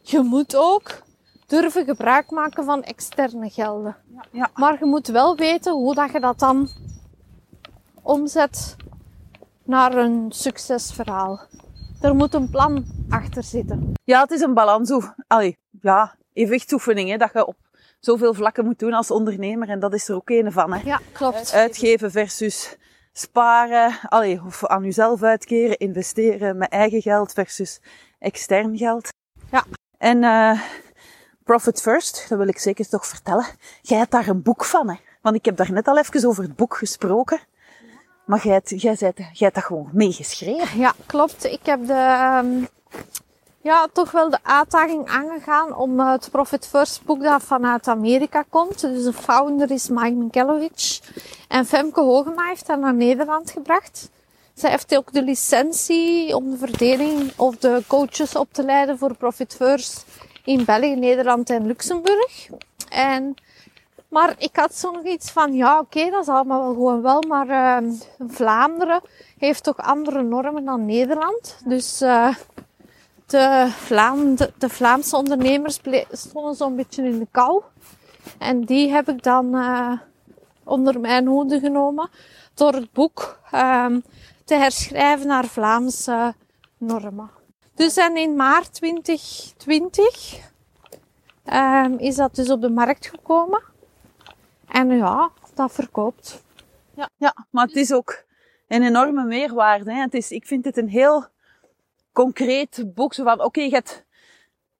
je 0.02 0.20
moet 0.20 0.56
ook 0.56 1.02
durven 1.46 1.84
gebruik 1.84 2.30
maken 2.30 2.64
van 2.64 2.82
externe 2.82 3.50
gelden. 3.50 3.96
Ja, 4.14 4.24
ja. 4.30 4.50
Maar 4.54 4.78
je 4.78 4.84
moet 4.84 5.06
wel 5.06 5.36
weten 5.36 5.72
hoe 5.72 5.94
dat 5.94 6.12
je 6.12 6.20
dat 6.20 6.38
dan 6.38 6.68
omzet 8.02 8.76
naar 9.64 9.94
een 9.94 10.26
succesverhaal. 10.28 11.40
Er 12.00 12.14
moet 12.14 12.34
een 12.34 12.50
plan 12.50 12.84
achter 13.14 13.42
zitten. 13.42 13.92
Ja, 14.04 14.20
het 14.20 14.30
is 14.30 14.40
een 14.40 14.54
balans. 14.54 15.12
Allee, 15.26 15.58
ja, 15.80 16.16
evenwichtsoefening, 16.32 17.10
hè, 17.10 17.16
dat 17.16 17.32
je 17.32 17.46
op 17.46 17.56
zoveel 18.00 18.34
vlakken 18.34 18.64
moet 18.64 18.78
doen 18.78 18.92
als 18.92 19.10
ondernemer. 19.10 19.68
En 19.68 19.80
dat 19.80 19.94
is 19.94 20.08
er 20.08 20.14
ook 20.14 20.30
een 20.30 20.52
van. 20.52 20.72
Hè. 20.72 20.80
Ja, 20.84 21.00
klopt. 21.12 21.52
Uitgeven 21.52 22.10
versus 22.10 22.76
sparen, 23.12 23.98
allee, 24.08 24.40
of 24.46 24.66
aan 24.66 24.84
jezelf 24.84 25.22
uitkeren, 25.22 25.78
investeren 25.78 26.56
met 26.56 26.70
eigen 26.70 27.02
geld 27.02 27.32
versus 27.32 27.80
extern 28.18 28.76
geld. 28.76 29.08
Ja. 29.50 29.64
En 29.98 30.22
uh, 30.22 30.60
Profit 31.44 31.80
First, 31.80 32.26
dat 32.28 32.38
wil 32.38 32.48
ik 32.48 32.58
zeker 32.58 32.88
toch 32.88 33.06
vertellen. 33.06 33.46
Jij 33.82 33.98
hebt 33.98 34.10
daar 34.10 34.28
een 34.28 34.42
boek 34.42 34.64
van, 34.64 34.88
hè? 34.88 34.96
Want 35.22 35.36
ik 35.36 35.44
heb 35.44 35.56
daar 35.56 35.72
net 35.72 35.88
al 35.88 35.98
even 35.98 36.28
over 36.28 36.42
het 36.42 36.56
boek 36.56 36.76
gesproken. 36.76 37.40
Maar 38.26 38.44
jij 38.44 38.52
hebt, 38.52 38.80
jij, 38.80 38.96
zei, 38.96 39.12
jij 39.14 39.30
hebt 39.32 39.54
dat 39.54 39.64
gewoon 39.64 39.90
meegeschreven. 39.92 40.78
Ja, 40.78 40.94
klopt. 41.06 41.44
Ik 41.44 41.66
heb 41.66 41.86
de, 41.86 42.40
um, 42.44 42.68
ja, 43.64 43.88
toch 43.92 44.10
wel 44.10 44.30
de 44.30 44.38
uitdaging 44.42 45.08
aangegaan 45.08 45.76
om 45.76 46.00
het 46.00 46.28
Profit 46.30 46.66
First 46.66 47.04
boek 47.04 47.22
dat 47.22 47.42
vanuit 47.42 47.88
Amerika 47.88 48.44
komt. 48.48 48.80
Dus 48.80 49.04
de 49.04 49.12
founder 49.12 49.70
is 49.70 49.88
Mike 49.88 50.10
Minkелowicz. 50.10 51.00
En 51.48 51.66
Femke 51.66 52.00
Hogema 52.00 52.44
heeft 52.46 52.66
dat 52.66 52.78
naar 52.78 52.94
Nederland 52.94 53.50
gebracht. 53.50 54.10
Zij 54.54 54.70
heeft 54.70 54.96
ook 54.96 55.12
de 55.12 55.22
licentie 55.22 56.36
om 56.36 56.50
de 56.50 56.56
verdeling 56.56 57.32
of 57.36 57.56
de 57.56 57.82
coaches 57.86 58.36
op 58.36 58.52
te 58.52 58.64
leiden 58.64 58.98
voor 58.98 59.16
Profit 59.16 59.54
First 59.54 60.04
in 60.44 60.64
België, 60.64 60.94
Nederland 60.94 61.50
en 61.50 61.66
Luxemburg. 61.66 62.48
En, 62.90 63.34
maar 64.08 64.34
ik 64.38 64.56
had 64.56 64.74
zo 64.74 64.90
nog 64.90 65.04
iets 65.04 65.30
van, 65.30 65.54
ja 65.54 65.78
oké, 65.78 66.10
dat 66.10 66.22
is 66.22 66.28
allemaal 66.28 66.62
wel 66.62 66.72
gewoon 66.72 67.02
wel, 67.02 67.22
maar 67.28 67.82
uh, 67.82 67.90
Vlaanderen 68.28 69.00
heeft 69.38 69.62
toch 69.62 69.76
andere 69.76 70.22
normen 70.22 70.64
dan 70.64 70.86
Nederland. 70.86 71.56
Dus 71.64 72.02
uh, 72.02 72.34
de, 73.26 74.52
de, 74.58 74.68
Vlaamse 74.68 75.16
ondernemers 75.16 75.80
stonden 76.10 76.54
zo'n 76.54 76.76
beetje 76.76 77.04
in 77.04 77.18
de 77.18 77.26
kou. 77.30 77.62
En 78.38 78.64
die 78.64 78.90
heb 78.90 79.08
ik 79.08 79.22
dan 79.22 79.54
uh, 79.54 79.92
onder 80.64 81.00
mijn 81.00 81.26
hoede 81.26 81.60
genomen 81.60 82.08
door 82.54 82.72
het 82.72 82.92
boek 82.92 83.38
um, 83.54 84.02
te 84.44 84.54
herschrijven 84.54 85.26
naar 85.26 85.44
Vlaamse 85.44 86.34
normen. 86.78 87.30
Dus 87.74 87.96
en 87.96 88.16
in 88.16 88.36
maart 88.36 88.74
2020 88.74 90.38
um, 91.44 91.98
is 91.98 92.16
dat 92.16 92.34
dus 92.34 92.50
op 92.50 92.60
de 92.60 92.70
markt 92.70 93.06
gekomen. 93.06 93.62
En 94.68 94.96
ja, 94.96 95.30
dat 95.54 95.72
verkoopt. 95.72 96.42
Ja, 96.94 97.08
ja 97.16 97.46
maar 97.50 97.66
het 97.66 97.76
is 97.76 97.92
ook 97.92 98.24
een 98.68 98.82
enorme 98.82 99.24
meerwaarde. 99.24 99.92
Hè. 99.92 100.00
Het 100.00 100.14
is, 100.14 100.30
ik 100.30 100.46
vind 100.46 100.64
het 100.64 100.76
een 100.76 100.88
heel 100.88 101.26
concreet 102.14 102.94
boek. 102.94 103.14
Zo 103.14 103.24
van, 103.24 103.40
oké, 103.40 103.60
je, 103.60 103.82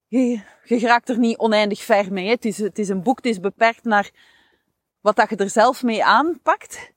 je, 0.07 0.43
je 0.65 0.79
raakt 0.79 1.09
er 1.09 1.19
niet 1.19 1.39
oneindig 1.39 1.83
ver 1.83 2.13
mee. 2.13 2.25
Hè. 2.25 2.31
Het, 2.31 2.45
is, 2.45 2.59
het 2.59 2.79
is 2.79 2.89
een 2.89 3.03
boek, 3.03 3.17
het 3.17 3.27
is 3.27 3.41
beperkt 3.41 3.85
naar 3.85 4.11
wat 5.01 5.17
dat 5.17 5.31
je 5.31 5.37
er 5.37 5.51
zelf 5.51 5.83
mee 5.83 6.05
aanpakt. 6.05 6.93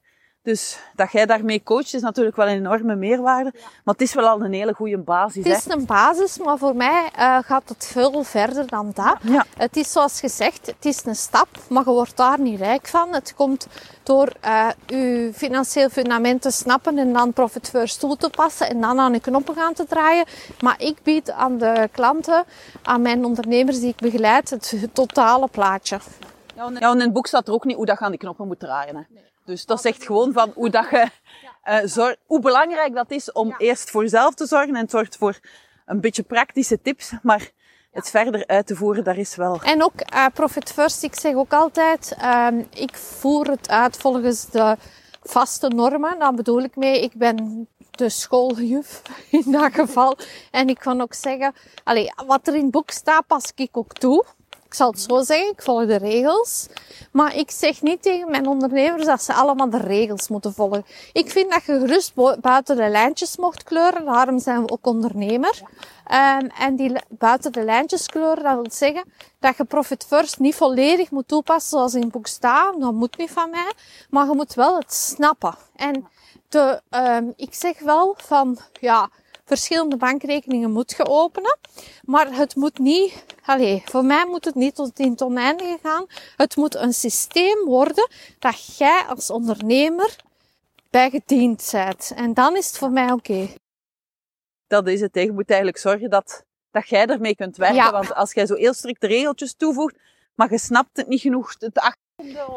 Dus 0.47 0.79
dat 0.95 1.11
jij 1.11 1.25
daarmee 1.25 1.63
coacht 1.63 1.93
is 1.93 2.01
natuurlijk 2.01 2.35
wel 2.35 2.47
een 2.47 2.55
enorme 2.55 2.95
meerwaarde. 2.95 3.51
Maar 3.53 3.93
het 3.93 4.01
is 4.01 4.13
wel 4.13 4.27
al 4.27 4.41
een 4.41 4.53
hele 4.53 4.73
goede 4.73 4.97
basis. 4.97 5.45
Het 5.45 5.57
is 5.57 5.73
een 5.73 5.85
basis, 5.85 6.37
maar 6.37 6.57
voor 6.57 6.75
mij 6.75 7.09
uh, 7.19 7.37
gaat 7.41 7.69
het 7.69 7.87
veel 7.91 8.23
verder 8.23 8.67
dan 8.67 8.91
dat. 8.93 9.17
Ja. 9.21 9.45
Het 9.57 9.77
is 9.77 9.91
zoals 9.91 10.19
gezegd, 10.19 10.65
het 10.65 10.85
is 10.85 11.05
een 11.05 11.15
stap, 11.15 11.47
maar 11.69 11.83
je 11.85 11.91
wordt 11.91 12.17
daar 12.17 12.39
niet 12.39 12.59
rijk 12.59 12.87
van. 12.87 13.13
Het 13.13 13.33
komt 13.35 13.67
door 14.03 14.31
uh, 14.45 14.69
je 14.85 15.31
financieel 15.33 15.89
fundament 15.89 16.41
te 16.41 16.51
snappen 16.51 16.97
en 16.97 17.13
dan 17.13 17.33
Profit 17.33 17.69
First 17.69 17.99
toe 17.99 18.17
te 18.17 18.29
passen 18.29 18.69
en 18.69 18.81
dan 18.81 18.99
aan 18.99 19.11
de 19.11 19.19
knoppen 19.19 19.55
gaan 19.55 19.73
te 19.73 19.85
draaien. 19.85 20.25
Maar 20.61 20.75
ik 20.81 20.97
bied 21.03 21.31
aan 21.31 21.57
de 21.57 21.89
klanten, 21.91 22.43
aan 22.83 23.01
mijn 23.01 23.25
ondernemers 23.25 23.79
die 23.79 23.89
ik 23.89 23.97
begeleid, 24.11 24.49
het 24.49 24.87
totale 24.93 25.47
plaatje. 25.47 25.99
Ja, 26.55 26.91
in 26.91 26.99
het 26.99 27.13
boek 27.13 27.27
staat 27.27 27.47
er 27.47 27.53
ook 27.53 27.65
niet 27.65 27.75
hoe 27.75 27.85
dat 27.85 27.99
je 27.99 28.05
aan 28.05 28.11
die 28.11 28.19
knoppen 28.19 28.47
moet 28.47 28.59
draaien. 28.59 28.95
Hè. 28.95 29.25
Dus 29.47 29.65
dat 29.65 29.81
zegt 29.81 30.05
gewoon 30.05 30.33
van 30.33 30.51
hoe, 30.55 30.69
dat 30.69 30.89
je, 30.89 31.07
uh, 31.65 31.77
zorg, 31.83 32.15
hoe 32.25 32.39
belangrijk 32.39 32.93
dat 32.93 33.11
is 33.11 33.31
om 33.31 33.55
eerst 33.57 33.89
voor 33.89 34.01
jezelf 34.01 34.33
te 34.33 34.45
zorgen. 34.45 34.75
En 34.75 34.81
het 34.81 34.91
zorgt 34.91 35.17
voor 35.17 35.39
een 35.85 36.01
beetje 36.01 36.23
praktische 36.23 36.81
tips. 36.81 37.11
Maar 37.21 37.51
het 37.91 38.09
verder 38.09 38.47
uit 38.47 38.67
te 38.67 38.75
voeren, 38.75 39.03
daar 39.03 39.17
is 39.17 39.35
wel. 39.35 39.61
En 39.61 39.83
ook 39.83 39.93
uh, 40.13 40.25
Profit 40.33 40.71
First, 40.71 41.03
ik 41.03 41.19
zeg 41.19 41.33
ook 41.33 41.53
altijd, 41.53 42.17
uh, 42.21 42.47
ik 42.73 42.95
voer 42.95 43.47
het 43.47 43.69
uit 43.69 43.97
volgens 43.97 44.49
de 44.49 44.77
vaste 45.23 45.67
normen. 45.67 46.19
Daar 46.19 46.33
bedoel 46.33 46.61
ik 46.61 46.75
mee, 46.75 47.01
ik 47.01 47.13
ben 47.13 47.67
de 47.91 48.09
schooljuf 48.09 49.01
in 49.39 49.51
dat 49.51 49.73
geval. 49.73 50.17
En 50.51 50.69
ik 50.69 50.79
kan 50.79 51.01
ook 51.01 51.13
zeggen, 51.13 51.53
allez, 51.83 52.11
wat 52.25 52.47
er 52.47 52.55
in 52.55 52.61
het 52.61 52.71
boek 52.71 52.89
staat, 52.89 53.27
pas 53.27 53.51
ik 53.55 53.77
ook 53.77 53.93
toe. 53.93 54.25
Ik 54.67 54.73
zal 54.73 54.91
het 54.91 54.99
zo 54.99 55.21
zeggen, 55.21 55.49
ik 55.49 55.61
volg 55.61 55.85
de 55.85 55.95
regels. 55.95 56.67
Maar 57.11 57.35
ik 57.35 57.51
zeg 57.51 57.81
niet 57.81 58.01
tegen 58.01 58.31
mijn 58.31 58.47
ondernemers 58.47 59.05
dat 59.05 59.23
ze 59.23 59.33
allemaal 59.33 59.69
de 59.69 59.77
regels 59.77 60.27
moeten 60.27 60.53
volgen. 60.53 60.85
Ik 61.13 61.31
vind 61.31 61.51
dat 61.51 61.63
je 61.65 61.79
gerust 61.79 62.13
buiten 62.41 62.75
de 62.75 62.89
lijntjes 62.89 63.37
mocht 63.37 63.63
kleuren. 63.63 64.05
Daarom 64.05 64.39
zijn 64.39 64.61
we 64.65 64.71
ook 64.71 64.85
ondernemer. 64.85 65.61
Um, 66.11 66.49
en 66.59 66.75
die 66.75 66.93
buiten 67.09 67.51
de 67.51 67.63
lijntjes 67.63 68.07
kleuren, 68.07 68.43
dat 68.43 68.53
wil 68.53 68.71
zeggen 68.71 69.03
dat 69.39 69.57
je 69.57 69.63
Profit 69.63 70.05
First 70.07 70.39
niet 70.39 70.55
volledig 70.55 71.11
moet 71.11 71.27
toepassen 71.27 71.69
zoals 71.69 71.93
in 71.93 72.01
het 72.01 72.11
boek 72.11 72.27
staat. 72.27 72.79
Dat 72.79 72.93
moet 72.93 73.17
niet 73.17 73.31
van 73.31 73.49
mij. 73.49 73.71
Maar 74.09 74.25
je 74.25 74.33
moet 74.33 74.53
wel 74.53 74.77
het 74.77 74.93
snappen. 74.93 75.55
En 75.75 76.07
de, 76.49 76.81
um, 76.89 77.33
ik 77.35 77.53
zeg 77.53 77.79
wel 77.79 78.15
van, 78.17 78.57
ja, 78.79 79.09
verschillende 79.47 79.97
bankrekeningen 79.97 80.71
moet 80.71 80.93
je 80.97 81.05
openen. 81.05 81.57
Maar 82.03 82.35
het 82.35 82.55
moet 82.55 82.79
niet, 82.79 83.23
allez, 83.45 83.81
voor 83.85 84.05
mij 84.05 84.25
moet 84.25 84.45
het 84.45 84.55
niet 84.55 84.75
tot 84.75 84.99
in 84.99 85.11
het 85.11 85.21
oneindige 85.21 85.77
gaan. 85.83 86.05
Het 86.35 86.55
moet 86.55 86.75
een 86.75 86.93
systeem 86.93 87.65
worden 87.65 88.09
dat 88.39 88.77
jij 88.77 89.03
als 89.07 89.29
ondernemer 89.29 90.15
bij 90.89 91.09
gediend 91.09 91.69
bent. 91.71 92.11
En 92.15 92.33
dan 92.33 92.55
is 92.55 92.67
het 92.67 92.77
voor 92.77 92.91
mij 92.91 93.11
oké. 93.11 93.31
Okay. 93.31 93.55
Dat 94.67 94.87
is 94.87 95.01
het. 95.01 95.15
Je 95.15 95.31
moet 95.31 95.49
eigenlijk 95.49 95.79
zorgen 95.79 96.09
dat, 96.09 96.45
dat 96.71 96.89
jij 96.89 97.05
ermee 97.05 97.35
kunt 97.35 97.57
werken. 97.57 97.77
Ja. 97.77 97.91
Want 97.91 98.13
als 98.13 98.33
jij 98.33 98.45
zo 98.45 98.55
heel 98.55 98.73
strikte 98.73 99.07
regeltjes 99.07 99.55
toevoegt, 99.55 99.95
maar 100.35 100.51
je 100.51 100.59
snapt 100.59 100.97
het 100.97 101.07
niet 101.07 101.21
genoeg, 101.21 101.55
het 101.59 101.79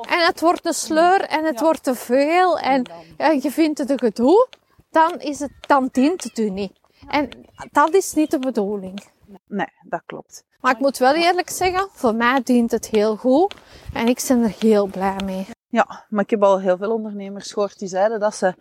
en 0.08 0.26
het 0.26 0.40
wordt 0.40 0.66
een 0.66 0.74
sleur 0.74 1.20
en 1.20 1.44
het 1.44 1.58
ja. 1.58 1.64
wordt 1.64 1.82
te 1.82 1.94
veel 1.94 2.58
en, 2.58 2.90
en 3.16 3.40
je 3.42 3.50
vindt 3.50 3.78
het 3.78 3.90
een 3.90 3.98
gedoe, 3.98 4.48
dan, 4.90 5.20
is 5.20 5.38
het, 5.38 5.52
dan 5.60 5.88
dient 5.92 6.24
het 6.24 6.38
u 6.38 6.50
niet. 6.50 6.79
En 7.08 7.28
dat 7.72 7.94
is 7.94 8.14
niet 8.14 8.30
de 8.30 8.38
bedoeling. 8.38 9.02
Nee, 9.46 9.72
dat 9.82 10.02
klopt. 10.06 10.44
Maar 10.60 10.72
ik 10.72 10.78
moet 10.78 10.98
wel 10.98 11.14
eerlijk 11.14 11.50
zeggen, 11.50 11.88
voor 11.92 12.14
mij 12.14 12.40
dient 12.44 12.70
het 12.70 12.86
heel 12.86 13.16
goed. 13.16 13.54
En 13.92 14.06
ik 14.06 14.24
ben 14.28 14.42
er 14.42 14.54
heel 14.58 14.86
blij 14.86 15.16
mee. 15.24 15.46
Ja, 15.68 16.04
maar 16.08 16.24
ik 16.24 16.30
heb 16.30 16.42
al 16.42 16.60
heel 16.60 16.76
veel 16.76 16.92
ondernemers 16.92 17.52
gehoord 17.52 17.78
die 17.78 17.88
zeiden 17.88 18.20
dat 18.20 18.34
ze 18.34 18.54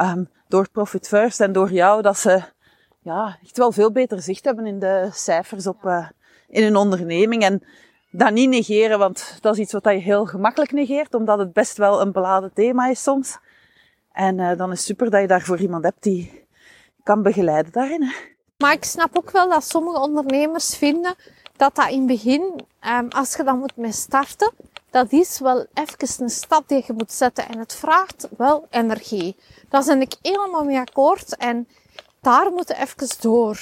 um, 0.00 0.30
door 0.48 0.70
Profit 0.70 1.08
First 1.08 1.40
en 1.40 1.52
door 1.52 1.72
jou, 1.72 2.02
dat 2.02 2.18
ze 2.18 2.42
ja, 3.02 3.38
echt 3.42 3.56
wel 3.56 3.72
veel 3.72 3.92
beter 3.92 4.22
zicht 4.22 4.44
hebben 4.44 4.66
in 4.66 4.78
de 4.78 5.08
cijfers 5.12 5.66
op, 5.66 5.84
uh, 5.84 6.08
in 6.48 6.62
hun 6.62 6.76
onderneming. 6.76 7.42
En 7.42 7.62
dat 8.10 8.32
niet 8.32 8.48
negeren, 8.48 8.98
want 8.98 9.38
dat 9.40 9.54
is 9.54 9.60
iets 9.60 9.72
wat 9.72 9.84
je 9.84 9.90
heel 9.90 10.26
gemakkelijk 10.26 10.72
negeert, 10.72 11.14
omdat 11.14 11.38
het 11.38 11.52
best 11.52 11.76
wel 11.76 12.00
een 12.00 12.12
beladen 12.12 12.52
thema 12.52 12.88
is 12.88 13.02
soms. 13.02 13.38
En 14.12 14.38
uh, 14.38 14.56
dan 14.56 14.72
is 14.72 14.78
het 14.78 14.86
super 14.86 15.10
dat 15.10 15.20
je 15.20 15.26
daarvoor 15.26 15.58
iemand 15.58 15.84
hebt 15.84 16.02
die 16.02 16.39
kan 17.10 17.22
begeleiden 17.22 17.72
daarin. 17.72 18.02
Hè. 18.02 18.12
Maar 18.58 18.72
ik 18.72 18.84
snap 18.84 19.16
ook 19.16 19.30
wel 19.30 19.48
dat 19.48 19.64
sommige 19.64 20.00
ondernemers 20.00 20.76
vinden 20.76 21.14
dat 21.56 21.74
dat 21.74 21.90
in 21.90 21.98
het 21.98 22.06
begin, 22.06 22.60
um, 22.86 23.08
als 23.08 23.36
je 23.36 23.44
dan 23.44 23.58
moet 23.58 23.76
mee 23.76 23.92
starten, 23.92 24.52
dat 24.90 25.12
is 25.12 25.38
wel 25.38 25.66
even 25.74 26.24
een 26.24 26.30
stap 26.30 26.68
die 26.68 26.84
je 26.86 26.92
moet 26.92 27.12
zetten. 27.12 27.48
En 27.48 27.58
het 27.58 27.74
vraagt 27.74 28.28
wel 28.36 28.66
energie. 28.70 29.36
Daar 29.68 29.84
ben 29.84 30.00
ik 30.00 30.14
helemaal 30.22 30.64
mee 30.64 30.78
akkoord. 30.78 31.36
En 31.36 31.68
daar 32.20 32.50
moet 32.52 32.68
je 32.68 32.76
even 32.76 33.20
door. 33.20 33.58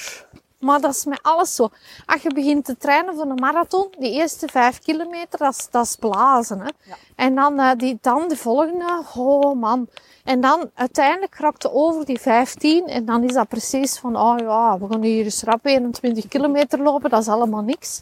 Maar 0.59 0.81
dat 0.81 0.93
is 0.93 1.05
met 1.05 1.19
alles 1.21 1.55
zo. 1.55 1.69
Als 2.05 2.21
je 2.21 2.33
begint 2.33 2.65
te 2.65 2.77
trainen 2.77 3.15
voor 3.15 3.25
een 3.25 3.39
marathon, 3.39 3.87
die 3.99 4.11
eerste 4.11 4.47
vijf 4.47 4.79
kilometer, 4.79 5.39
dat 5.39 5.55
is, 5.55 5.67
dat 5.71 5.85
is 5.85 5.95
blazen. 5.95 6.59
Hè? 6.59 6.69
Ja. 6.83 6.95
En 7.15 7.35
dan, 7.35 7.59
uh, 7.59 7.71
die, 7.77 7.97
dan 8.01 8.27
de 8.27 8.37
volgende, 8.37 9.03
oh 9.15 9.59
man. 9.59 9.87
En 10.23 10.41
dan 10.41 10.69
uiteindelijk 10.73 11.35
raakte 11.35 11.71
over 11.73 12.05
die 12.05 12.19
15 12.19 12.87
en 12.87 13.05
dan 13.05 13.23
is 13.23 13.33
dat 13.33 13.47
precies 13.47 13.97
van, 13.97 14.15
oh 14.15 14.37
ja, 14.37 14.79
we 14.79 14.87
gaan 14.89 15.01
hier 15.01 15.23
eens 15.23 15.43
rap 15.43 15.65
21 15.65 16.27
kilometer 16.27 16.81
lopen, 16.81 17.09
dat 17.09 17.21
is 17.21 17.27
allemaal 17.27 17.61
niks. 17.61 18.01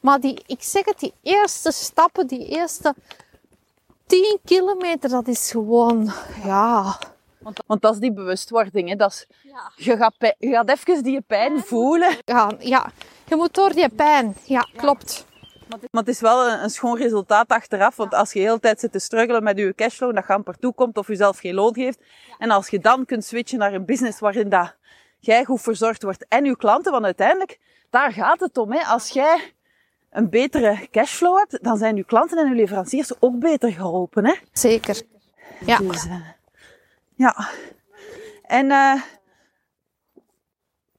Maar 0.00 0.20
die, 0.20 0.42
ik 0.46 0.62
zeg 0.62 0.84
het, 0.84 1.00
die 1.00 1.14
eerste 1.22 1.72
stappen, 1.72 2.26
die 2.26 2.46
eerste 2.46 2.94
10 4.06 4.38
kilometer, 4.44 5.10
dat 5.10 5.28
is 5.28 5.50
gewoon, 5.50 6.12
ja... 6.44 6.98
Want, 7.48 7.62
want 7.66 7.82
dat 7.82 7.92
is 7.92 8.00
die 8.00 8.12
bewustwording, 8.12 8.88
hè. 8.88 8.96
Dat 8.96 9.10
is, 9.10 9.26
ja. 9.42 9.72
je, 9.76 9.96
gaat 9.96 10.18
pijn, 10.18 10.34
je 10.38 10.50
gaat 10.50 10.68
even 10.70 11.02
die 11.02 11.20
pijn 11.20 11.60
voelen. 11.60 12.16
Ja, 12.24 12.52
ja, 12.58 12.90
je 13.26 13.36
moet 13.36 13.54
door 13.54 13.72
die 13.72 13.88
pijn. 13.88 14.36
Ja, 14.44 14.68
klopt. 14.76 15.26
Maar 15.68 16.02
het 16.02 16.08
is 16.08 16.20
wel 16.20 16.48
een, 16.48 16.62
een 16.62 16.70
schoon 16.70 16.96
resultaat 16.96 17.48
achteraf. 17.48 17.96
Want 17.96 18.14
als 18.14 18.32
je 18.32 18.38
de 18.38 18.44
hele 18.44 18.60
tijd 18.60 18.80
zit 18.80 18.92
te 18.92 18.98
struggelen 18.98 19.42
met 19.42 19.58
je 19.58 19.74
cashflow, 19.74 20.14
dat 20.14 20.24
je 20.26 20.42
per 20.42 20.58
toe 20.58 20.74
komt 20.74 20.98
of 20.98 21.08
je 21.08 21.16
zelf 21.16 21.38
geen 21.38 21.54
loon 21.54 21.74
geeft. 21.74 22.00
En 22.38 22.50
als 22.50 22.68
je 22.68 22.78
dan 22.78 23.04
kunt 23.04 23.24
switchen 23.24 23.58
naar 23.58 23.72
een 23.72 23.84
business 23.84 24.20
waarin 24.20 24.48
dat 24.48 24.74
jij 25.18 25.44
goed 25.44 25.60
verzorgd 25.60 26.02
wordt 26.02 26.26
en 26.28 26.44
je 26.44 26.56
klanten, 26.56 26.92
want 26.92 27.04
uiteindelijk, 27.04 27.58
daar 27.90 28.12
gaat 28.12 28.40
het 28.40 28.58
om. 28.58 28.72
Hè. 28.72 28.84
Als 28.84 29.08
jij 29.08 29.54
een 30.10 30.30
betere 30.30 30.88
cashflow 30.90 31.36
hebt, 31.36 31.64
dan 31.64 31.76
zijn 31.76 31.96
je 31.96 32.04
klanten 32.04 32.38
en 32.38 32.48
je 32.48 32.54
leveranciers 32.54 33.12
ook 33.20 33.38
beter 33.38 33.72
geholpen. 33.72 34.26
Hè. 34.26 34.34
Zeker. 34.52 35.02
Ja. 35.66 35.78
Dus, 35.78 36.06
uh, 36.06 36.14
ja. 37.18 37.48
En 38.42 38.66
uh, 38.66 39.02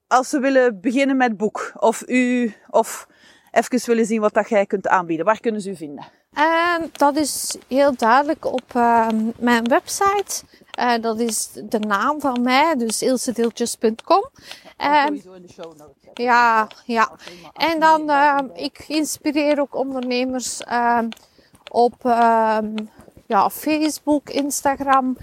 als 0.07 0.31
we 0.31 0.39
willen 0.39 0.81
beginnen 0.81 1.17
met 1.17 1.37
boek, 1.37 1.71
of 1.75 2.03
u, 2.07 2.53
of 2.69 3.07
even 3.51 3.85
willen 3.85 4.05
zien 4.05 4.21
wat 4.21 4.33
dat 4.33 4.49
jij 4.49 4.65
kunt 4.65 4.87
aanbieden, 4.87 5.25
waar 5.25 5.39
kunnen 5.39 5.61
ze 5.61 5.69
u 5.69 5.75
vinden? 5.75 6.05
Uh, 6.33 6.75
dat 6.91 7.15
is 7.15 7.57
heel 7.67 7.95
duidelijk 7.95 8.45
op 8.45 8.73
uh, 8.75 9.07
mijn 9.37 9.63
website. 9.63 10.43
Uh, 10.79 10.93
dat 11.01 11.19
is 11.19 11.49
de 11.63 11.79
naam 11.79 12.19
van 12.19 12.41
mij, 12.41 12.75
dus 12.75 13.01
ilsedeeltjes.com. 13.01 14.29
Ja, 14.77 15.05
sowieso 15.05 15.33
in 15.33 15.41
de 15.41 15.51
show 15.51 15.77
notes. 15.77 16.03
Ja, 16.13 16.67
ja. 16.85 17.11
En 17.53 17.79
dan, 17.79 18.11
ik 18.55 18.83
inspireer 18.87 19.59
ook 19.59 19.75
ondernemers 19.75 20.61
op 21.71 21.95
ja, 23.27 23.49
Facebook, 23.49 24.29
Instagram 24.29 25.17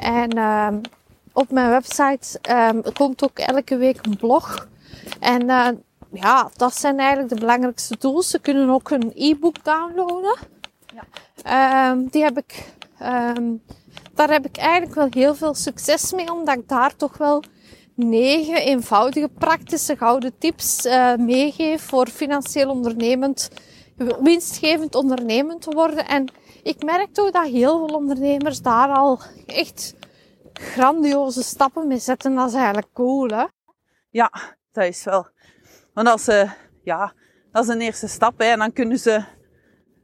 en 0.00 0.30
ehm, 0.30 0.80
op 1.32 1.50
mijn 1.50 1.70
website 1.70 2.38
um, 2.50 2.82
komt 2.92 3.24
ook 3.24 3.38
elke 3.38 3.76
week 3.76 4.06
een 4.06 4.16
blog. 4.16 4.68
En 5.20 5.42
uh, 5.42 5.68
ja, 6.12 6.50
dat 6.56 6.76
zijn 6.76 6.98
eigenlijk 6.98 7.28
de 7.28 7.40
belangrijkste 7.40 7.96
tools. 7.96 8.30
Ze 8.30 8.40
kunnen 8.40 8.70
ook 8.70 8.90
een 8.90 9.12
e-book 9.14 9.64
downloaden. 9.64 10.36
Ja. 10.94 11.90
Um, 11.90 12.08
die 12.08 12.22
heb 12.22 12.38
ik, 12.38 12.64
daar 14.14 14.30
heb 14.30 14.46
ik 14.46 14.56
eigenlijk 14.56 14.94
wel 14.94 15.06
heel 15.10 15.34
veel 15.34 15.54
succes 15.54 16.12
mee, 16.12 16.32
omdat 16.32 16.56
ik 16.56 16.68
daar 16.68 16.96
toch 16.96 17.16
wel 17.16 17.42
negen 17.94 18.56
eenvoudige, 18.56 19.28
praktische 19.38 19.96
gouden 19.96 20.38
tips 20.38 20.86
uh, 20.86 21.14
meegeef 21.16 21.82
voor 21.82 22.06
financieel 22.06 22.70
ondernemend, 22.70 23.50
winstgevend 24.20 24.94
ondernemend 24.94 25.62
te 25.62 25.70
worden. 25.70 26.08
En 26.08 26.28
ik 26.62 26.82
merk 26.82 27.12
toch 27.12 27.30
dat 27.30 27.46
heel 27.46 27.86
veel 27.86 27.96
ondernemers 27.96 28.62
daar 28.62 28.88
al 28.88 29.20
echt 29.46 29.94
grandioze 30.52 31.42
stappen 31.42 31.86
mee 31.86 31.98
zetten. 31.98 32.34
Dat 32.34 32.48
is 32.48 32.54
eigenlijk 32.54 32.88
cool, 32.92 33.28
hè? 33.28 33.44
Ja, 34.10 34.32
dat 34.72 34.84
is 34.84 35.04
wel. 35.04 35.26
Want 35.94 36.08
als 36.08 36.24
ze, 36.24 36.48
ja, 36.82 37.12
dat 37.52 37.64
is 37.64 37.70
een 37.70 37.80
eerste 37.80 38.08
stap, 38.08 38.38
hè, 38.38 38.44
en 38.44 38.58
dan 38.58 38.72
kunnen 38.72 38.98
ze 38.98 39.24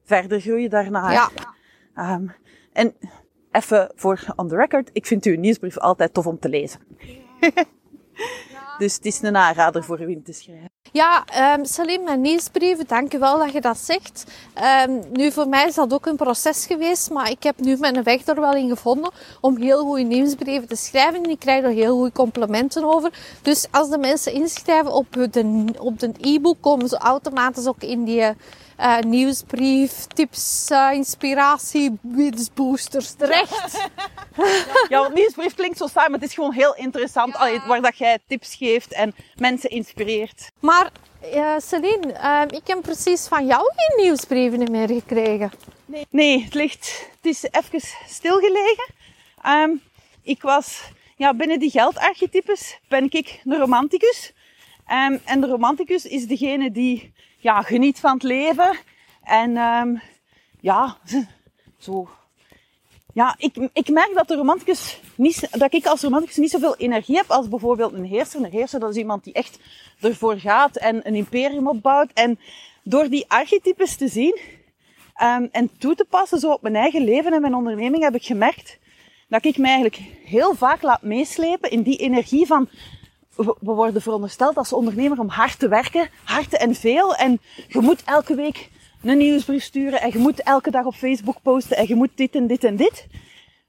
verder 0.05 0.41
groeien 0.41 0.71
daarna. 0.71 1.11
Ja. 1.11 1.31
Um, 2.15 2.35
en 2.73 2.95
even 3.51 3.93
voor 3.95 4.25
on 4.37 4.49
the 4.49 4.57
record, 4.57 4.91
ik 4.93 5.07
vind 5.07 5.25
uw 5.25 5.37
nieuwsbrief 5.37 5.79
altijd 5.79 6.15
tof 6.15 6.27
om 6.27 6.39
te 6.39 6.49
lezen. 6.49 6.81
Ja, 7.41 7.51
Dus 8.79 8.95
het 8.95 9.05
is 9.05 9.23
een 9.23 9.37
aanrader 9.37 9.85
voor 9.85 9.99
Wim 9.99 10.25
te 10.25 10.33
schrijven. 10.33 10.71
Ja, 10.93 11.25
um, 11.55 11.65
Salim, 11.65 12.03
mijn 12.03 12.21
nieuwsbrieven, 12.21 12.87
dank 12.87 13.13
je 13.13 13.19
wel 13.19 13.39
dat 13.39 13.53
je 13.53 13.61
dat 13.61 13.79
zegt. 13.79 14.25
Um, 14.89 15.03
nu, 15.13 15.33
voor 15.33 15.49
mij 15.49 15.67
is 15.67 15.75
dat 15.75 15.93
ook 15.93 16.07
een 16.07 16.17
proces 16.17 16.67
geweest, 16.67 17.11
maar 17.11 17.31
ik 17.31 17.43
heb 17.43 17.61
nu 17.61 17.77
mijn 17.77 18.03
weg 18.03 18.27
er 18.27 18.41
wel 18.41 18.55
in 18.55 18.69
gevonden 18.69 19.11
om 19.41 19.57
heel 19.57 19.85
goede 19.85 20.03
nieuwsbrieven 20.03 20.69
te 20.69 20.77
schrijven. 20.77 21.23
En 21.23 21.31
ik 21.31 21.39
krijg 21.39 21.65
er 21.65 21.71
heel 21.71 21.95
goede 21.95 22.13
complimenten 22.13 22.85
over. 22.85 23.13
Dus 23.43 23.67
als 23.71 23.91
de 23.91 23.99
mensen 23.99 24.33
inschrijven 24.33 24.93
op 24.93 25.07
de, 25.13 25.65
op 25.79 25.99
de 25.99 26.13
e-book, 26.21 26.57
komen 26.61 26.89
ze 26.89 26.97
automatisch 26.97 27.67
ook 27.67 27.83
in 27.83 28.05
die 28.05 28.23
uh, 28.81 28.99
nieuwsbrief, 28.99 30.07
tips, 30.07 30.69
uh, 30.73 30.91
inspiratie, 30.93 31.99
boosters 32.55 33.13
terecht. 33.13 33.89
ja, 34.89 35.01
want 35.01 35.15
nieuwsbrief 35.15 35.55
klinkt 35.55 35.79
zo 35.79 35.87
saai, 35.87 36.09
maar 36.09 36.19
het 36.21 36.29
is 36.29 36.35
gewoon 36.35 36.53
heel 36.53 36.75
interessant. 36.75 37.35
Ja. 37.39 37.67
waar 37.67 37.83
dat 37.83 37.99
jij 37.99 38.19
tips 38.27 38.55
geeft 38.55 38.93
en 38.93 39.15
mensen 39.35 39.71
inspireert. 39.71 40.51
Maar 40.61 40.91
uh, 41.35 41.55
Celine, 41.59 42.13
ehm, 42.13 42.49
ik 42.55 42.67
heb 42.67 42.83
precies 42.83 43.27
van 43.27 43.47
jou 43.47 43.73
geen 43.77 44.05
nieuwsbrieven 44.05 44.71
meer 44.71 44.89
gekregen. 44.89 45.51
Nee, 45.85 46.07
nee 46.11 46.45
het 46.45 46.55
ligt, 46.55 47.09
het 47.17 47.27
is 47.27 47.43
even 47.51 47.81
stilgelegen. 48.09 48.95
Um, 49.47 49.83
ik 50.23 50.43
was, 50.43 50.83
ja, 51.17 51.35
binnen 51.35 51.59
die 51.59 51.71
geldarchetypes 51.71 52.79
ben 52.89 53.05
ik 53.11 53.41
een 53.45 53.59
romanticus. 53.59 54.33
Um, 54.91 55.21
en 55.25 55.41
de 55.41 55.47
romanticus 55.47 56.05
is 56.05 56.27
degene 56.27 56.71
die 56.71 57.13
ja, 57.47 57.63
geniet 57.63 58.01
van 58.01 58.13
het 58.13 58.23
leven. 58.23 58.77
En 59.23 59.57
um, 59.57 60.01
ja, 60.61 60.97
zo. 61.87 62.09
Ja, 63.13 63.35
ik, 63.39 63.69
ik 63.73 63.89
merk 63.89 64.15
dat 64.15 64.29
de 64.29 64.35
romanticus 64.35 65.01
niet, 65.15 65.49
dat 65.59 65.75
ik 65.75 65.87
als 65.87 66.03
romanticus 66.03 66.37
niet 66.37 66.51
zoveel 66.51 66.77
energie 66.77 67.17
heb 67.17 67.31
als 67.31 67.49
bijvoorbeeld 67.49 67.93
een 67.93 68.05
heerser. 68.05 68.45
Een 68.45 68.51
heerser, 68.51 68.81
dat 68.81 68.91
is 68.91 68.97
iemand 68.97 69.25
die 69.25 69.33
echt 69.33 69.59
ervoor 70.01 70.39
gaat 70.39 70.77
en 70.77 71.07
een 71.07 71.15
imperium 71.15 71.69
opbouwt. 71.69 72.13
En 72.13 72.39
door 72.83 73.09
die 73.09 73.25
archetypes 73.29 73.97
te 73.97 74.09
zien 74.09 74.39
um, 75.23 75.49
en 75.53 75.71
toe 75.79 75.95
te 75.95 76.07
passen 76.11 76.39
zo 76.39 76.53
op 76.53 76.63
mijn 76.63 76.77
eigen 76.77 77.05
leven 77.05 77.33
en 77.33 77.41
mijn 77.41 77.55
onderneming, 77.55 78.03
heb 78.03 78.15
ik 78.15 78.25
gemerkt 78.25 78.79
dat 79.29 79.45
ik 79.45 79.59
mij 79.59 79.71
eigenlijk 79.71 80.11
heel 80.25 80.55
vaak 80.55 80.83
laat 80.83 81.03
meeslepen 81.03 81.71
in 81.71 81.83
die 81.83 81.99
energie 81.99 82.47
van 82.47 82.69
we 83.37 83.57
worden 83.61 84.03
verondersteld 84.03 84.57
als 84.57 84.73
ondernemer 84.73 85.19
om 85.19 85.29
hard 85.29 85.59
te 85.59 85.69
werken, 85.69 86.09
hard 86.25 86.57
en 86.57 86.75
veel. 86.75 87.15
En 87.15 87.41
je 87.69 87.81
moet 87.81 88.03
elke 88.05 88.35
week 88.35 88.71
een 89.03 89.19
nieuwsbrief 89.19 89.63
sturen 89.63 90.01
en 90.01 90.11
je 90.13 90.19
moet 90.19 90.43
elke 90.43 90.71
dag 90.71 90.85
op 90.85 90.95
Facebook 90.95 91.43
posten 91.43 91.77
en 91.77 91.89
je 91.89 91.95
moet 91.95 92.11
dit 92.15 92.35
en 92.35 92.47
dit 92.47 92.65
en 92.65 92.77
dit. 92.77 93.07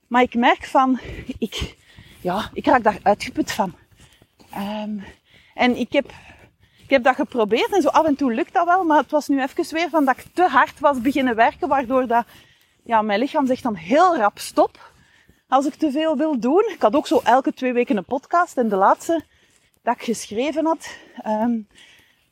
Maar 0.07 0.21
ik 0.21 0.35
merk 0.35 0.65
van, 0.65 0.99
ik, 1.39 1.75
ja, 2.21 2.49
ik 2.53 2.65
raak 2.65 2.83
daar 2.83 2.99
uitgeput 3.03 3.51
van. 3.51 3.73
Um, 4.83 5.03
en 5.53 5.77
ik 5.77 5.91
heb, 5.91 6.05
ik 6.83 6.89
heb 6.89 7.03
dat 7.03 7.15
geprobeerd 7.15 7.73
en 7.73 7.81
zo 7.81 7.87
af 7.87 8.05
en 8.05 8.15
toe 8.15 8.33
lukt 8.33 8.53
dat 8.53 8.65
wel, 8.65 8.83
maar 8.83 8.97
het 8.97 9.11
was 9.11 9.27
nu 9.27 9.41
even 9.41 9.73
weer 9.73 9.89
van 9.89 10.05
dat 10.05 10.17
ik 10.17 10.25
te 10.33 10.47
hard 10.47 10.79
was 10.79 11.01
beginnen 11.01 11.35
werken, 11.35 11.67
waardoor 11.67 12.07
dat, 12.07 12.25
ja, 12.83 13.01
mijn 13.01 13.19
lichaam 13.19 13.47
zegt 13.47 13.63
dan 13.63 13.75
heel 13.75 14.17
rap 14.17 14.39
stop 14.39 14.91
als 15.47 15.65
ik 15.65 15.73
te 15.73 15.91
veel 15.91 16.17
wil 16.17 16.39
doen. 16.39 16.71
Ik 16.73 16.81
had 16.81 16.95
ook 16.95 17.07
zo 17.07 17.21
elke 17.23 17.53
twee 17.53 17.73
weken 17.73 17.97
een 17.97 18.05
podcast 18.05 18.57
en 18.57 18.69
de 18.69 18.75
laatste 18.75 19.23
dat 19.87 19.95
ik 19.95 20.03
geschreven 20.03 20.65
had, 20.65 20.89
um, 21.25 21.67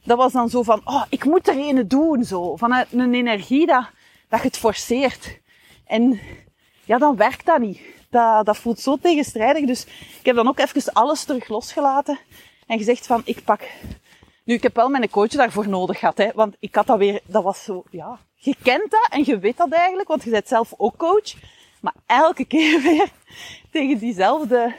dat 0.03 0.17
was 0.17 0.31
dan 0.31 0.49
zo 0.49 0.63
van, 0.63 0.81
oh, 0.83 1.03
ik 1.09 1.25
moet 1.25 1.47
er 1.47 1.57
een 1.57 1.87
doen, 1.87 2.23
zo. 2.23 2.55
Vanuit 2.55 2.87
een 2.91 3.13
energie 3.13 3.65
dat, 3.65 3.89
dat 4.29 4.39
je 4.39 4.47
het 4.47 4.57
forceert. 4.57 5.39
En 5.85 6.19
ja, 6.85 6.97
dan 6.97 7.15
werkt 7.15 7.45
dat 7.45 7.59
niet. 7.59 7.79
Dat, 8.09 8.45
dat 8.45 8.57
voelt 8.57 8.79
zo 8.79 8.97
tegenstrijdig. 8.97 9.65
Dus 9.65 9.85
ik 10.19 10.25
heb 10.25 10.35
dan 10.35 10.47
ook 10.47 10.59
even 10.59 10.93
alles 10.93 11.23
terug 11.23 11.47
losgelaten 11.47 12.19
en 12.67 12.77
gezegd 12.77 13.07
van, 13.07 13.21
ik 13.25 13.43
pak... 13.43 13.61
Nu, 14.43 14.53
ik 14.53 14.63
heb 14.63 14.75
wel 14.75 14.89
mijn 14.89 15.09
coach 15.09 15.29
daarvoor 15.29 15.67
nodig 15.67 15.99
gehad, 15.99 16.17
hè. 16.17 16.29
Want 16.33 16.55
ik 16.59 16.75
had 16.75 16.87
dat 16.87 16.97
weer, 16.97 17.21
dat 17.25 17.43
was 17.43 17.63
zo, 17.63 17.83
ja... 17.89 18.19
Je 18.35 18.55
kent 18.63 18.91
dat 18.91 19.07
en 19.09 19.23
je 19.25 19.39
weet 19.39 19.57
dat 19.57 19.71
eigenlijk, 19.71 20.07
want 20.07 20.23
je 20.23 20.29
bent 20.29 20.47
zelf 20.47 20.73
ook 20.77 20.97
coach. 20.97 21.33
Maar 21.81 21.95
elke 22.05 22.45
keer 22.45 22.81
weer 22.89 23.09
tegen 23.71 23.97
diezelfde 23.97 24.75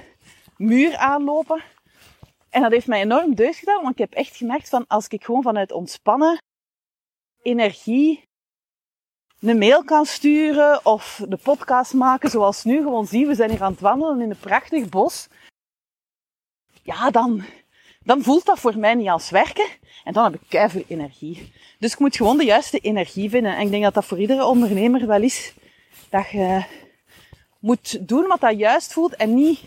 muur 0.56 0.96
aanlopen. 0.96 1.62
En 2.56 2.62
dat 2.62 2.70
heeft 2.70 2.86
mij 2.86 3.00
enorm 3.00 3.34
deugd 3.34 3.58
gedaan, 3.58 3.82
want 3.82 3.92
ik 3.92 3.98
heb 3.98 4.12
echt 4.12 4.36
gemerkt 4.36 4.68
van 4.68 4.86
als 4.86 5.08
ik 5.08 5.24
gewoon 5.24 5.42
vanuit 5.42 5.72
ontspannen 5.72 6.42
energie 7.42 8.22
een 9.40 9.58
mail 9.58 9.84
kan 9.84 10.06
sturen 10.06 10.84
of 10.84 11.22
de 11.28 11.36
podcast 11.36 11.94
maken 11.94 12.30
zoals 12.30 12.64
nu 12.64 12.76
gewoon 12.76 13.06
zien. 13.06 13.26
We 13.26 13.34
zijn 13.34 13.50
hier 13.50 13.62
aan 13.62 13.72
het 13.72 13.80
wandelen 13.80 14.20
in 14.20 14.30
een 14.30 14.38
prachtig 14.38 14.88
bos. 14.88 15.28
Ja, 16.82 17.10
dan, 17.10 17.44
dan 18.00 18.22
voelt 18.22 18.46
dat 18.46 18.58
voor 18.58 18.78
mij 18.78 18.94
niet 18.94 19.08
als 19.08 19.30
werken. 19.30 19.68
En 20.04 20.12
dan 20.12 20.24
heb 20.24 20.34
ik 20.34 20.48
keihard 20.48 20.84
energie. 20.88 21.52
Dus 21.78 21.92
ik 21.92 21.98
moet 21.98 22.16
gewoon 22.16 22.36
de 22.36 22.44
juiste 22.44 22.78
energie 22.78 23.30
vinden. 23.30 23.56
En 23.56 23.62
ik 23.62 23.70
denk 23.70 23.82
dat 23.82 23.94
dat 23.94 24.04
voor 24.04 24.18
iedere 24.18 24.44
ondernemer 24.44 25.06
wel 25.06 25.22
is. 25.22 25.54
Dat 26.08 26.28
je 26.28 26.64
moet 27.58 28.08
doen 28.08 28.26
wat 28.26 28.40
dat 28.40 28.58
juist 28.58 28.92
voelt 28.92 29.16
en 29.16 29.34
niet 29.34 29.60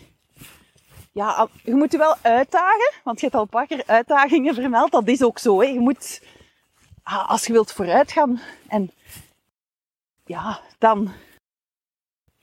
ja, 1.12 1.48
je 1.64 1.74
moet 1.74 1.92
je 1.92 1.98
wel 1.98 2.16
uitdagen, 2.22 2.92
want 3.04 3.20
je 3.20 3.26
hebt 3.26 3.36
al 3.36 3.42
een 3.42 3.48
paar 3.48 3.66
keer 3.66 3.82
uitdagingen 3.86 4.54
vermeld. 4.54 4.90
Dat 4.90 5.08
is 5.08 5.22
ook 5.22 5.38
zo. 5.38 5.60
Hè. 5.60 5.66
Je 5.66 5.80
moet, 5.80 6.22
ah, 7.02 7.30
als 7.30 7.46
je 7.46 7.52
wilt 7.52 7.72
vooruitgaan 7.72 8.40
en 8.68 8.90
ja, 10.24 10.60
dan, 10.78 11.12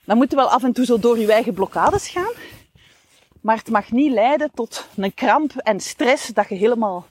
dan 0.04 0.16
moet 0.16 0.30
je 0.30 0.36
wel 0.36 0.50
af 0.50 0.62
en 0.62 0.72
toe 0.72 0.84
zo 0.84 0.98
door 0.98 1.18
je 1.18 1.32
eigen 1.32 1.54
blokkades 1.54 2.08
gaan. 2.08 2.32
Maar 3.40 3.56
het 3.56 3.70
mag 3.70 3.90
niet 3.90 4.12
leiden 4.12 4.50
tot 4.54 4.88
een 4.96 5.14
kramp 5.14 5.56
en 5.56 5.80
stress 5.80 6.26
dat 6.26 6.48
je 6.48 6.54
helemaal 6.54 7.06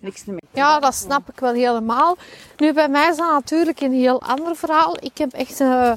niks 0.00 0.24
meer 0.24 0.40
Ja, 0.52 0.80
dat 0.80 0.94
snap 0.94 1.28
ik 1.28 1.40
wel 1.40 1.52
helemaal. 1.52 2.16
Nu, 2.56 2.72
bij 2.72 2.88
mij 2.88 3.08
is 3.08 3.16
dat 3.16 3.30
natuurlijk 3.30 3.80
een 3.80 3.92
heel 3.92 4.22
ander 4.22 4.56
verhaal. 4.56 4.96
Ik 5.00 5.18
heb 5.18 5.32
echt... 5.32 5.60
Uh, 5.60 5.92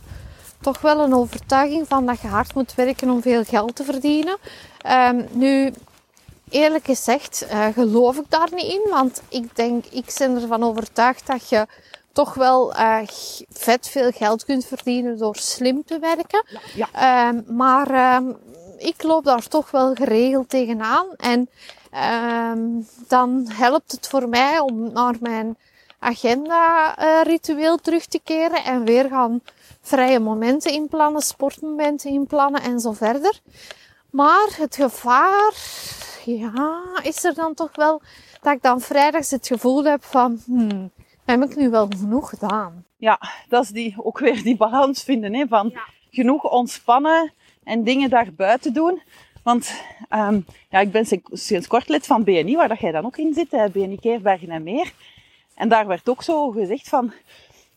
toch 0.62 0.82
wel 0.82 1.00
een 1.00 1.14
overtuiging 1.14 1.88
van 1.88 2.06
dat 2.06 2.22
je 2.22 2.28
hard 2.28 2.54
moet 2.56 2.76
werken 2.76 3.10
om 3.10 3.22
veel 3.22 3.44
geld 3.44 3.76
te 3.76 3.84
verdienen. 3.84 4.38
Um, 4.88 5.28
nu, 5.32 5.74
eerlijk 6.50 6.86
gezegd, 6.86 7.46
uh, 7.52 7.68
geloof 7.68 8.18
ik 8.18 8.26
daar 8.30 8.50
niet 8.52 8.72
in. 8.72 8.88
Want 8.90 9.22
ik 9.30 9.56
denk, 9.56 9.86
ik 9.86 10.14
ben 10.18 10.42
ervan 10.42 10.64
overtuigd 10.64 11.28
dat 11.28 11.50
je 11.50 11.68
toch 12.12 12.34
wel 12.34 12.76
uh, 12.76 12.98
vet 13.50 13.88
veel 13.88 14.12
geld 14.12 14.46
kunt 14.46 14.66
verdienen 14.66 15.18
door 15.18 15.36
slim 15.36 15.84
te 15.86 16.00
werken. 16.00 16.46
Ja. 16.76 17.28
Um, 17.30 17.44
maar 17.48 18.16
um, 18.16 18.38
ik 18.78 19.04
loop 19.04 19.24
daar 19.24 19.48
toch 19.48 19.72
wel 19.72 19.94
geregeld 19.94 20.50
tegenaan. 20.50 21.06
En 21.18 21.50
dan 23.08 23.46
helpt 23.50 23.92
het 23.92 24.08
voor 24.08 24.30
mij 24.30 24.60
om 24.60 24.92
naar 24.92 25.16
mijn 25.20 25.58
agenda 26.00 26.96
uh, 27.00 27.22
ritueel 27.24 27.78
terug 27.78 28.06
te 28.06 28.20
keren 28.24 28.64
en 28.64 28.86
weer 28.86 29.10
gaan 29.10 29.42
vrije 29.82 30.20
momenten 30.20 30.72
inplannen, 30.72 31.22
sportmomenten 31.22 32.10
inplannen 32.10 32.62
en 32.62 32.80
zo 32.80 32.92
verder. 32.92 33.42
Maar 34.10 34.56
het 34.58 34.76
gevaar, 34.76 35.54
ja, 36.26 36.82
is 37.04 37.24
er 37.24 37.34
dan 37.34 37.54
toch 37.54 37.76
wel 37.76 38.02
dat 38.42 38.54
ik 38.54 38.62
dan 38.62 38.82
vrijdags 38.82 39.32
het 39.32 39.48
gevoel 39.48 39.84
heb 39.84 40.04
van, 40.04 40.42
hmm, 40.46 40.92
heb 41.26 41.44
ik 41.44 41.56
nu 41.56 41.70
wel 41.70 41.88
genoeg 41.98 42.30
gedaan? 42.30 42.86
Ja, 42.98 43.20
dat 43.50 43.64
is 43.64 43.70
die, 43.70 43.96
ook 43.98 44.20
weer 44.20 44.44
die 44.44 44.58
balans 44.58 45.04
vinden, 45.04 45.34
hè, 45.34 45.48
van 45.48 45.74
genoeg 46.12 46.44
ontspannen 46.44 47.34
en 47.64 47.84
dingen 47.84 48.10
daarbuiten 48.10 48.74
doen. 48.74 49.02
Want 49.44 49.74
um, 50.10 50.46
ja, 50.70 50.80
ik 50.80 50.92
ben 50.92 51.06
sinds 51.32 51.68
kort 51.68 51.90
lid 51.90 52.06
van 52.06 52.24
BNI, 52.24 52.56
waar 52.56 52.68
dat 52.68 52.80
jij 52.80 52.92
dan 52.92 53.06
ook 53.06 53.18
in 53.18 53.34
zit, 53.34 53.52
hè, 53.52 53.70
BNI 53.70 54.00
Keerbergen 54.00 54.50
en 54.50 54.64
meer. 54.64 54.94
En 55.56 55.70
daar 55.70 55.88
werd 55.88 56.10
ook 56.10 56.24
zo 56.24 56.50
gezegd 56.50 56.90
van, 56.90 57.14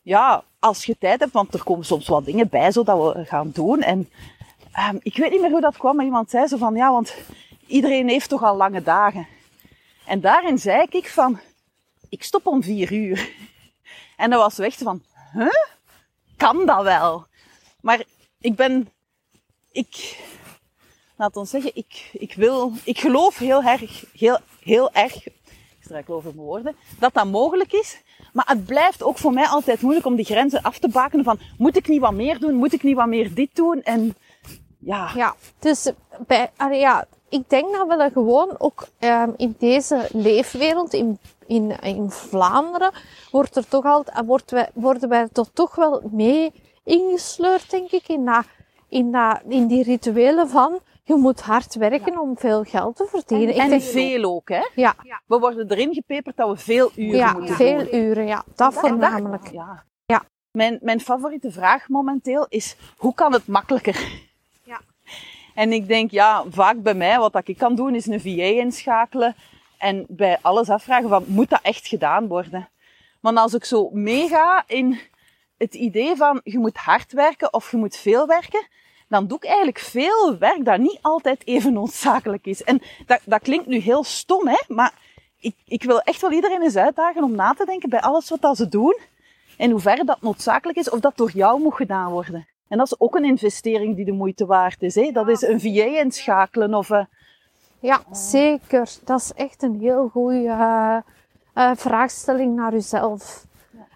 ja, 0.02 0.44
als 0.58 0.84
je 0.84 0.96
tijd 0.98 1.20
hebt, 1.20 1.32
want 1.32 1.54
er 1.54 1.64
komen 1.64 1.84
soms 1.84 2.08
wat 2.08 2.24
dingen 2.24 2.48
bij, 2.48 2.72
zodat 2.72 3.14
we 3.14 3.24
gaan 3.24 3.50
doen. 3.54 3.80
En 3.80 4.08
um, 4.78 4.98
ik 5.02 5.16
weet 5.16 5.30
niet 5.30 5.40
meer 5.40 5.50
hoe 5.50 5.60
dat 5.60 5.76
kwam, 5.76 5.96
maar 5.96 6.04
iemand 6.04 6.30
zei 6.30 6.46
zo 6.46 6.56
van, 6.56 6.74
ja, 6.74 6.90
want 6.90 7.14
iedereen 7.66 8.08
heeft 8.08 8.28
toch 8.28 8.42
al 8.42 8.56
lange 8.56 8.82
dagen. 8.82 9.26
En 10.06 10.20
daarin 10.20 10.58
zei 10.58 10.86
ik 10.90 11.08
van, 11.08 11.40
ik 12.08 12.22
stop 12.22 12.46
om 12.46 12.62
vier 12.62 12.92
uur. 12.92 13.28
En 14.16 14.30
dat 14.30 14.40
was 14.40 14.58
echt 14.58 14.82
van, 14.82 15.02
huh? 15.32 15.48
Kan 16.36 16.66
dat 16.66 16.82
wel? 16.82 17.26
Maar 17.80 18.02
ik 18.40 18.54
ben, 18.56 18.88
ik, 19.72 20.18
laat 21.16 21.36
ons 21.36 21.50
zeggen, 21.50 21.70
ik, 21.74 22.10
ik 22.12 22.34
wil, 22.34 22.72
ik 22.84 22.98
geloof 22.98 23.38
heel 23.38 23.62
erg, 23.62 24.04
heel, 24.12 24.38
heel 24.60 24.92
erg, 24.92 25.26
ik 25.26 25.32
struikel 25.80 26.14
over 26.14 26.34
mijn 26.34 26.46
woorden, 26.46 26.76
dat 26.98 27.14
dat 27.14 27.26
mogelijk 27.26 27.72
is. 27.72 28.00
Maar 28.32 28.46
het 28.48 28.64
blijft 28.64 29.02
ook 29.02 29.18
voor 29.18 29.32
mij 29.32 29.46
altijd 29.46 29.80
moeilijk 29.80 30.06
om 30.06 30.16
die 30.16 30.24
grenzen 30.24 30.62
af 30.62 30.78
te 30.78 30.88
bakenen 30.88 31.24
van, 31.24 31.38
moet 31.58 31.76
ik 31.76 31.88
niet 31.88 32.00
wat 32.00 32.12
meer 32.12 32.38
doen? 32.38 32.54
Moet 32.54 32.72
ik 32.72 32.82
niet 32.82 32.96
wat 32.96 33.06
meer 33.06 33.34
dit 33.34 33.50
doen? 33.52 33.82
En 33.82 34.16
ja. 34.84 35.10
Ja, 35.14 35.34
dus 35.58 35.92
bij, 36.26 36.50
ja, 36.70 37.04
ik 37.28 37.48
denk 37.50 37.72
dat 37.72 37.86
we 37.88 38.10
gewoon 38.12 38.54
ook 38.58 38.86
um, 39.00 39.34
in 39.36 39.54
deze 39.58 40.08
leefwereld, 40.12 40.92
in, 40.92 41.18
in, 41.46 41.80
in 41.80 42.10
Vlaanderen, 42.10 42.92
wordt 43.30 43.56
er 43.56 43.68
toch 43.68 43.84
altijd, 43.84 44.26
wordt 44.26 44.50
wij, 44.50 44.70
worden 44.74 45.08
wij 45.08 45.28
toch, 45.28 45.48
toch 45.52 45.74
wel 45.74 46.02
mee 46.10 46.52
ingesleurd, 46.84 47.70
denk 47.70 47.90
ik, 47.90 48.08
in, 48.08 48.24
dat, 48.24 48.44
in, 48.88 49.12
dat, 49.12 49.40
in 49.48 49.66
die 49.66 49.82
rituelen 49.82 50.48
van 50.48 50.80
je 51.04 51.14
moet 51.14 51.40
hard 51.40 51.74
werken 51.74 52.18
om 52.20 52.38
veel 52.38 52.62
geld 52.64 52.96
te 52.96 53.06
verdienen. 53.08 53.48
En, 53.48 53.54
Ik 53.54 53.60
en 53.60 53.68
denk- 53.68 53.82
veel 53.82 54.24
ook, 54.24 54.48
hè. 54.48 54.68
ja, 54.74 54.94
We 55.26 55.38
worden 55.38 55.70
erin 55.70 55.94
gepeperd 55.94 56.36
dat 56.36 56.48
we 56.48 56.56
veel 56.56 56.90
uren 56.96 57.16
ja, 57.16 57.32
moeten 57.32 57.54
veel 57.54 57.78
doen. 57.78 57.94
uren, 57.94 58.26
ja. 58.26 58.44
Dat 58.54 58.74
voornamelijk. 58.74 59.50
Ja. 59.52 59.84
Ja. 60.06 60.22
Mijn, 60.50 60.78
mijn 60.82 61.00
favoriete 61.00 61.50
vraag 61.50 61.88
momenteel 61.88 62.46
is, 62.48 62.76
hoe 62.96 63.14
kan 63.14 63.32
het 63.32 63.46
makkelijker? 63.46 64.30
En 65.54 65.72
ik 65.72 65.88
denk, 65.88 66.10
ja, 66.10 66.44
vaak 66.48 66.82
bij 66.82 66.94
mij, 66.94 67.18
wat 67.18 67.48
ik 67.48 67.58
kan 67.58 67.74
doen, 67.74 67.94
is 67.94 68.06
een 68.06 68.20
VA 68.20 68.60
inschakelen. 68.60 69.34
En 69.78 70.04
bij 70.08 70.38
alles 70.42 70.68
afvragen 70.68 71.08
van, 71.08 71.24
moet 71.26 71.50
dat 71.50 71.62
echt 71.62 71.86
gedaan 71.86 72.26
worden? 72.26 72.68
Want 73.20 73.38
als 73.38 73.54
ik 73.54 73.64
zo 73.64 73.90
meega 73.92 74.64
in 74.66 75.00
het 75.56 75.74
idee 75.74 76.16
van, 76.16 76.40
je 76.44 76.58
moet 76.58 76.76
hard 76.76 77.12
werken 77.12 77.52
of 77.52 77.70
je 77.70 77.76
moet 77.76 77.96
veel 77.96 78.26
werken, 78.26 78.66
dan 79.08 79.26
doe 79.26 79.36
ik 79.36 79.44
eigenlijk 79.44 79.78
veel 79.78 80.38
werk 80.38 80.64
dat 80.64 80.78
niet 80.78 80.98
altijd 81.02 81.46
even 81.46 81.72
noodzakelijk 81.72 82.46
is. 82.46 82.62
En 82.62 82.82
dat, 83.06 83.20
dat 83.24 83.42
klinkt 83.42 83.66
nu 83.66 83.78
heel 83.78 84.04
stom, 84.04 84.48
hè, 84.48 84.60
maar 84.68 84.92
ik, 85.38 85.56
ik 85.64 85.82
wil 85.82 86.00
echt 86.00 86.20
wel 86.20 86.32
iedereen 86.32 86.62
eens 86.62 86.76
uitdagen 86.76 87.22
om 87.22 87.34
na 87.34 87.52
te 87.52 87.64
denken 87.64 87.88
bij 87.88 88.00
alles 88.00 88.28
wat 88.28 88.40
dat 88.40 88.56
ze 88.56 88.68
doen. 88.68 88.98
In 89.56 89.70
hoeverre 89.70 90.04
dat 90.04 90.20
noodzakelijk 90.20 90.78
is 90.78 90.90
of 90.90 91.00
dat 91.00 91.16
door 91.16 91.30
jou 91.30 91.60
moet 91.60 91.74
gedaan 91.74 92.10
worden. 92.10 92.46
En 92.72 92.78
dat 92.78 92.86
is 92.86 93.00
ook 93.00 93.14
een 93.14 93.24
investering 93.24 93.96
die 93.96 94.04
de 94.04 94.12
moeite 94.12 94.46
waard 94.46 94.82
is. 94.82 94.94
Hè? 94.94 95.10
Dat 95.12 95.28
is 95.28 95.42
een 95.42 95.60
VA 95.60 96.00
inschakelen 96.00 96.74
of... 96.74 96.90
Ja, 97.80 98.00
zeker. 98.10 98.90
Dat 99.04 99.20
is 99.20 99.32
echt 99.32 99.62
een 99.62 99.78
heel 99.80 100.08
goede 100.08 100.46
eh, 100.46 100.96
eh, 101.52 101.70
vraagstelling 101.76 102.56
naar 102.56 102.74
uzelf. 102.74 103.46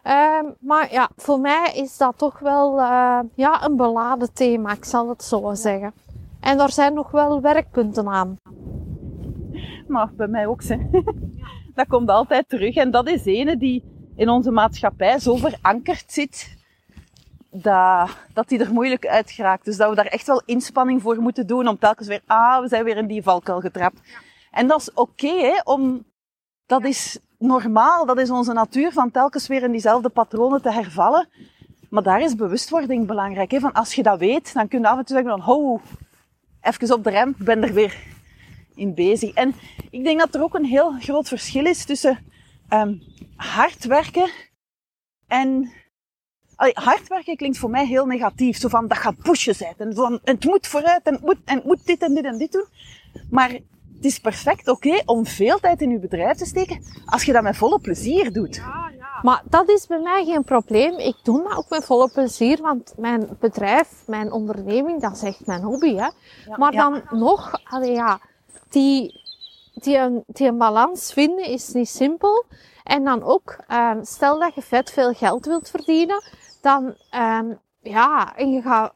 Ehm, 0.02 0.44
maar 0.58 0.92
ja, 0.92 1.08
voor 1.16 1.40
mij 1.40 1.72
is 1.74 1.96
dat 1.96 2.18
toch 2.18 2.38
wel 2.38 2.80
eh, 2.80 3.18
ja, 3.34 3.64
een 3.64 3.76
beladen 3.76 4.32
thema, 4.32 4.72
ik 4.72 4.84
zal 4.84 5.08
het 5.08 5.22
zo 5.22 5.54
zeggen. 5.54 5.92
En 6.40 6.58
daar 6.58 6.72
zijn 6.72 6.94
nog 6.94 7.10
wel 7.10 7.40
werkpunten 7.40 8.08
aan. 8.08 8.38
maar 9.88 10.10
bij 10.16 10.28
mij 10.28 10.46
ook. 10.46 10.62
Hè. 10.62 10.76
Dat 11.74 11.86
komt 11.88 12.08
altijd 12.08 12.48
terug. 12.48 12.74
En 12.74 12.90
dat 12.90 13.08
is 13.08 13.24
ene 13.24 13.56
die 13.56 13.82
in 14.16 14.28
onze 14.28 14.50
maatschappij 14.50 15.18
zo 15.18 15.36
verankerd 15.36 16.04
zit, 16.06 16.55
dat, 17.62 18.16
dat 18.32 18.48
die 18.48 18.59
er 18.59 18.72
moeilijk 18.72 19.07
uit 19.07 19.30
geraakt. 19.30 19.64
Dus 19.64 19.76
dat 19.76 19.88
we 19.88 19.96
daar 19.96 20.07
echt 20.07 20.26
wel 20.26 20.42
inspanning 20.44 21.02
voor 21.02 21.16
moeten 21.16 21.46
doen 21.46 21.68
om 21.68 21.78
telkens 21.78 22.09
weer, 22.09 22.22
ah, 22.26 22.61
we 22.61 22.68
zijn 22.68 22.84
weer 22.84 22.96
in 22.96 23.07
die 23.07 23.22
valkuil 23.22 23.61
getrapt. 23.61 24.00
En 24.50 24.66
dat 24.66 24.80
is 24.80 24.92
oké, 24.92 25.28
hè, 25.28 25.61
om, 25.64 26.04
dat 26.66 26.84
is 26.84 27.18
normaal, 27.38 28.07
dat 28.07 28.18
is 28.18 28.30
onze 28.30 28.52
natuur 28.52 28.92
van 28.92 29.11
telkens 29.11 29.46
weer 29.46 29.62
in 29.62 29.70
diezelfde 29.70 30.09
patronen 30.09 30.62
te 30.62 30.72
hervallen. 30.72 31.28
Maar 31.90 32.02
daar 32.02 32.20
is 32.20 32.34
bewustwording 32.34 33.07
belangrijk. 33.07 33.50
Hè? 33.50 33.61
Van 33.61 33.72
als 33.72 33.94
je 33.94 34.02
dat 34.02 34.18
weet, 34.18 34.52
dan 34.54 34.68
kun 34.68 34.80
je 34.80 34.88
af 34.88 34.98
en 34.98 35.04
toe 35.04 35.16
zeggen 35.16 35.36
van, 35.38 35.40
ho, 35.40 35.80
even 36.61 36.94
op 36.94 37.04
de 37.04 37.11
rem, 37.11 37.28
ik 37.38 37.44
ben 37.44 37.62
er 37.62 37.72
weer 37.72 37.96
in 38.74 38.94
bezig. 38.94 39.34
En 39.34 39.54
ik 39.90 40.04
denk 40.04 40.18
dat 40.18 40.34
er 40.34 40.42
ook 40.42 40.54
een 40.54 40.64
heel 40.64 40.92
groot 40.98 41.28
verschil 41.28 41.66
is 41.66 41.84
tussen 41.84 42.18
ehm, 42.68 42.94
hard 43.36 43.84
werken 43.84 44.30
en... 45.26 45.72
Allee, 46.57 46.72
hard 46.74 47.09
werken 47.09 47.36
klinkt 47.36 47.59
voor 47.59 47.70
mij 47.70 47.86
heel 47.86 48.07
negatief. 48.07 48.59
Zo 48.59 48.68
van, 48.68 48.86
dat 48.86 48.98
gaat 48.98 49.16
pushen 49.16 49.54
zijn. 49.54 49.74
En 49.78 49.94
van, 49.94 50.20
het 50.24 50.44
moet 50.44 50.66
vooruit 50.66 51.02
en 51.02 51.12
het 51.12 51.22
moet, 51.22 51.38
en 51.44 51.57
het 51.57 51.64
moet 51.64 51.86
dit 51.86 52.02
en 52.02 52.14
dit 52.14 52.24
en 52.24 52.38
dit 52.38 52.52
doen. 52.52 52.66
Maar 53.30 53.50
het 53.96 54.04
is 54.04 54.18
perfect 54.18 54.68
oké 54.68 55.02
om 55.04 55.26
veel 55.26 55.59
tijd 55.59 55.80
in 55.80 55.90
je 55.90 55.98
bedrijf 55.98 56.36
te 56.36 56.44
steken 56.44 56.82
als 57.04 57.24
je 57.24 57.32
dat 57.32 57.42
met 57.42 57.57
volle 57.57 57.80
plezier 57.80 58.32
doet. 58.32 58.62
Maar 59.22 59.42
dat 59.48 59.68
is 59.68 59.86
bij 59.86 60.00
mij 60.00 60.24
geen 60.24 60.44
probleem. 60.44 60.98
Ik 60.98 61.16
doe 61.22 61.42
dat 61.42 61.57
ook 61.57 61.68
met 61.68 61.84
volle 61.84 62.11
plezier, 62.11 62.61
want 62.62 62.94
mijn 62.96 63.28
bedrijf, 63.40 63.88
mijn 64.07 64.32
onderneming, 64.32 65.00
dat 65.00 65.12
is 65.12 65.22
echt 65.22 65.46
mijn 65.46 65.62
hobby. 65.62 65.94
Hè? 65.94 66.09
maar 66.57 66.72
ja. 66.72 66.90
dan 66.90 67.18
nog, 67.18 67.61
allee, 67.64 67.92
ja, 67.92 68.20
die, 68.68 69.20
die, 69.74 69.96
een, 69.96 70.24
die 70.26 70.46
een 70.46 70.59
balans 70.59 71.12
vinden 71.12 71.44
is 71.44 71.72
niet 71.72 71.88
simpel. 71.88 72.44
En 72.84 73.04
dan 73.04 73.22
ook, 73.22 73.57
ehm, 73.66 74.04
stel 74.04 74.38
dat 74.38 74.54
je 74.54 74.62
vet 74.62 74.90
veel 74.90 75.12
geld 75.12 75.46
wilt 75.46 75.70
verdienen, 75.70 76.22
dan, 76.66 76.94
ehm, 77.10 77.54
ja, 77.80 78.36
en 78.36 78.50
je 78.52 78.62
gaat 78.62 78.92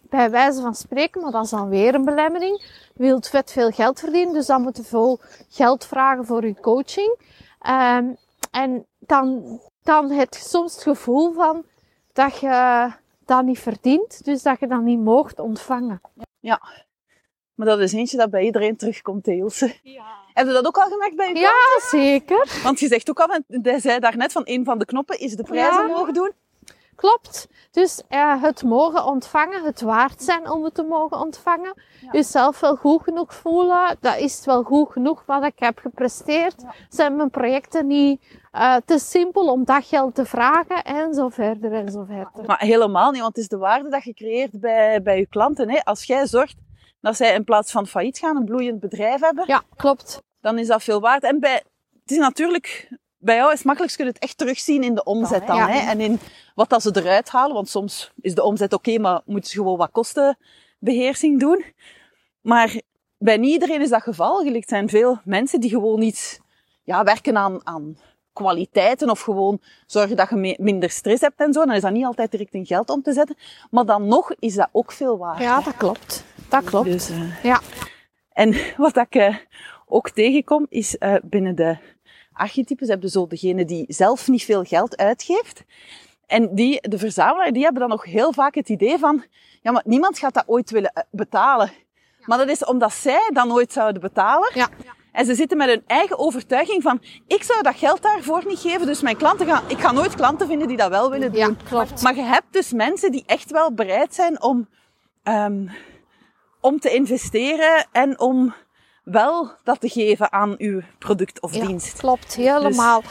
bij 0.00 0.30
wijze 0.30 0.60
van 0.60 0.74
spreken, 0.74 1.22
maar 1.22 1.30
dat 1.30 1.44
is 1.44 1.50
dan 1.50 1.68
weer 1.68 1.94
een 1.94 2.04
belemmering. 2.04 2.62
Je 2.94 3.02
wilt 3.02 3.28
vet 3.28 3.52
veel 3.52 3.70
geld 3.70 4.00
verdienen, 4.00 4.34
dus 4.34 4.46
dan 4.46 4.62
moet 4.62 4.76
je 4.76 4.82
veel 4.82 5.20
geld 5.48 5.86
vragen 5.86 6.24
voor 6.24 6.46
je 6.46 6.60
coaching. 6.60 7.18
Ehm, 7.60 8.12
en 8.50 8.86
dan, 8.98 9.60
dan 9.82 10.10
heb 10.10 10.34
je 10.34 10.40
soms 10.40 10.74
het 10.74 10.82
gevoel 10.82 11.32
van 11.32 11.64
dat 12.12 12.38
je 12.38 12.88
dat 13.24 13.44
niet 13.44 13.58
verdient, 13.58 14.24
dus 14.24 14.42
dat 14.42 14.60
je 14.60 14.66
dat 14.66 14.82
niet 14.82 15.00
moogt 15.00 15.38
ontvangen. 15.38 16.00
Maar 17.54 17.66
dat 17.66 17.78
is 17.80 17.92
eentje 17.92 18.16
dat 18.16 18.30
bij 18.30 18.44
iedereen 18.44 18.76
terugkomt, 18.76 19.26
Ilse. 19.26 19.66
Heb 20.32 20.46
je 20.46 20.52
dat 20.52 20.66
ook 20.66 20.76
al 20.76 20.90
gemerkt 20.90 21.16
bij 21.16 21.28
je 21.28 21.38
Ja, 21.38 21.88
zeker. 21.90 22.60
Want 22.62 22.80
je 22.80 22.86
zegt 22.86 23.10
ook 23.10 23.20
al, 23.20 23.28
en 23.28 23.44
hij 23.62 23.80
zei 23.80 23.98
daarnet 23.98 24.32
van 24.32 24.42
een 24.44 24.64
van 24.64 24.78
de 24.78 24.84
knoppen 24.84 25.18
is 25.18 25.36
de 25.36 25.42
prijs 25.42 25.74
Ja. 25.74 25.84
omhoog 25.84 26.10
doen. 26.10 26.32
Klopt. 27.04 27.48
Dus 27.70 28.02
eh, 28.08 28.42
het 28.42 28.62
mogen 28.62 29.04
ontvangen, 29.04 29.64
het 29.64 29.80
waard 29.80 30.22
zijn 30.22 30.50
om 30.50 30.64
het 30.64 30.74
te 30.74 30.82
mogen 30.82 31.18
ontvangen. 31.18 31.74
Jezelf 32.12 32.60
wel 32.60 32.76
goed 32.76 33.02
genoeg 33.02 33.34
voelen. 33.34 33.96
Dat 34.00 34.18
is 34.18 34.44
wel 34.44 34.62
goed 34.62 34.92
genoeg 34.92 35.22
wat 35.26 35.44
ik 35.44 35.58
heb 35.58 35.78
gepresteerd. 35.78 36.64
Zijn 36.88 37.16
mijn 37.16 37.30
projecten 37.30 37.86
niet 37.86 38.20
eh, 38.52 38.76
te 38.84 38.98
simpel 38.98 39.46
om 39.46 39.64
dat 39.64 39.84
geld 39.84 40.14
te 40.14 40.24
vragen 40.24 40.84
en 40.84 41.14
zo 41.14 41.28
verder 41.28 41.72
en 41.72 41.88
zo 41.88 42.04
verder. 42.04 42.46
Maar 42.46 42.60
helemaal 42.60 43.10
niet, 43.10 43.20
want 43.20 43.34
het 43.34 43.42
is 43.42 43.48
de 43.48 43.58
waarde 43.58 43.88
dat 43.88 44.04
je 44.04 44.14
creëert 44.14 44.60
bij, 44.60 45.02
bij 45.02 45.18
je 45.18 45.26
klanten. 45.26 45.70
Hè. 45.70 45.84
Als 45.84 46.04
jij 46.04 46.26
zorgt 46.26 46.56
dat 47.00 47.16
zij 47.16 47.34
in 47.34 47.44
plaats 47.44 47.72
van 47.72 47.86
failliet 47.86 48.18
gaan 48.18 48.36
een 48.36 48.44
bloeiend 48.44 48.80
bedrijf 48.80 49.20
hebben, 49.20 49.44
Ja, 49.46 49.62
klopt. 49.76 50.22
dan 50.40 50.58
is 50.58 50.66
dat 50.66 50.82
veel 50.82 51.00
waard. 51.00 51.22
En 51.22 51.40
bij, 51.40 51.62
het 52.02 52.10
is 52.10 52.18
natuurlijk, 52.18 52.88
bij 53.24 53.36
jou 53.36 53.50
is 53.50 53.56
het 53.56 53.64
makkelijkst, 53.64 53.96
kun 53.96 54.06
je 54.06 54.12
het 54.12 54.22
echt 54.22 54.38
terugzien 54.38 54.82
in 54.82 54.94
de 54.94 55.04
omzet 55.04 55.46
dan. 55.46 55.56
Ja. 55.56 55.68
Hè. 55.68 55.90
En 55.90 56.00
in 56.00 56.20
wat 56.54 56.68
dat 56.68 56.82
ze 56.82 56.90
eruit 56.94 57.28
halen, 57.28 57.54
want 57.54 57.68
soms 57.68 58.12
is 58.20 58.34
de 58.34 58.42
omzet 58.42 58.72
oké, 58.72 58.98
maar 58.98 59.20
moeten 59.24 59.50
ze 59.50 59.56
gewoon 59.56 59.78
wat 59.78 59.90
kostenbeheersing 59.92 61.40
doen. 61.40 61.64
Maar 62.40 62.80
bij 63.18 63.36
niet 63.36 63.52
iedereen 63.52 63.80
is 63.80 63.88
dat 63.88 64.02
geval. 64.02 64.42
Gelijk 64.42 64.68
zijn 64.68 64.88
veel 64.88 65.20
mensen 65.24 65.60
die 65.60 65.70
gewoon 65.70 66.02
iets 66.02 66.38
ja, 66.82 67.04
werken 67.04 67.36
aan, 67.36 67.66
aan 67.66 67.96
kwaliteiten 68.32 69.10
of 69.10 69.20
gewoon 69.20 69.60
zorgen 69.86 70.16
dat 70.16 70.28
je 70.30 70.56
minder 70.60 70.90
stress 70.90 71.20
hebt 71.20 71.40
en 71.40 71.52
zo. 71.52 71.64
Dan 71.64 71.74
is 71.74 71.82
dat 71.82 71.92
niet 71.92 72.04
altijd 72.04 72.30
direct 72.30 72.54
in 72.54 72.66
geld 72.66 72.90
om 72.90 73.02
te 73.02 73.12
zetten. 73.12 73.36
Maar 73.70 73.84
dan 73.84 74.06
nog 74.06 74.34
is 74.38 74.54
dat 74.54 74.68
ook 74.72 74.92
veel 74.92 75.18
waard. 75.18 75.40
Ja, 75.40 75.60
dat 75.60 75.76
klopt. 75.76 76.24
Dat 76.48 76.64
klopt. 76.64 76.86
Dus, 76.86 77.10
eh, 77.10 77.44
Ja. 77.44 77.60
en 78.32 78.54
wat 78.76 78.96
ik 78.96 79.14
eh, 79.14 79.36
ook 79.86 80.10
tegenkom, 80.10 80.66
is 80.68 80.98
eh, 80.98 81.14
binnen 81.22 81.54
de 81.54 81.76
archetypes 82.34 82.88
heb 82.88 83.02
je 83.02 83.08
zo 83.08 83.26
degene 83.26 83.64
die 83.64 83.84
zelf 83.88 84.28
niet 84.28 84.44
veel 84.44 84.64
geld 84.64 84.96
uitgeeft. 84.96 85.64
En 86.26 86.54
die, 86.54 86.88
de 86.88 86.98
verzamelaar, 86.98 87.52
die 87.52 87.62
hebben 87.62 87.80
dan 87.80 87.90
nog 87.90 88.04
heel 88.04 88.32
vaak 88.32 88.54
het 88.54 88.68
idee 88.68 88.98
van, 88.98 89.24
ja, 89.62 89.72
maar 89.72 89.82
niemand 89.84 90.18
gaat 90.18 90.34
dat 90.34 90.44
ooit 90.46 90.70
willen 90.70 90.92
eh, 90.92 91.02
betalen. 91.10 91.70
Maar 92.24 92.38
dat 92.38 92.48
is 92.48 92.64
omdat 92.64 92.92
zij 92.92 93.30
dat 93.32 93.46
nooit 93.46 93.72
zouden 93.72 94.00
betalen. 94.00 94.50
Ja. 94.54 94.68
En 95.12 95.24
ze 95.24 95.34
zitten 95.34 95.56
met 95.56 95.68
hun 95.68 95.82
eigen 95.86 96.18
overtuiging 96.18 96.82
van, 96.82 97.00
ik 97.26 97.42
zou 97.42 97.62
dat 97.62 97.76
geld 97.76 98.02
daarvoor 98.02 98.42
niet 98.46 98.58
geven, 98.58 98.86
dus 98.86 99.00
mijn 99.00 99.16
klanten 99.16 99.46
gaan, 99.46 99.62
ik 99.68 99.78
ga 99.78 99.92
nooit 99.92 100.14
klanten 100.14 100.46
vinden 100.46 100.68
die 100.68 100.76
dat 100.76 100.88
wel 100.88 101.10
willen 101.10 101.32
doen. 101.32 101.40
Ja, 101.40 101.54
klopt. 101.68 102.02
Maar 102.02 102.14
je 102.14 102.22
hebt 102.22 102.46
dus 102.50 102.72
mensen 102.72 103.12
die 103.12 103.22
echt 103.26 103.50
wel 103.50 103.74
bereid 103.74 104.14
zijn 104.14 104.42
om, 104.42 104.68
ehm, 105.22 105.66
om 106.60 106.80
te 106.80 106.94
investeren 106.94 107.86
en 107.92 108.18
om 108.20 108.54
wel 109.04 109.50
dat 109.64 109.80
te 109.80 109.88
geven 109.88 110.32
aan 110.32 110.54
uw 110.58 110.80
product 110.98 111.40
of 111.40 111.54
Ja, 111.54 111.66
dienst. 111.66 111.96
klopt, 111.98 112.34
helemaal. 112.34 113.02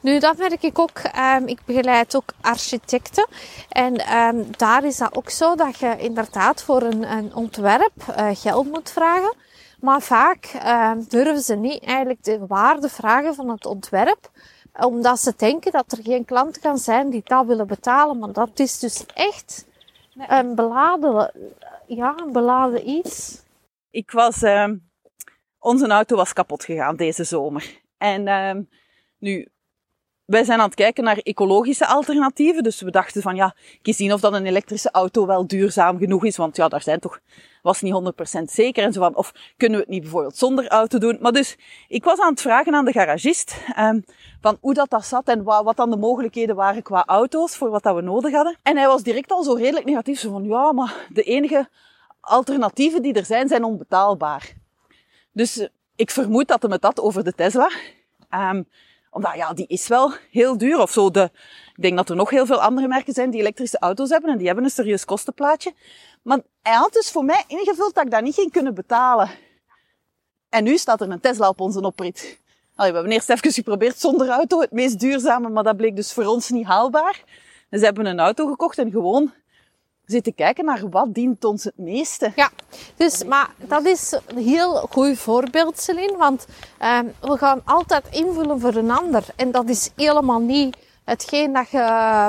Nu, 0.00 0.18
dat 0.18 0.36
merk 0.36 0.62
ik 0.62 0.78
ook. 0.78 0.98
ehm, 0.98 1.46
ik 1.46 1.60
begeleid 1.64 2.16
ook 2.16 2.32
architecten. 2.40 3.26
En 3.68 3.96
ehm, 3.96 4.42
daar 4.56 4.84
is 4.84 4.96
dat 4.96 5.16
ook 5.16 5.30
zo 5.30 5.54
dat 5.54 5.78
je 5.78 5.96
inderdaad 5.98 6.62
voor 6.62 6.82
een, 6.82 7.12
een 7.12 7.34
ontwerp 7.34 7.92
eh, 8.16 8.28
geld 8.32 8.70
moet 8.70 8.90
vragen. 8.90 9.34
Maar 9.80 10.00
vaak 10.02 10.44
ehm, 10.44 11.00
durven 11.08 11.40
ze 11.42 11.54
niet 11.54 11.84
eigenlijk 11.84 12.24
de 12.24 12.46
waarde 12.46 12.88
vragen 12.88 13.34
van 13.34 13.48
het 13.48 13.66
ontwerp. 13.66 14.30
Omdat 14.80 15.20
ze 15.20 15.32
denken 15.36 15.72
dat 15.72 15.92
er 15.92 15.98
geen 16.02 16.24
klant 16.24 16.58
kan 16.58 16.78
zijn 16.78 17.10
die 17.10 17.22
dat 17.24 17.46
willen 17.46 17.66
betalen. 17.66 18.18
Maar 18.18 18.32
dat 18.32 18.50
is 18.58 18.78
dus 18.78 19.06
echt 19.14 19.66
een 20.28 20.54
beladen, 20.54 21.32
ja, 21.86 22.14
een 22.26 22.32
beladen 22.32 22.88
iets. 22.88 23.42
Ik 23.90 24.10
was, 24.10 24.42
ehm 24.42 24.74
onze 25.62 25.88
auto 25.88 26.16
was 26.16 26.32
kapot 26.32 26.64
gegaan 26.64 26.96
deze 26.96 27.24
zomer. 27.24 27.80
En 27.98 28.26
ehm 28.28 28.62
nu, 29.18 29.48
wij 30.24 30.44
zijn 30.44 30.58
aan 30.58 30.66
het 30.66 30.74
kijken 30.74 31.04
naar 31.04 31.18
ecologische 31.18 31.86
alternatieven. 31.86 32.62
Dus 32.62 32.80
we 32.80 32.90
dachten 32.90 33.22
van 33.22 33.36
ja, 33.36 33.54
kies 33.82 33.96
zien 33.96 34.12
of 34.12 34.20
dat 34.20 34.32
een 34.32 34.46
elektrische 34.46 34.90
auto 34.90 35.26
wel 35.26 35.46
duurzaam 35.46 35.98
genoeg 35.98 36.24
is. 36.24 36.36
Want 36.36 36.56
ja, 36.56 36.68
daar 36.68 36.82
zijn 36.82 37.00
toch, 37.00 37.20
was 37.62 37.80
niet 37.80 37.94
100% 38.38 38.42
zeker. 38.42 38.84
En 38.84 38.92
zo 38.92 39.00
van, 39.00 39.16
of 39.16 39.32
kunnen 39.56 39.78
we 39.78 39.84
het 39.84 39.92
niet 39.92 40.02
bijvoorbeeld 40.02 40.36
zonder 40.36 40.68
auto 40.68 40.98
doen? 40.98 41.18
Maar 41.20 41.32
dus, 41.32 41.56
ik 41.88 42.04
was 42.04 42.18
aan 42.18 42.30
het 42.30 42.40
vragen 42.40 42.74
aan 42.74 42.84
de 42.84 42.92
garagist 42.92 43.56
ehm 43.74 44.00
van 44.40 44.58
hoe 44.60 44.74
dat, 44.74 44.90
dat 44.90 45.06
zat 45.06 45.28
en 45.28 45.42
wat, 45.42 45.64
wat 45.64 45.76
dan 45.76 45.90
de 45.90 45.96
mogelijkheden 45.96 46.56
waren 46.56 46.82
qua 46.82 47.04
auto's 47.06 47.56
voor 47.56 47.70
wat 47.70 47.82
dat 47.82 47.94
we 47.94 48.00
nodig 48.00 48.32
hadden. 48.32 48.56
En 48.62 48.76
hij 48.76 48.86
was 48.86 49.02
direct 49.02 49.30
al 49.30 49.42
zo 49.42 49.54
redelijk 49.54 49.86
negatief. 49.86 50.18
Zo 50.18 50.30
van 50.30 50.44
ja, 50.44 50.72
maar 50.72 51.06
de 51.08 51.22
enige 51.22 51.68
alternatieven 52.20 53.02
die 53.02 53.14
er 53.14 53.24
zijn, 53.24 53.48
zijn 53.48 53.64
onbetaalbaar. 53.64 54.60
Dus 55.32 55.58
eh, 55.58 55.68
ik 55.96 56.10
vermoed 56.10 56.48
dat 56.48 56.62
hem 56.62 56.72
het 56.72 56.82
had 56.82 57.00
over 57.00 57.24
de 57.24 57.32
Tesla. 57.32 57.70
Um, 58.30 58.66
omdat 59.10 59.34
ja, 59.34 59.52
die 59.52 59.66
is 59.66 59.88
wel 59.88 60.12
heel 60.30 60.58
duur. 60.58 60.80
Of 60.80 60.90
zo 60.90 61.10
de, 61.10 61.30
ik 61.76 61.82
denk 61.82 61.96
dat 61.96 62.08
er 62.08 62.16
nog 62.16 62.30
heel 62.30 62.46
veel 62.46 62.62
andere 62.62 62.88
merken 62.88 63.12
zijn 63.12 63.30
die 63.30 63.40
elektrische 63.40 63.78
auto's 63.78 64.08
hebben. 64.08 64.30
En 64.30 64.36
die 64.36 64.46
hebben 64.46 64.64
een 64.64 64.70
serieus 64.70 65.04
kostenplaatje. 65.04 65.74
Maar 66.22 66.40
hij 66.62 66.74
had 66.74 66.92
dus 66.92 67.10
voor 67.10 67.24
mij 67.24 67.44
ingevuld 67.46 67.94
dat 67.94 68.04
ik 68.04 68.10
dat 68.10 68.22
niet 68.22 68.34
ging 68.34 68.52
kunnen 68.52 68.74
betalen. 68.74 69.30
En 70.48 70.64
nu 70.64 70.78
staat 70.78 71.00
er 71.00 71.10
een 71.10 71.20
Tesla 71.20 71.48
op 71.48 71.60
onze 71.60 71.80
oprit. 71.80 72.40
Allee, 72.74 72.90
we 72.90 72.96
hebben 72.96 73.14
eerst 73.14 73.30
even 73.30 73.52
geprobeerd 73.52 73.98
zonder 73.98 74.28
auto, 74.28 74.60
het 74.60 74.72
meest 74.72 75.00
duurzame, 75.00 75.48
maar 75.48 75.62
dat 75.62 75.76
bleek 75.76 75.96
dus 75.96 76.12
voor 76.12 76.24
ons 76.24 76.50
niet 76.50 76.66
haalbaar. 76.66 77.24
Dus 77.70 77.80
hebben 77.80 78.06
een 78.06 78.20
auto 78.20 78.46
gekocht 78.46 78.78
en 78.78 78.90
gewoon 78.90 79.32
zitten 80.06 80.34
kijken 80.34 80.64
naar 80.64 80.88
wat 80.90 81.14
dient 81.14 81.44
ons 81.44 81.64
het 81.64 81.78
meeste. 81.78 82.32
Ja, 82.36 82.50
dus, 82.96 83.24
maar 83.24 83.50
dat 83.56 83.84
is 83.84 84.18
een 84.26 84.44
heel 84.44 84.74
goed 84.74 85.18
voorbeeld, 85.18 85.80
Celine. 85.80 86.16
Want 86.16 86.46
uh, 86.80 86.98
we 87.20 87.36
gaan 87.36 87.62
altijd 87.64 88.06
invullen 88.10 88.60
voor 88.60 88.74
een 88.74 88.90
ander. 88.90 89.24
En 89.36 89.50
dat 89.50 89.68
is 89.68 89.90
helemaal 89.96 90.40
niet 90.40 90.76
hetgeen 91.04 91.52
dat 91.52 91.70
je 91.70 91.78
uh, 91.78 92.28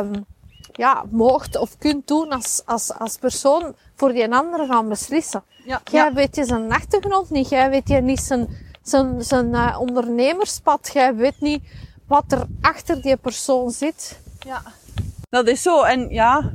ja, 0.72 1.04
mocht 1.10 1.58
of 1.58 1.78
kunt 1.78 2.08
doen 2.08 2.30
als, 2.30 2.62
als, 2.66 2.94
als 2.94 3.18
persoon 3.18 3.76
voor 3.96 4.14
die 4.14 4.34
ander 4.34 4.66
gaan 4.68 4.90
beslissen. 4.90 5.44
Ja, 5.66 5.82
jij 5.92 6.06
ja. 6.06 6.14
weet 6.14 6.36
je 6.36 6.46
zijn 6.46 6.72
achtergrond 6.72 7.30
niet, 7.30 7.50
jij 7.50 7.70
weet 7.70 7.88
je 7.88 8.02
niet 8.02 8.20
zijn, 8.20 8.48
zijn, 8.82 9.24
zijn 9.24 9.50
uh, 9.50 9.78
ondernemerspad, 9.80 10.90
jij 10.94 11.16
weet 11.16 11.40
niet 11.40 11.64
wat 12.08 12.32
er 12.32 12.46
achter 12.62 13.02
die 13.02 13.18
persoon 13.18 13.72
zit. 13.72 14.20
Ja, 14.40 14.62
dat 15.30 15.48
is 15.48 15.62
zo. 15.62 15.82
En 15.82 16.10
ja, 16.10 16.54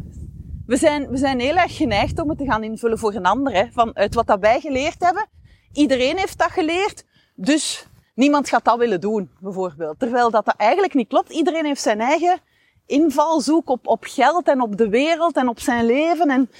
we 0.68 0.76
zijn, 0.76 1.08
we 1.08 1.16
zijn 1.16 1.40
heel 1.40 1.56
erg 1.56 1.76
geneigd 1.76 2.18
om 2.18 2.28
het 2.28 2.38
te 2.38 2.44
gaan 2.44 2.62
invullen 2.62 2.98
voor 2.98 3.14
een 3.14 3.26
ander. 3.26 3.52
Hè, 3.52 3.66
vanuit 3.72 4.14
wat 4.14 4.26
dat 4.26 4.40
wij 4.40 4.60
geleerd 4.60 5.04
hebben. 5.04 5.28
Iedereen 5.72 6.16
heeft 6.16 6.38
dat 6.38 6.50
geleerd, 6.50 7.04
dus 7.34 7.86
niemand 8.14 8.48
gaat 8.48 8.64
dat 8.64 8.78
willen 8.78 9.00
doen, 9.00 9.30
bijvoorbeeld. 9.40 9.98
Terwijl 9.98 10.30
dat, 10.30 10.44
dat 10.44 10.56
eigenlijk 10.56 10.94
niet 10.94 11.08
klopt. 11.08 11.30
Iedereen 11.30 11.64
heeft 11.64 11.80
zijn 11.80 12.00
eigen 12.00 12.40
invalshoek 12.86 13.68
op, 13.68 13.86
op 13.86 14.04
geld 14.04 14.48
en 14.48 14.60
op 14.60 14.76
de 14.76 14.88
wereld 14.88 15.36
en 15.36 15.48
op 15.48 15.60
zijn 15.60 15.86
leven. 15.86 16.30
En 16.30 16.50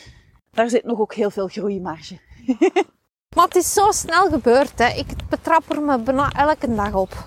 daar 0.51 0.69
zit 0.69 0.85
nog 0.85 0.99
ook 0.99 1.15
heel 1.15 1.31
veel 1.31 1.49
groeimarge. 1.49 2.19
maar 3.37 3.45
het 3.45 3.57
is 3.57 3.73
zo 3.73 3.91
snel 3.91 4.29
gebeurd. 4.29 4.79
Hè. 4.79 4.89
Ik 4.89 5.07
betrap 5.29 5.71
er 5.71 5.83
me 5.83 5.99
bijna 5.99 6.31
elke 6.31 6.75
dag 6.75 6.95
op. 6.95 7.27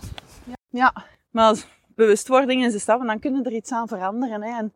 Ja, 0.70 0.94
maar 1.30 1.48
als 1.48 1.66
bewustwording 1.88 2.66
is 2.66 2.72
de 2.72 2.80
stap 2.80 3.00
en 3.02 3.08
dan 3.08 3.20
kunnen 3.20 3.44
er 3.44 3.54
iets 3.54 3.72
aan 3.72 3.88
veranderen. 3.88 4.44
Hè. 4.44 4.58
En 4.58 4.74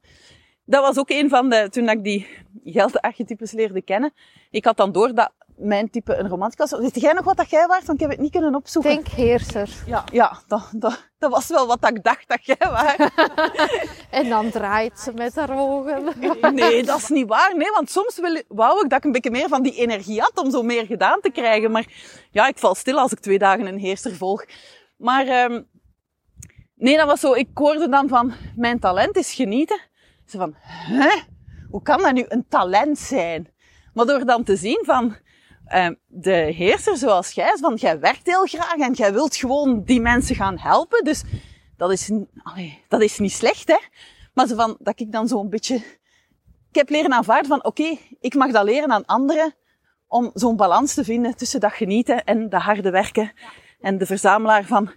dat 0.65 0.81
was 0.81 0.97
ook 0.97 1.09
een 1.09 1.29
van 1.29 1.49
de, 1.49 1.69
toen 1.69 1.89
ik 1.89 2.03
die 2.03 2.27
geldarchetypes 2.63 3.51
leerde 3.51 3.81
kennen. 3.81 4.13
Ik 4.51 4.65
had 4.65 4.77
dan 4.77 4.91
door 4.91 5.13
dat 5.13 5.31
mijn 5.57 5.89
type 5.89 6.15
een 6.15 6.27
romanticus 6.27 6.71
was. 6.71 6.79
Weet 6.79 7.01
jij 7.01 7.13
nog 7.13 7.23
wat 7.25 7.37
dat 7.37 7.49
jij 7.49 7.67
waart? 7.67 7.85
Want 7.85 8.01
ik 8.01 8.07
heb 8.07 8.09
het 8.09 8.19
niet 8.19 8.31
kunnen 8.31 8.55
opzoeken. 8.55 8.91
Denk 8.91 9.07
heerser. 9.07 9.69
Ja, 9.87 10.03
ja 10.11 10.37
dat, 10.47 10.69
dat, 10.71 11.11
dat 11.17 11.31
was 11.31 11.47
wel 11.47 11.67
wat 11.67 11.89
ik 11.89 12.03
dacht 12.03 12.27
dat 12.27 12.45
jij 12.45 12.57
waart. 12.59 13.11
en 14.19 14.29
dan 14.29 14.49
draait 14.49 14.99
ze 14.99 15.11
met 15.13 15.35
haar 15.35 15.59
ogen. 15.59 16.13
nee, 16.53 16.83
dat 16.83 16.97
is 16.97 17.09
niet 17.09 17.27
waar. 17.27 17.55
Nee, 17.57 17.71
want 17.71 17.89
soms 17.89 18.19
wil, 18.19 18.41
wou 18.47 18.83
ik 18.83 18.89
dat 18.89 18.97
ik 18.97 19.05
een 19.05 19.11
beetje 19.11 19.31
meer 19.31 19.47
van 19.47 19.63
die 19.63 19.75
energie 19.75 20.21
had 20.21 20.37
om 20.37 20.51
zo 20.51 20.61
meer 20.63 20.85
gedaan 20.85 21.21
te 21.21 21.29
krijgen. 21.29 21.71
Maar 21.71 21.85
ja, 22.31 22.47
ik 22.47 22.57
val 22.57 22.75
stil 22.75 22.99
als 22.99 23.11
ik 23.11 23.19
twee 23.19 23.39
dagen 23.39 23.65
een 23.65 23.79
heerser 23.79 24.15
volg. 24.15 24.45
Maar 24.97 25.51
um, 25.51 25.67
nee, 26.75 26.97
dat 26.97 27.07
was 27.07 27.19
zo. 27.19 27.33
Ik 27.33 27.49
hoorde 27.53 27.89
dan 27.89 28.07
van, 28.07 28.33
mijn 28.55 28.79
talent 28.79 29.15
is 29.15 29.33
genieten. 29.33 29.79
Ze 30.25 30.37
van, 30.37 30.53
hè? 30.57 31.21
Hoe 31.69 31.81
kan 31.81 32.01
dat 32.01 32.13
nu 32.13 32.25
een 32.27 32.45
talent 32.49 32.97
zijn? 32.97 33.53
Maar 33.93 34.05
door 34.05 34.25
dan 34.25 34.43
te 34.43 34.55
zien 34.55 34.83
van, 34.85 35.15
uh, 35.67 35.89
de 36.07 36.31
heerser 36.31 36.97
zoals 36.97 37.31
jij, 37.31 37.57
van 37.59 37.75
jij 37.75 37.99
werkt 37.99 38.25
heel 38.25 38.45
graag 38.45 38.77
en 38.77 38.93
jij 38.93 39.13
wilt 39.13 39.35
gewoon 39.35 39.83
die 39.83 40.01
mensen 40.01 40.35
gaan 40.35 40.57
helpen. 40.57 41.03
Dus 41.03 41.23
dat 41.77 41.91
is, 41.91 42.11
allee, 42.43 42.83
dat 42.87 43.01
is 43.01 43.19
niet 43.19 43.31
slecht, 43.31 43.67
hè? 43.67 43.77
Maar 44.33 44.47
ze 44.47 44.55
van, 44.55 44.77
dat 44.79 44.99
ik 44.99 45.11
dan 45.11 45.27
zo'n 45.27 45.49
beetje, 45.49 45.75
ik 46.69 46.75
heb 46.75 46.89
leren 46.89 47.13
aanvaarden 47.13 47.47
van, 47.47 47.57
oké, 47.57 47.81
okay, 47.81 47.99
ik 48.19 48.35
mag 48.35 48.51
dat 48.51 48.63
leren 48.63 48.91
aan 48.91 49.05
anderen 49.05 49.55
om 50.07 50.31
zo'n 50.33 50.55
balans 50.55 50.93
te 50.93 51.03
vinden 51.03 51.35
tussen 51.35 51.59
dat 51.59 51.73
genieten 51.73 52.23
en 52.23 52.49
de 52.49 52.59
harde 52.59 52.89
werken. 52.89 53.31
En 53.81 53.97
de 53.97 54.05
verzamelaar 54.05 54.65
van, 54.65 54.91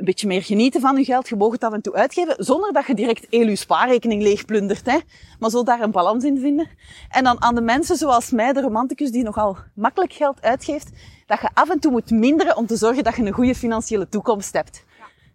een 0.00 0.06
beetje 0.06 0.26
meer 0.26 0.42
genieten 0.42 0.80
van 0.80 0.96
je 0.96 1.04
geld. 1.04 1.28
Je 1.28 1.36
mag 1.36 1.52
het 1.52 1.64
af 1.64 1.72
en 1.72 1.80
toe 1.80 1.94
uitgeven, 1.94 2.34
zonder 2.38 2.72
dat 2.72 2.86
je 2.86 2.94
direct 2.94 3.26
heel 3.30 3.46
je 3.46 3.56
spaarrekening 3.56 4.22
leegplundert. 4.22 4.86
Hè. 4.86 4.98
Maar 5.38 5.50
zo 5.50 5.62
daar 5.62 5.80
een 5.80 5.90
balans 5.90 6.24
in 6.24 6.38
vinden. 6.38 6.68
En 7.08 7.24
dan 7.24 7.42
aan 7.42 7.54
de 7.54 7.60
mensen 7.60 7.96
zoals 7.96 8.30
mij, 8.30 8.52
de 8.52 8.60
romanticus, 8.60 9.10
die 9.10 9.22
nogal 9.22 9.56
makkelijk 9.74 10.12
geld 10.12 10.42
uitgeeft, 10.42 10.90
dat 11.26 11.40
je 11.40 11.48
af 11.54 11.70
en 11.70 11.78
toe 11.78 11.90
moet 11.90 12.10
minderen 12.10 12.56
om 12.56 12.66
te 12.66 12.76
zorgen 12.76 13.04
dat 13.04 13.16
je 13.16 13.22
een 13.22 13.32
goede 13.32 13.54
financiële 13.54 14.08
toekomst 14.08 14.52
hebt. 14.52 14.84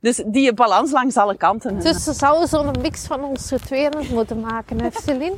Dus 0.02 0.24
die 0.26 0.54
balans 0.54 0.92
langs 0.92 1.18
alle 1.18 1.38
kanten. 1.38 1.80
Dus 1.80 2.04
ze 2.04 2.14
zouden 2.14 2.48
zo'n 2.48 2.72
mix 2.82 3.06
van 3.06 3.24
ons 3.24 3.54
tweeën 3.66 3.92
moeten 4.12 4.40
maken, 4.40 4.82
hè, 4.82 4.90
Celine? 4.92 5.36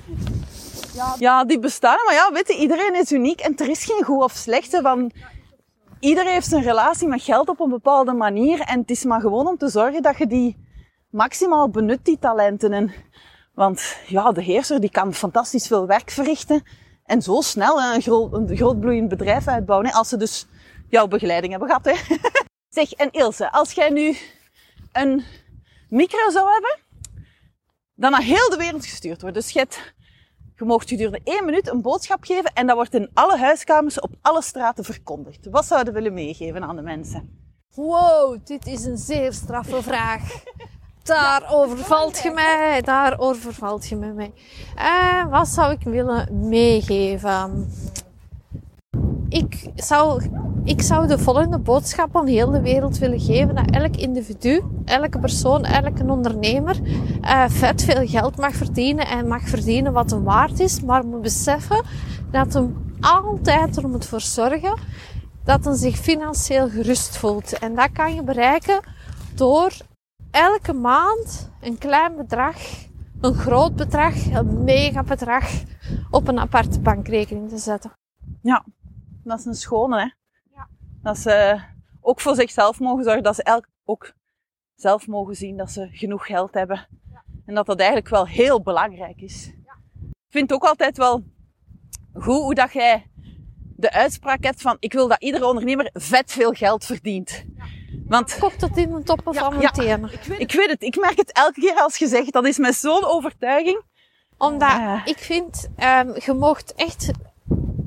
Ja. 0.94 1.16
ja, 1.20 1.46
die 1.46 1.60
bestaan. 1.60 1.98
Maar 2.06 2.14
ja, 2.14 2.32
weet 2.34 2.48
je, 2.48 2.58
iedereen 2.58 2.96
is 2.96 3.12
uniek 3.12 3.40
en 3.40 3.58
er 3.58 3.70
is 3.70 3.86
geen 3.86 4.04
goed 4.04 4.24
of 4.24 4.32
slechte 4.32 4.80
van 4.82 5.12
iedereen 6.00 6.34
heeft 6.34 6.48
zijn 6.48 6.64
relatie 6.64 7.08
met 7.08 7.22
geld 7.22 7.50
op 7.50 7.60
een 7.60 7.70
bepaalde 7.70 8.14
manier. 8.14 8.60
En 8.60 8.80
het 8.80 8.90
is 8.90 9.04
maar 9.04 9.22
gewoon 9.22 9.48
om 9.48 9.58
te 9.58 9.68
zorgen 9.68 10.02
dat 10.02 10.18
je 10.18 10.28
die 10.28 10.58
maximaal 11.10 11.70
benut, 11.70 12.06
die 12.06 12.20
talenten. 12.20 12.74
En, 12.74 12.92
want 13.54 13.98
ja, 14.08 14.32
de 14.32 14.42
heerser 14.42 14.80
die 14.80 14.92
kan 14.92 15.14
fantastisch 15.14 15.68
veel 15.68 15.88
werk 15.88 16.10
verrichten. 16.10 16.64
En 17.04 17.22
zo 17.22 17.42
snel 17.42 17.82
een, 17.82 18.02
groot, 18.58 18.80
bloeiend 18.80 19.10
bedrijf 19.10 19.48
uitbouwen. 19.48 19.92
Als 19.92 20.10
ze 20.10 20.18
dus 20.18 20.48
jouw 20.90 21.08
begeleiding 21.08 21.52
hebben 21.52 21.70
gehad. 21.70 21.86
Hè. 21.86 22.18
zeg, 22.80 22.92
en 22.92 23.12
Ilse, 23.12 23.52
als 23.52 23.72
jij 23.72 23.90
nu 23.90 24.18
een 24.92 25.24
micro 25.90 26.30
zou 26.30 26.52
hebben, 26.52 26.80
dan 27.96 28.12
naar 28.12 28.22
heel 28.22 28.50
de 28.50 28.58
wereld 28.58 28.86
gestuurd 28.86 29.22
wordt. 29.22 29.36
Dus 29.36 29.50
je 29.50 29.60
hebt 29.60 29.94
je 30.58 30.66
mocht 30.66 30.90
gedurende 30.90 31.22
één 31.24 31.46
minuut 31.46 31.68
een 31.68 31.82
boodschap 31.82 32.24
geven 32.24 32.52
en 32.54 32.68
dat 32.68 32.76
wordt 32.76 32.94
in 32.94 33.10
alle 33.14 33.38
huiskamers 33.38 34.00
op 34.00 34.12
alle 34.22 34.42
straten 34.42 34.84
verkondigd. 34.84 35.48
Wat 35.52 35.66
zouden 35.66 35.94
we 35.94 36.00
willen 36.00 36.14
meegeven 36.14 36.64
aan 36.64 36.76
de 36.76 36.82
mensen? 36.82 37.46
Wow, 37.76 38.38
dit 38.44 38.68
is 38.68 38.86
een 38.86 38.98
zeer 38.98 39.34
straffe 39.34 39.84
vraag. 39.84 40.44
Daar 41.04 41.48
overvalt 41.52 42.18
je 42.18 42.32
mij, 42.32 42.82
daar 42.82 43.20
overvalt 43.20 43.88
je 43.88 43.96
mij. 43.96 44.34
Uh, 44.78 45.32
wat 45.32 45.48
zou 45.48 45.72
ik 45.72 45.84
willen 45.84 46.48
meegeven? 46.50 47.70
Ik 49.30 49.70
zou, 49.76 50.30
ik 50.64 50.82
zou 50.82 51.08
de 51.08 51.18
volgende 51.18 51.60
boodschap 51.60 52.16
aan 52.16 52.28
heel 52.28 52.52
de 52.52 52.62
wereld 52.62 52.98
willen 52.98 53.20
geven. 53.20 53.56
Dat 53.56 53.72
elk 53.72 53.96
individu, 53.96 54.64
elke 54.86 55.20
persoon, 55.20 55.64
elke 55.64 56.04
ondernemer 56.04 56.80
uh, 57.22 57.44
vet 57.48 57.84
veel 57.84 58.08
geld 58.08 58.38
mag 58.38 58.54
verdienen 58.54 59.08
en 59.08 59.28
mag 59.28 59.50
verdienen 59.50 59.94
wat 59.94 60.12
hem 60.12 60.24
waard 60.24 60.60
is. 60.60 60.82
Maar 60.82 61.06
moet 61.06 61.22
beseffen 61.22 61.84
dat 62.32 62.54
hem 62.54 62.96
altijd 63.00 63.78
er 63.78 63.90
moet 63.90 64.06
voor 64.06 64.22
zorgen 64.22 64.78
dat 65.44 65.66
hij 65.66 65.76
zich 65.76 65.98
financieel 65.98 66.70
gerust 66.70 67.18
voelt. 67.18 67.60
En 67.60 67.76
dat 67.76 67.92
kan 67.92 68.16
je 68.16 68.24
bereiken 68.24 68.80
door 69.36 69.72
elke 70.32 70.74
maand 70.74 71.52
een 71.62 71.78
klein 71.78 72.16
bedrag, 72.16 72.56
een 73.22 73.34
groot 73.34 73.76
bedrag, 73.76 74.32
een 74.32 74.64
mega 74.64 75.04
bedrag 75.04 75.50
op 76.10 76.28
een 76.28 76.40
aparte 76.40 76.80
bankrekening 76.80 77.50
te 77.50 77.58
zetten. 77.58 77.92
Ja, 78.42 78.66
dat 79.28 79.40
is 79.40 79.46
een 79.46 79.56
schone, 79.56 80.00
hè. 80.00 80.10
Ja. 80.56 80.68
Dat 81.02 81.18
ze 81.18 81.62
ook 82.02 82.22
voor 82.22 82.36
zichzelf 82.36 82.80
mogen 82.80 83.04
zorgen, 83.04 83.24
dat 83.24 83.36
ze 83.36 83.44
elk 83.44 83.68
ook 83.86 84.14
zelf 84.76 85.08
mogen 85.08 85.36
zien 85.36 85.58
dat 85.58 85.72
ze 85.72 85.90
genoeg 85.92 86.26
geld 86.26 86.54
hebben. 86.54 86.88
Ja. 87.12 87.24
En 87.46 87.56
dat 87.56 87.66
dat 87.66 87.78
eigenlijk 87.80 88.10
wel 88.10 88.28
heel 88.28 88.62
belangrijk 88.62 89.22
is. 89.22 89.46
Ja. 89.66 89.74
Ik 90.02 90.34
vind 90.34 90.50
het 90.50 90.60
ook 90.60 90.70
altijd 90.70 90.98
wel 90.98 91.24
goed 92.14 92.42
hoe 92.42 92.54
dat 92.54 92.74
jij 92.74 93.12
de 93.76 93.92
uitspraak 93.92 94.44
hebt 94.44 94.62
van 94.62 94.78
ik 94.80 94.94
wil 94.94 95.08
dat 95.08 95.22
iedere 95.22 95.46
ondernemer 95.46 95.90
vet 95.94 96.32
veel 96.32 96.52
geld 96.52 96.86
verdient. 96.86 97.46
Want, 98.08 98.38
Kocht 98.40 98.60
tot 98.60 98.78
in 98.78 98.94
de 98.94 99.04
toppen 99.04 99.34
van 99.34 99.58
mijn 99.58 99.72
tenen. 99.72 100.14
Ik 100.14 100.24
weet, 100.24 100.40
ik 100.40 100.52
weet, 100.52 100.70
het. 100.70 100.82
Ik 100.82 101.00
merk 101.00 101.18
het 101.18 101.32
elke 101.32 101.60
keer 101.60 101.76
als 101.76 101.98
je 101.98 102.08
zegt. 102.08 102.34
Dat 102.34 102.46
is 102.46 102.58
met 102.58 102.76
zo'n 102.76 103.06
overtuiging. 103.06 103.82
Omdat 104.38 104.72
uh. 104.72 105.02
ik 105.06 105.18
vind, 105.18 105.70
um, 105.80 106.16
je 106.26 106.34
mocht 106.34 106.74
echt 106.74 107.12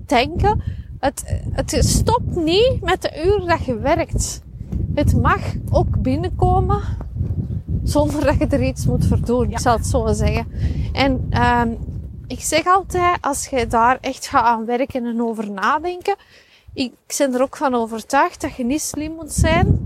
denken 0.07 0.63
het, 1.01 1.41
het 1.53 1.85
stopt 1.85 2.37
niet 2.37 2.81
met 2.81 3.03
de 3.03 3.23
uren 3.27 3.47
dat 3.47 3.65
je 3.65 3.79
werkt. 3.79 4.43
Het 4.95 5.21
mag 5.21 5.41
ook 5.71 6.03
binnenkomen 6.03 6.81
zonder 7.83 8.25
dat 8.25 8.39
je 8.39 8.47
er 8.47 8.63
iets 8.63 8.87
moet 8.87 9.07
voor 9.07 9.21
doen. 9.25 9.51
Ik 9.51 9.59
zal 9.59 9.77
het 9.77 9.87
zo 9.87 10.13
zeggen. 10.13 10.47
En 10.93 11.31
um, 11.43 11.79
ik 12.27 12.41
zeg 12.41 12.67
altijd, 12.67 13.19
als 13.21 13.47
je 13.47 13.67
daar 13.67 13.99
echt 14.01 14.27
gaat 14.27 14.45
aan 14.45 14.65
werken 14.65 15.07
en 15.07 15.23
over 15.23 15.51
nadenken, 15.51 16.17
ik 16.73 16.93
ben 17.19 17.35
er 17.35 17.43
ook 17.43 17.57
van 17.57 17.75
overtuigd 17.75 18.41
dat 18.41 18.55
je 18.55 18.65
niet 18.65 18.81
slim 18.83 19.13
moet 19.13 19.33
zijn, 19.33 19.85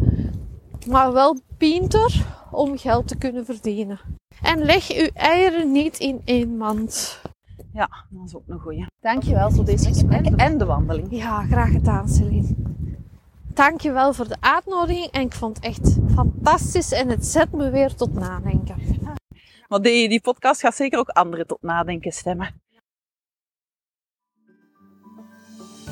maar 0.86 1.12
wel 1.12 1.36
pinter 1.58 2.26
om 2.50 2.78
geld 2.78 3.08
te 3.08 3.16
kunnen 3.16 3.44
verdienen. 3.44 4.00
En 4.42 4.64
leg 4.64 4.86
je 4.86 5.10
eieren 5.14 5.72
niet 5.72 5.98
in 5.98 6.22
één 6.24 6.56
mand. 6.56 7.20
Ja, 7.74 7.88
dat 8.10 8.26
is 8.26 8.34
ook 8.34 8.48
een 8.48 8.60
goeie. 8.60 8.86
Dankjewel 9.00 9.50
voor 9.50 9.64
deze 9.64 9.88
gesprek. 9.88 10.26
En 10.26 10.58
de 10.58 10.64
wandeling. 10.64 11.06
Ja, 11.10 11.44
graag 11.44 11.70
gedaan, 11.70 12.08
Celine. 12.08 12.54
Dankjewel 13.42 14.12
voor 14.12 14.28
de 14.28 14.36
uitnodiging 14.40 15.06
en 15.06 15.20
ik 15.20 15.32
vond 15.32 15.56
het 15.56 15.64
echt 15.64 15.96
fantastisch 16.14 16.92
en 16.92 17.08
het 17.08 17.26
zet 17.26 17.52
me 17.52 17.70
weer 17.70 17.94
tot 17.94 18.12
nadenken. 18.12 18.76
Maar 19.68 19.80
die, 19.80 20.08
die 20.08 20.20
podcast 20.20 20.60
gaat 20.60 20.74
zeker 20.74 20.98
ook 20.98 21.08
anderen 21.08 21.46
tot 21.46 21.62
nadenken 21.62 22.12
stemmen. 22.12 22.62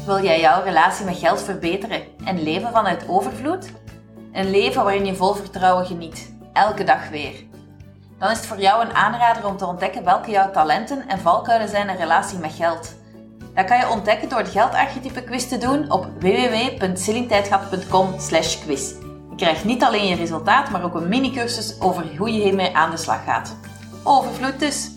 Wil 0.07 0.23
jij 0.23 0.41
jouw 0.41 0.63
relatie 0.63 1.05
met 1.05 1.17
geld 1.17 1.43
verbeteren 1.43 2.03
en 2.25 2.43
leven 2.43 2.73
vanuit 2.73 3.09
overvloed? 3.09 3.73
Een 4.33 4.51
leven 4.51 4.85
waarin 4.85 5.07
je 5.07 5.15
vol 5.15 5.35
vertrouwen 5.35 5.87
geniet, 5.87 6.35
elke 6.53 6.85
dag 6.85 7.09
weer. 7.09 7.51
Dan 8.23 8.31
is 8.31 8.37
het 8.37 8.47
voor 8.47 8.61
jou 8.61 8.85
een 8.85 8.95
aanrader 8.95 9.47
om 9.47 9.57
te 9.57 9.67
ontdekken 9.67 10.05
welke 10.05 10.31
jouw 10.31 10.51
talenten 10.51 11.09
en 11.09 11.19
valkuilen 11.19 11.69
zijn 11.69 11.89
in 11.89 11.97
relatie 11.97 12.39
met 12.39 12.53
geld. 12.53 12.95
Dat 13.55 13.65
kan 13.65 13.79
je 13.79 13.89
ontdekken 13.89 14.29
door 14.29 14.45
de 14.45 14.51
geldarchetype 14.51 15.25
quiz 15.25 15.49
te 15.49 15.59
doen 15.59 15.91
op 15.91 16.07
www.zillingtijdgat.com 16.21 18.11
quiz. 18.65 18.91
Je 19.31 19.37
krijgt 19.37 19.65
niet 19.65 19.83
alleen 19.83 20.07
je 20.07 20.15
resultaat, 20.15 20.71
maar 20.71 20.85
ook 20.85 20.95
een 20.95 21.09
mini-cursus 21.09 21.81
over 21.81 22.17
hoe 22.17 22.33
je 22.33 22.43
hiermee 22.43 22.77
aan 22.77 22.91
de 22.91 22.97
slag 22.97 23.25
gaat. 23.25 23.57
Overvloed 24.03 24.59
dus! 24.59 24.91